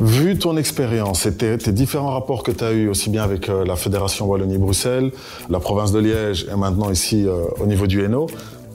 Vu 0.02 0.38
ton 0.38 0.58
expérience 0.58 1.26
et 1.26 1.36
tes, 1.36 1.72
différents 1.72 2.12
rapports 2.12 2.44
que 2.44 2.52
tu 2.52 2.64
as 2.66 2.74
eus 2.74 2.90
aussi 2.90 3.10
bien 3.10 3.24
avec 3.24 3.48
euh, 3.48 3.64
la 3.64 3.78
Fédération 3.78 4.26
Wallonie-Bruxelles, 4.26 5.12
la 5.50 5.60
province 5.62 5.94
de 5.94 6.00
Liège 6.00 6.48
et 6.52 6.56
maintenant 6.58 6.92
ici 6.92 7.26
euh, 7.26 7.46
au 7.62 7.66
niveau 7.66 7.88
du 7.88 8.04
Hainaut, 8.04 8.28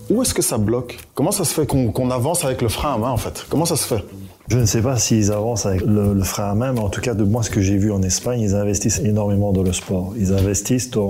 où 0.08 0.22
est-ce 0.22 0.32
que 0.32 0.42
ça 0.42 0.56
bloque? 0.56 0.98
Comment 1.14 1.30
ça 1.30 1.44
se 1.44 1.52
fait 1.52 1.66
qu'on 1.66 2.10
avance 2.10 2.44
avec 2.44 2.62
le 2.62 2.68
frein 2.68 2.94
à 2.94 2.98
main 2.98 3.10
en 3.10 3.16
fait? 3.16 3.46
Comment 3.50 3.64
ça 3.64 3.76
se 3.76 3.86
fait? 3.86 4.04
Je 4.48 4.58
ne 4.58 4.66
sais 4.66 4.82
pas 4.82 4.98
s'ils 4.98 5.32
avancent 5.32 5.64
avec 5.64 5.80
le, 5.80 6.12
le, 6.12 6.22
frein 6.22 6.50
à 6.50 6.54
main, 6.54 6.72
mais 6.74 6.80
en 6.80 6.90
tout 6.90 7.00
cas, 7.00 7.14
de 7.14 7.24
moi, 7.24 7.42
ce 7.42 7.48
que 7.48 7.62
j'ai 7.62 7.78
vu 7.78 7.90
en 7.90 8.02
Espagne, 8.02 8.40
ils 8.40 8.54
investissent 8.54 9.00
énormément 9.00 9.52
dans 9.52 9.62
le 9.62 9.72
sport. 9.72 10.12
Ils 10.18 10.34
investissent 10.34 10.90
dans 10.90 11.08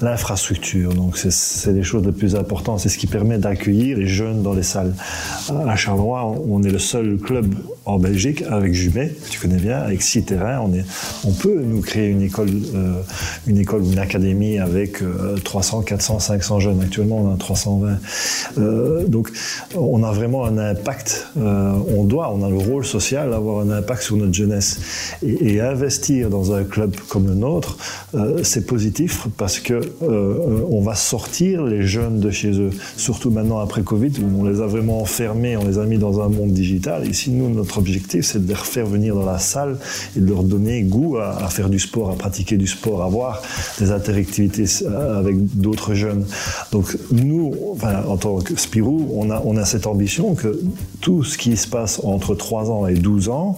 l'infrastructure. 0.00 0.94
Donc, 0.94 1.18
c'est 1.18 1.72
les 1.72 1.82
choses 1.82 2.06
les 2.06 2.12
plus 2.12 2.36
importantes. 2.36 2.80
C'est 2.80 2.88
ce 2.88 2.96
qui 2.96 3.06
permet 3.06 3.36
d'accueillir 3.36 3.98
les 3.98 4.06
jeunes 4.06 4.42
dans 4.42 4.54
les 4.54 4.62
salles. 4.62 4.94
À 5.68 5.76
Charleroi, 5.76 6.24
on 6.48 6.62
est 6.62 6.70
le 6.70 6.78
seul 6.78 7.18
club 7.18 7.54
en 7.84 7.98
Belgique 7.98 8.44
avec 8.48 8.72
Jumet, 8.72 9.12
tu 9.30 9.40
connais 9.40 9.56
bien, 9.56 9.78
avec 9.78 10.00
six 10.00 10.22
terrains. 10.22 10.60
On, 10.60 10.72
est, 10.72 10.84
on 11.24 11.32
peut 11.32 11.62
nous 11.62 11.80
créer 11.80 12.08
une 12.08 12.22
école, 12.22 12.50
euh, 12.74 13.02
une 13.46 13.58
école 13.58 13.82
ou 13.82 13.92
une 13.92 13.98
académie 13.98 14.58
avec 14.58 15.02
300, 15.44 15.82
400, 15.82 16.18
500 16.18 16.60
jeunes. 16.60 16.80
Actuellement, 16.80 17.18
on 17.24 17.34
a 17.34 17.36
320. 17.36 17.98
Euh, 18.58 19.04
donc, 19.06 19.30
on 19.76 20.02
a 20.02 20.12
vraiment 20.12 20.44
un 20.44 20.56
impact. 20.56 21.28
Euh, 21.36 21.74
on 21.96 22.04
doit, 22.04 22.32
on 22.32 22.42
a 22.44 22.48
le 22.48 22.69
rôle 22.70 22.84
social 22.84 23.30
d'avoir 23.30 23.60
un 23.60 23.70
impact 23.70 24.02
sur 24.02 24.16
notre 24.16 24.34
jeunesse. 24.34 24.80
Et, 25.22 25.54
et, 25.54 25.60
investir 25.60 26.30
dans 26.30 26.52
un 26.52 26.64
club 26.64 26.94
comme 27.08 27.26
le 27.26 27.34
nôtre, 27.34 27.76
euh, 28.14 28.40
c'est 28.42 28.66
positif 28.66 29.26
parce 29.36 29.60
que 29.60 29.80
euh, 30.02 30.64
on 30.70 30.80
va 30.80 30.94
sortir 30.94 31.64
les 31.64 31.82
jeunes 31.82 32.20
de 32.20 32.30
chez 32.30 32.52
eux. 32.60 32.70
Surtout 32.96 33.30
maintenant 33.30 33.58
après 33.58 33.82
Covid, 33.82 34.12
où 34.20 34.40
on 34.40 34.44
les 34.44 34.60
a 34.60 34.66
vraiment 34.66 35.00
enfermés, 35.00 35.56
on 35.56 35.66
les 35.66 35.78
a 35.78 35.84
mis 35.84 35.98
dans 35.98 36.20
un 36.20 36.28
monde 36.28 36.52
digital. 36.52 37.06
Ici, 37.08 37.30
nous, 37.30 37.50
notre 37.50 37.78
objectif, 37.78 38.24
c'est 38.24 38.44
de 38.44 38.48
les 38.48 38.54
refaire 38.54 38.86
venir 38.86 39.14
dans 39.14 39.24
la 39.24 39.38
salle 39.38 39.78
et 40.16 40.20
de 40.20 40.26
leur 40.26 40.42
donner 40.42 40.82
goût 40.82 41.18
à, 41.18 41.48
faire 41.48 41.68
du 41.68 41.78
sport, 41.78 42.10
à 42.10 42.14
pratiquer 42.14 42.56
du 42.56 42.66
sport, 42.66 43.02
à 43.02 43.06
avoir 43.06 43.42
des 43.78 43.90
interactivités 43.90 44.64
euh, 44.82 45.18
avec 45.18 45.36
d'autres 45.56 45.94
jeunes. 45.94 46.24
Donc 46.72 46.96
nous, 47.10 47.54
en 47.82 48.16
tant 48.16 48.38
que 48.38 48.58
Spirou, 48.58 49.08
on 49.14 49.30
a, 49.30 49.42
on 49.44 49.56
a 49.56 49.64
cette 49.64 49.86
ambition 49.86 50.34
que 50.34 50.60
tout 51.00 51.24
ce 51.24 51.38
qui 51.38 51.56
se 51.56 51.68
passe 51.68 52.00
entre 52.04 52.34
3 52.34 52.59
ans 52.68 52.86
et 52.86 52.94
12 52.94 53.28
ans, 53.28 53.56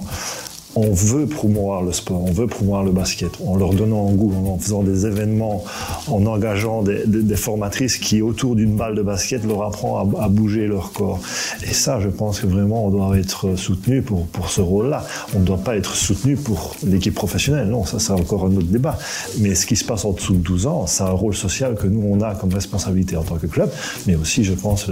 on 0.75 0.93
veut 0.93 1.27
promouvoir 1.27 1.83
le 1.83 1.93
sport, 1.93 2.23
on 2.23 2.33
veut 2.33 2.47
promouvoir 2.47 2.83
le 2.83 2.93
basket, 2.93 3.33
en 3.47 3.57
leur 3.57 3.75
donnant 3.75 4.09
un 4.09 4.13
goût, 4.13 4.33
en 4.33 4.59
faisant 4.59 4.83
des 4.83 5.07
événements, 5.07 5.65
en 6.09 6.25
engageant 6.25 6.83
des, 6.83 7.37
formatrices 7.37 7.99
qui, 7.99 8.23
autour 8.23 8.57
d'une 8.57 8.77
balle 8.77 8.95
de 8.95 9.03
basket, 9.03 9.45
leur 9.45 9.63
apprend 9.63 9.99
à, 9.99 10.25
à, 10.25 10.29
bouger 10.29 10.67
leur 10.67 10.93
corps. 10.93 11.21
Et 11.63 11.73
ça, 11.73 12.01
je 12.01 12.09
pense 12.09 12.41
que 12.41 12.47
vraiment, 12.47 12.87
on 12.87 12.91
doit 12.91 13.19
être 13.19 13.57
soutenu 13.57 14.03
pour, 14.03 14.27
pour 14.29 14.51
ce 14.51 14.61
rôle-là. 14.61 15.05
On 15.35 15.41
ne 15.41 15.45
doit 15.45 15.59
pas 15.59 15.77
être 15.77 15.95
soutenu 15.95 16.37
pour 16.37 16.75
l'équipe 16.87 17.15
professionnelle. 17.15 17.69
Non, 17.69 17.85
ça, 17.85 17.99
c'est 17.99 18.13
encore 18.13 18.47
un 18.47 18.57
autre 18.57 18.69
débat. 18.69 18.99
Mais 19.39 19.55
ce 19.55 19.67
qui 19.67 19.77
se 19.77 19.85
passe 19.85 20.05
en 20.05 20.13
dessous 20.13 20.35
de 20.35 20.39
12 20.39 20.67
ans, 20.67 20.87
c'est 20.87 21.03
un 21.03 21.11
rôle 21.11 21.35
social 21.35 21.75
que 21.75 21.87
nous, 21.87 22.03
on 22.03 22.21
a 22.21 22.35
comme 22.35 22.53
responsabilité 22.53 23.17
en 23.17 23.23
tant 23.23 23.37
que 23.37 23.47
club, 23.47 23.71
mais 24.07 24.15
aussi, 24.17 24.45
je 24.45 24.55
pense, 24.55 24.87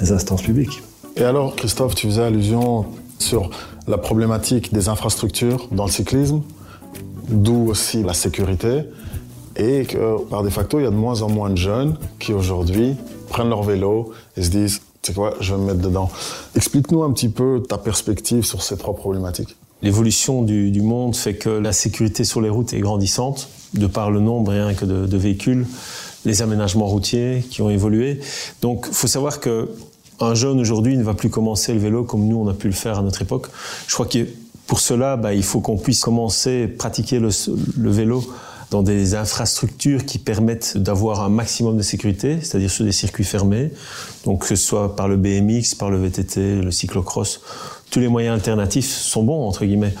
les 0.00 0.12
instances 0.12 0.42
publiques. 0.42 0.82
Et 1.16 1.22
alors, 1.22 1.54
Christophe, 1.54 1.94
tu 1.94 2.08
faisais 2.08 2.22
allusion 2.22 2.86
sur 3.18 3.50
la 3.86 3.98
problématique 3.98 4.72
des 4.72 4.88
infrastructures 4.88 5.68
dans 5.70 5.86
le 5.86 5.90
cyclisme, 5.90 6.42
d'où 7.28 7.68
aussi 7.68 8.02
la 8.02 8.14
sécurité, 8.14 8.84
et 9.56 9.84
que 9.84 10.22
par 10.24 10.42
de 10.42 10.48
facto, 10.48 10.78
il 10.80 10.84
y 10.84 10.86
a 10.86 10.90
de 10.90 10.96
moins 10.96 11.22
en 11.22 11.28
moins 11.28 11.50
de 11.50 11.56
jeunes 11.56 11.96
qui 12.18 12.32
aujourd'hui 12.32 12.96
prennent 13.28 13.48
leur 13.48 13.62
vélo 13.62 14.12
et 14.36 14.42
se 14.42 14.50
disent, 14.50 14.80
c'est 15.02 15.14
quoi, 15.14 15.34
je 15.40 15.54
vais 15.54 15.60
me 15.60 15.66
mettre 15.66 15.80
dedans. 15.80 16.10
Explique-nous 16.56 17.02
un 17.02 17.12
petit 17.12 17.28
peu 17.28 17.62
ta 17.68 17.78
perspective 17.78 18.44
sur 18.44 18.62
ces 18.62 18.76
trois 18.76 18.96
problématiques. 18.96 19.56
l'évolution 19.82 20.42
du, 20.42 20.80
monde 20.80 21.14
fait 21.14 21.34
que 21.34 21.50
la 21.50 21.72
sécurité 21.72 22.24
sur 22.24 22.40
les 22.40 22.48
routes 22.48 22.72
est 22.72 22.80
grandissante, 22.80 23.48
de 23.74 23.86
par 23.86 24.10
le 24.10 24.20
nombre 24.20 24.52
rien 24.52 24.72
que 24.72 24.86
de, 24.86 25.16
véhicules, 25.16 25.66
les 26.24 26.40
aménagements 26.40 26.86
routiers 26.86 27.44
qui 27.50 27.60
ont 27.60 27.68
évolué. 27.68 28.20
Donc, 28.62 28.86
faut 28.90 29.06
savoir 29.06 29.40
que 29.40 29.68
un 30.20 30.34
jeune 30.34 30.60
aujourd'hui 30.60 30.96
ne 30.96 31.02
va 31.02 31.14
plus 31.14 31.30
commencer 31.30 31.72
le 31.72 31.80
vélo 31.80 32.04
comme 32.04 32.26
nous 32.26 32.36
on 32.36 32.48
a 32.48 32.54
pu 32.54 32.68
le 32.68 32.74
faire 32.74 32.98
à 32.98 33.02
notre 33.02 33.22
époque. 33.22 33.48
Je 33.86 33.94
crois 33.94 34.06
que 34.06 34.26
pour 34.66 34.80
cela, 34.80 35.16
bah, 35.16 35.34
il 35.34 35.42
faut 35.42 35.60
qu'on 35.60 35.76
puisse 35.76 36.00
commencer 36.00 36.66
pratiquer 36.66 37.18
le, 37.18 37.28
le 37.76 37.90
vélo 37.90 38.24
dans 38.70 38.82
des 38.82 39.14
infrastructures 39.14 40.04
qui 40.04 40.18
permettent 40.18 40.78
d'avoir 40.78 41.22
un 41.22 41.28
maximum 41.28 41.76
de 41.76 41.82
sécurité, 41.82 42.38
c'est-à-dire 42.40 42.70
sur 42.70 42.84
des 42.84 42.92
circuits 42.92 43.24
fermés, 43.24 43.70
donc 44.24 44.40
que 44.40 44.48
ce 44.48 44.56
soit 44.56 44.96
par 44.96 45.06
le 45.06 45.16
BMX, 45.16 45.74
par 45.78 45.90
le 45.90 45.98
VTT, 45.98 46.62
le 46.62 46.70
cyclocross, 46.70 47.40
tous 47.90 48.00
les 48.00 48.08
moyens 48.08 48.34
alternatifs 48.34 48.88
sont 48.88 49.22
bons 49.22 49.46
entre 49.46 49.64
guillemets. 49.64 49.94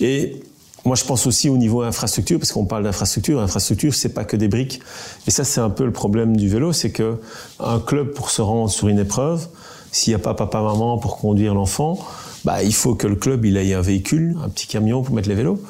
Et 0.00 0.42
moi, 0.86 0.94
je 0.94 1.04
pense 1.04 1.26
aussi 1.26 1.48
au 1.48 1.56
niveau 1.56 1.82
infrastructure, 1.82 2.38
parce 2.38 2.52
qu'on 2.52 2.64
parle 2.64 2.84
d'infrastructure. 2.84 3.40
Infrastructure, 3.40 3.92
c'est 3.92 4.10
pas 4.10 4.24
que 4.24 4.36
des 4.36 4.46
briques. 4.46 4.80
Et 5.26 5.32
ça, 5.32 5.42
c'est 5.42 5.60
un 5.60 5.70
peu 5.70 5.84
le 5.84 5.92
problème 5.92 6.36
du 6.36 6.48
vélo, 6.48 6.72
c'est 6.72 6.90
que 6.90 7.16
un 7.58 7.80
club 7.80 8.12
pour 8.12 8.30
se 8.30 8.40
rendre 8.40 8.70
sur 8.70 8.86
une 8.86 9.00
épreuve, 9.00 9.48
s'il 9.90 10.12
n'y 10.12 10.14
a 10.14 10.20
pas 10.20 10.34
papa 10.34 10.62
maman 10.62 10.98
pour 10.98 11.16
conduire 11.16 11.54
l'enfant, 11.54 11.98
bah, 12.44 12.62
il 12.62 12.74
faut 12.74 12.94
que 12.94 13.08
le 13.08 13.16
club 13.16 13.44
il 13.44 13.56
ait 13.56 13.74
un 13.74 13.80
véhicule, 13.80 14.36
un 14.44 14.48
petit 14.48 14.68
camion 14.68 15.02
pour 15.02 15.12
mettre 15.12 15.28
les 15.28 15.34
vélos. 15.34 15.60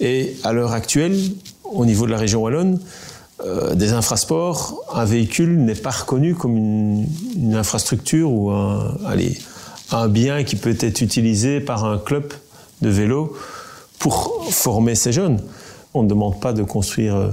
Et 0.00 0.36
à 0.44 0.52
l'heure 0.52 0.72
actuelle, 0.72 1.18
au 1.64 1.86
niveau 1.86 2.04
de 2.04 2.10
la 2.10 2.18
région 2.18 2.42
wallonne, 2.42 2.78
euh, 3.44 3.74
des 3.74 3.92
infrasports, 3.92 4.84
un 4.92 5.06
véhicule 5.06 5.56
n'est 5.58 5.74
pas 5.74 5.90
reconnu 5.90 6.34
comme 6.34 6.56
une, 6.56 7.54
infrastructure 7.54 8.30
ou 8.30 8.50
un 8.50 10.08
bien 10.08 10.44
qui 10.44 10.56
peut 10.56 10.76
être 10.78 11.00
utilisé 11.00 11.60
par 11.60 11.86
un 11.86 11.96
club 11.96 12.32
de 12.82 12.90
vélo 12.90 13.34
pour 13.98 14.46
former 14.50 14.94
ces 14.94 15.12
jeunes. 15.12 15.40
On 15.94 16.02
ne 16.02 16.08
demande 16.08 16.40
pas 16.40 16.52
de 16.52 16.62
construire 16.62 17.16
euh, 17.16 17.28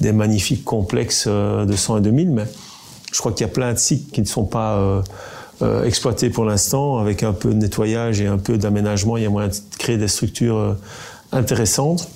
des 0.00 0.12
magnifiques 0.12 0.64
complexes 0.64 1.24
euh, 1.26 1.64
de 1.64 1.76
100 1.76 1.98
et 1.98 2.00
2000, 2.00 2.30
mais 2.30 2.44
je 3.12 3.18
crois 3.18 3.32
qu'il 3.32 3.46
y 3.46 3.50
a 3.50 3.52
plein 3.52 3.72
de 3.72 3.78
sites 3.78 4.10
qui 4.10 4.20
ne 4.20 4.26
sont 4.26 4.44
pas 4.44 5.02
exploités 5.84 6.30
pour 6.30 6.44
l'instant. 6.44 6.98
Avec 6.98 7.22
un 7.22 7.32
peu 7.32 7.50
de 7.50 7.54
nettoyage 7.54 8.20
et 8.20 8.26
un 8.26 8.38
peu 8.38 8.58
d'aménagement, 8.58 9.16
il 9.16 9.22
y 9.22 9.26
a 9.26 9.30
moyen 9.30 9.48
de 9.48 9.54
créer 9.78 9.96
des 9.98 10.08
structures 10.08 10.76
intéressantes. 11.30 12.08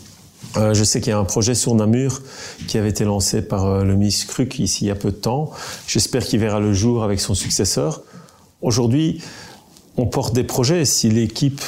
Euh, 0.57 0.73
je 0.73 0.85
sais 0.85 1.01
qu'il 1.01 1.11
y 1.11 1.13
a 1.13 1.19
un 1.19 1.25
projet 1.25 1.55
sur 1.55 1.75
Namur 1.75 2.23
qui 2.67 2.79
avait 2.79 2.89
été 2.89 3.05
lancé 3.05 3.43
par 3.43 3.67
euh, 3.67 3.85
le 3.85 3.97
ministre 3.97 4.27
Cruc 4.29 4.59
ici 4.59 4.85
il 4.85 4.89
y 4.89 4.91
a 4.91 4.95
peu 4.95 5.11
de 5.11 5.17
temps. 5.17 5.51
J'espère 5.87 6.25
qu'il 6.25 6.41
verra 6.41 6.61
le 6.61 6.73
jour 6.73 7.03
avec 7.05 7.21
son 7.21 7.35
successeur. 7.35 8.03
Aujourd'hui, 8.63 9.23
on 9.97 10.07
porte 10.07 10.35
des 10.35 10.45
projets. 10.45 10.85
Si 10.85 11.11
l'équipe 11.11 11.61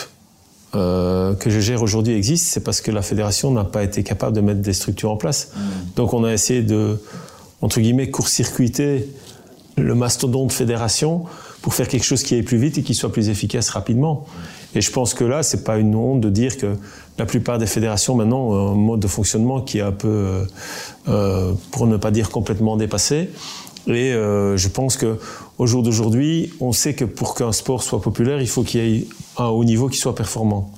euh, 0.74 1.34
que 1.34 1.50
je 1.50 1.60
gère 1.60 1.82
aujourd'hui 1.82 2.14
existe, 2.14 2.48
c'est 2.48 2.62
parce 2.62 2.80
que 2.80 2.90
la 2.90 3.02
fédération 3.02 3.50
n'a 3.50 3.64
pas 3.64 3.82
été 3.82 4.02
capable 4.02 4.36
de 4.36 4.40
mettre 4.40 4.60
des 4.60 4.72
structures 4.72 5.10
en 5.10 5.16
place. 5.16 5.52
Mmh. 5.54 5.60
Donc 5.96 6.14
on 6.14 6.24
a 6.24 6.32
essayé 6.32 6.62
de, 6.62 7.00
entre 7.60 7.80
guillemets, 7.80 8.10
court-circuiter 8.10 9.08
le 9.76 9.94
mastodonte 9.94 10.52
fédération 10.52 11.24
pour 11.62 11.74
faire 11.74 11.88
quelque 11.88 12.04
chose 12.04 12.22
qui 12.22 12.34
aille 12.34 12.42
plus 12.42 12.58
vite 12.58 12.78
et 12.78 12.82
qui 12.82 12.94
soit 12.94 13.12
plus 13.12 13.28
efficace 13.28 13.70
rapidement. 13.70 14.26
Et 14.74 14.80
je 14.80 14.90
pense 14.90 15.14
que 15.14 15.24
là, 15.24 15.42
c'est 15.42 15.64
pas 15.64 15.78
une 15.78 15.94
honte 15.94 16.20
de 16.20 16.30
dire 16.30 16.56
que 16.56 16.76
la 17.18 17.26
plupart 17.26 17.58
des 17.58 17.66
fédérations 17.66 18.14
maintenant 18.14 18.48
ont 18.48 18.72
un 18.72 18.74
mode 18.74 19.00
de 19.00 19.08
fonctionnement 19.08 19.60
qui 19.60 19.78
est 19.78 19.82
un 19.82 19.92
peu, 19.92 20.08
euh, 20.08 20.44
euh, 21.08 21.52
pour 21.70 21.86
ne 21.86 21.96
pas 21.96 22.10
dire 22.10 22.30
complètement 22.30 22.76
dépassé. 22.76 23.30
Et 23.86 24.12
euh, 24.12 24.56
je 24.56 24.68
pense 24.68 24.96
que 24.96 25.18
au 25.60 25.66
jour 25.66 25.82
d'aujourd'hui, 25.82 26.54
on 26.58 26.72
sait 26.72 26.94
que 26.94 27.04
pour 27.04 27.34
qu'un 27.34 27.52
sport 27.52 27.82
soit 27.82 28.00
populaire, 28.00 28.40
il 28.40 28.48
faut 28.48 28.62
qu'il 28.62 28.80
y 28.80 28.96
ait 28.96 29.06
un 29.36 29.48
haut 29.48 29.62
niveau 29.62 29.88
qui 29.88 29.98
soit 29.98 30.14
performant. 30.14 30.72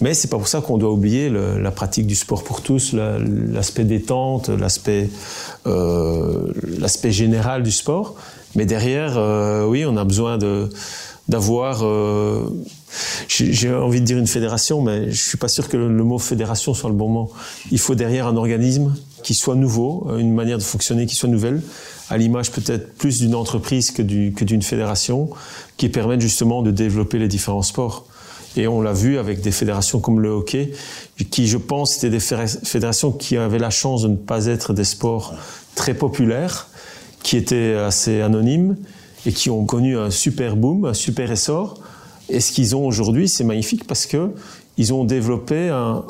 Mais 0.00 0.14
c'est 0.14 0.28
pas 0.28 0.36
pour 0.36 0.46
ça 0.46 0.60
qu'on 0.60 0.78
doit 0.78 0.92
oublier 0.92 1.28
la 1.28 1.70
pratique 1.72 2.06
du 2.06 2.14
sport 2.14 2.44
pour 2.44 2.62
tous, 2.62 2.92
l'aspect 2.92 3.82
détente, 3.82 4.48
l'aspect 4.48 5.10
euh, 5.66 6.52
général 7.10 7.64
du 7.64 7.72
sport. 7.72 8.14
Mais 8.54 8.64
derrière, 8.64 9.18
euh, 9.18 9.66
oui, 9.66 9.84
on 9.84 9.96
a 9.96 10.04
besoin 10.04 10.38
de 10.38 10.68
d'avoir 11.28 11.82
euh, 11.84 12.48
j'ai 13.28 13.72
envie 13.72 14.00
de 14.00 14.06
dire 14.06 14.18
une 14.18 14.26
fédération, 14.26 14.82
mais 14.82 15.10
je 15.10 15.28
suis 15.28 15.38
pas 15.38 15.48
sûr 15.48 15.68
que 15.68 15.76
le, 15.76 16.04
mot 16.04 16.18
fédération 16.18 16.74
soit 16.74 16.90
le 16.90 16.96
bon 16.96 17.08
mot. 17.08 17.32
Il 17.70 17.78
faut 17.78 17.94
derrière 17.94 18.26
un 18.26 18.36
organisme 18.36 18.94
qui 19.22 19.34
soit 19.34 19.54
nouveau, 19.54 20.08
une 20.18 20.34
manière 20.34 20.58
de 20.58 20.62
fonctionner 20.62 21.06
qui 21.06 21.14
soit 21.14 21.28
nouvelle, 21.28 21.62
à 22.10 22.18
l'image 22.18 22.50
peut-être 22.50 22.94
plus 22.94 23.20
d'une 23.20 23.34
entreprise 23.34 23.90
que 23.90 24.02
d'une 24.02 24.62
fédération, 24.62 25.30
qui 25.76 25.88
permette 25.88 26.20
justement 26.20 26.62
de 26.62 26.70
développer 26.70 27.18
les 27.18 27.28
différents 27.28 27.62
sports. 27.62 28.06
Et 28.56 28.68
on 28.68 28.82
l'a 28.82 28.92
vu 28.92 29.18
avec 29.18 29.40
des 29.40 29.52
fédérations 29.52 30.00
comme 30.00 30.20
le 30.20 30.28
hockey, 30.28 30.72
qui 31.30 31.46
je 31.46 31.56
pense 31.56 31.96
étaient 31.96 32.10
des 32.10 32.20
fédérations 32.20 33.10
qui 33.10 33.38
avaient 33.38 33.58
la 33.58 33.70
chance 33.70 34.02
de 34.02 34.08
ne 34.08 34.16
pas 34.16 34.46
être 34.46 34.74
des 34.74 34.84
sports 34.84 35.34
très 35.74 35.94
populaires, 35.94 36.68
qui 37.22 37.36
étaient 37.36 37.74
assez 37.74 38.20
anonymes 38.20 38.76
et 39.26 39.32
qui 39.32 39.50
ont 39.50 39.64
connu 39.64 39.96
un 39.98 40.10
super 40.10 40.56
boom, 40.56 40.84
un 40.84 40.94
super 40.94 41.30
essor 41.30 41.80
et 42.28 42.40
ce 42.40 42.52
qu'ils 42.52 42.74
ont 42.74 42.86
aujourd'hui, 42.86 43.28
c'est 43.28 43.44
magnifique 43.44 43.86
parce 43.86 44.06
que 44.06 44.30
ils 44.78 44.94
ont 44.94 45.04
développé 45.04 45.68
un, 45.68 46.02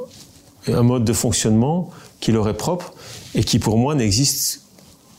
un, 0.69 0.83
mode 0.83 1.05
de 1.05 1.13
fonctionnement 1.13 1.91
qui 2.21 2.31
leur 2.31 2.49
est 2.49 2.57
propre 2.57 2.95
et 3.35 3.43
qui 3.43 3.59
pour 3.59 3.77
moi 3.77 3.95
n'existe 3.95 4.63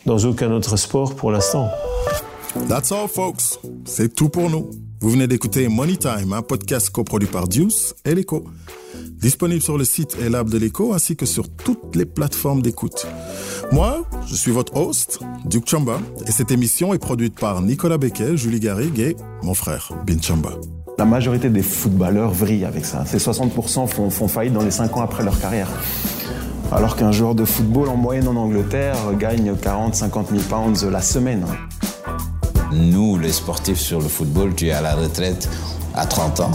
dans 0.05 0.17
aucun 0.19 0.51
autre 0.51 0.77
sport 0.77 1.15
pour 1.15 1.31
l'instant. 1.31 1.67
That's 2.69 2.91
all, 2.91 3.07
folks. 3.07 3.59
C'est 3.85 4.15
tout 4.15 4.29
pour 4.29 4.49
nous. 4.49 4.69
Vous 5.01 5.09
venez 5.09 5.27
d'écouter 5.27 5.67
Money 5.67 5.97
Time, 5.97 6.31
un 6.31 6.41
podcast 6.41 6.89
coproduit 6.89 7.27
par 7.27 7.47
Deuce 7.47 7.95
et 8.05 8.15
l'Echo. 8.15 8.45
Disponible 9.11 9.61
sur 9.61 9.77
le 9.77 9.85
site 9.85 10.17
et 10.21 10.29
l'app 10.29 10.49
de 10.49 10.57
l'Echo 10.57 10.93
ainsi 10.93 11.15
que 11.15 11.25
sur 11.25 11.49
toutes 11.49 11.95
les 11.95 12.05
plateformes 12.05 12.61
d'écoute. 12.61 13.07
Moi, 13.71 14.03
je 14.27 14.35
suis 14.35 14.51
votre 14.51 14.75
host, 14.75 15.19
Duke 15.45 15.67
Chamba, 15.67 15.99
et 16.27 16.31
cette 16.31 16.51
émission 16.51 16.93
est 16.93 16.99
produite 16.99 17.39
par 17.39 17.61
Nicolas 17.61 17.97
Becquet, 17.97 18.37
Julie 18.37 18.59
Garrigue 18.59 18.99
et 18.99 19.15
mon 19.41 19.53
frère, 19.53 19.91
Bin 20.05 20.21
Chamba. 20.21 20.51
La 20.97 21.05
majorité 21.05 21.49
des 21.49 21.63
footballeurs 21.63 22.31
vrillent 22.31 22.65
avec 22.65 22.85
ça. 22.85 23.05
Ces 23.05 23.17
60% 23.17 23.87
font, 23.87 24.09
font 24.09 24.27
faillite 24.27 24.53
dans 24.53 24.63
les 24.63 24.71
5 24.71 24.95
ans 24.97 25.01
après 25.01 25.23
leur 25.23 25.39
carrière. 25.39 25.69
Alors 26.71 26.95
qu'un 26.95 27.11
joueur 27.11 27.35
de 27.35 27.45
football 27.45 27.89
en 27.89 27.95
moyenne 27.95 28.27
en 28.27 28.35
Angleterre 28.35 28.97
gagne 29.19 29.55
40, 29.55 29.95
50 29.95 30.29
000 30.29 30.41
pounds 30.49 30.85
la 30.85 31.01
semaine. 31.01 31.45
Nous, 32.71 33.17
les 33.17 33.31
sportifs 33.31 33.79
sur 33.79 34.01
le 34.01 34.07
football, 34.07 34.53
tu 34.55 34.67
es 34.67 34.71
à 34.71 34.81
la 34.81 34.95
retraite 34.95 35.49
à 35.93 36.05
30 36.05 36.39
ans. 36.41 36.51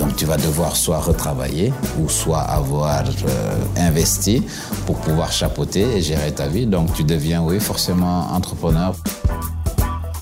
Donc 0.00 0.16
tu 0.16 0.24
vas 0.24 0.38
devoir 0.38 0.76
soit 0.76 0.98
retravailler 0.98 1.74
ou 2.00 2.08
soit 2.08 2.40
avoir 2.40 3.04
euh, 3.04 3.54
investi 3.76 4.42
pour 4.86 4.96
pouvoir 4.96 5.30
chapeauter 5.30 5.82
et 5.96 6.00
gérer 6.00 6.32
ta 6.32 6.48
vie. 6.48 6.64
Donc 6.64 6.94
tu 6.94 7.04
deviens, 7.04 7.42
oui, 7.42 7.60
forcément 7.60 8.32
entrepreneur. 8.32 8.94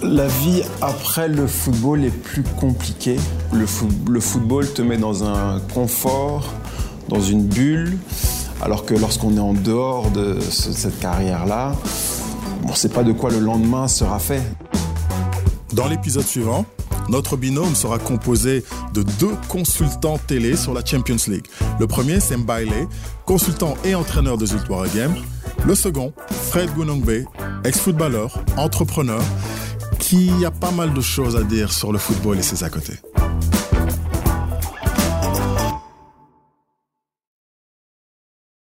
La 0.03 0.27
vie 0.27 0.63
après 0.83 1.29
le 1.29 1.47
football 1.47 2.05
est 2.05 2.11
plus 2.11 2.43
compliquée. 2.43 3.19
Le, 3.53 3.67
football 3.67 4.69
te 4.73 4.83
met 4.83 4.97
dans 4.97 5.23
un 5.23 5.61
confort, 5.73 6.45
dans 7.09 7.21
une 7.21 7.45
bulle, 7.45 7.99
alors 8.61 8.85
que 8.85 8.95
lorsqu'on 8.95 9.37
est 9.37 9.41
en 9.41 9.53
dehors 9.53 10.11
de 10.11 10.41
cette 10.41 10.99
carrière-là, 10.99 11.73
on 12.65 12.71
ne 12.71 12.75
sait 12.75 12.89
pas 12.89 13.05
de 13.05 13.13
quoi 13.13 13.31
le 13.31 13.39
lendemain 13.39 13.87
sera 13.87 14.19
fait. 14.19 14.43
Dans 15.73 15.87
l'épisode 15.87 16.27
suivant, 16.27 16.65
notre 17.09 17.37
binôme 17.37 17.75
sera 17.75 17.99
composé 17.99 18.65
de 18.95 19.03
deux 19.03 19.35
consultants 19.49 20.19
télé 20.19 20.57
sur 20.57 20.75
la 20.75 20.85
Champions 20.85 21.17
League. 21.27 21.47
Le 21.81 21.87
premier, 21.87 22.21
c'est 22.21 22.37
Mbaile, 22.37 22.89
consultant 23.25 23.77
et 23.85 23.95
entraîneur 23.95 24.39
des 24.39 24.53
Ultra 24.53 24.87
Games. 24.89 25.17
Le 25.65 25.75
second, 25.75 26.13
Fred 26.51 26.71
Gunongbe, 26.75 27.25
ex-footballeur, 27.65 28.43
entrepreneur, 28.57 29.23
qui 29.99 30.31
a 30.45 30.51
pas 30.51 30.71
mal 30.71 30.95
de 30.95 31.01
choses 31.01 31.37
à 31.37 31.43
dire 31.43 31.73
sur 31.73 31.93
le 31.93 31.99
football 31.99 32.39
et 32.39 32.43
ses 32.43 32.65
à 32.65 32.71
côté. 32.71 32.95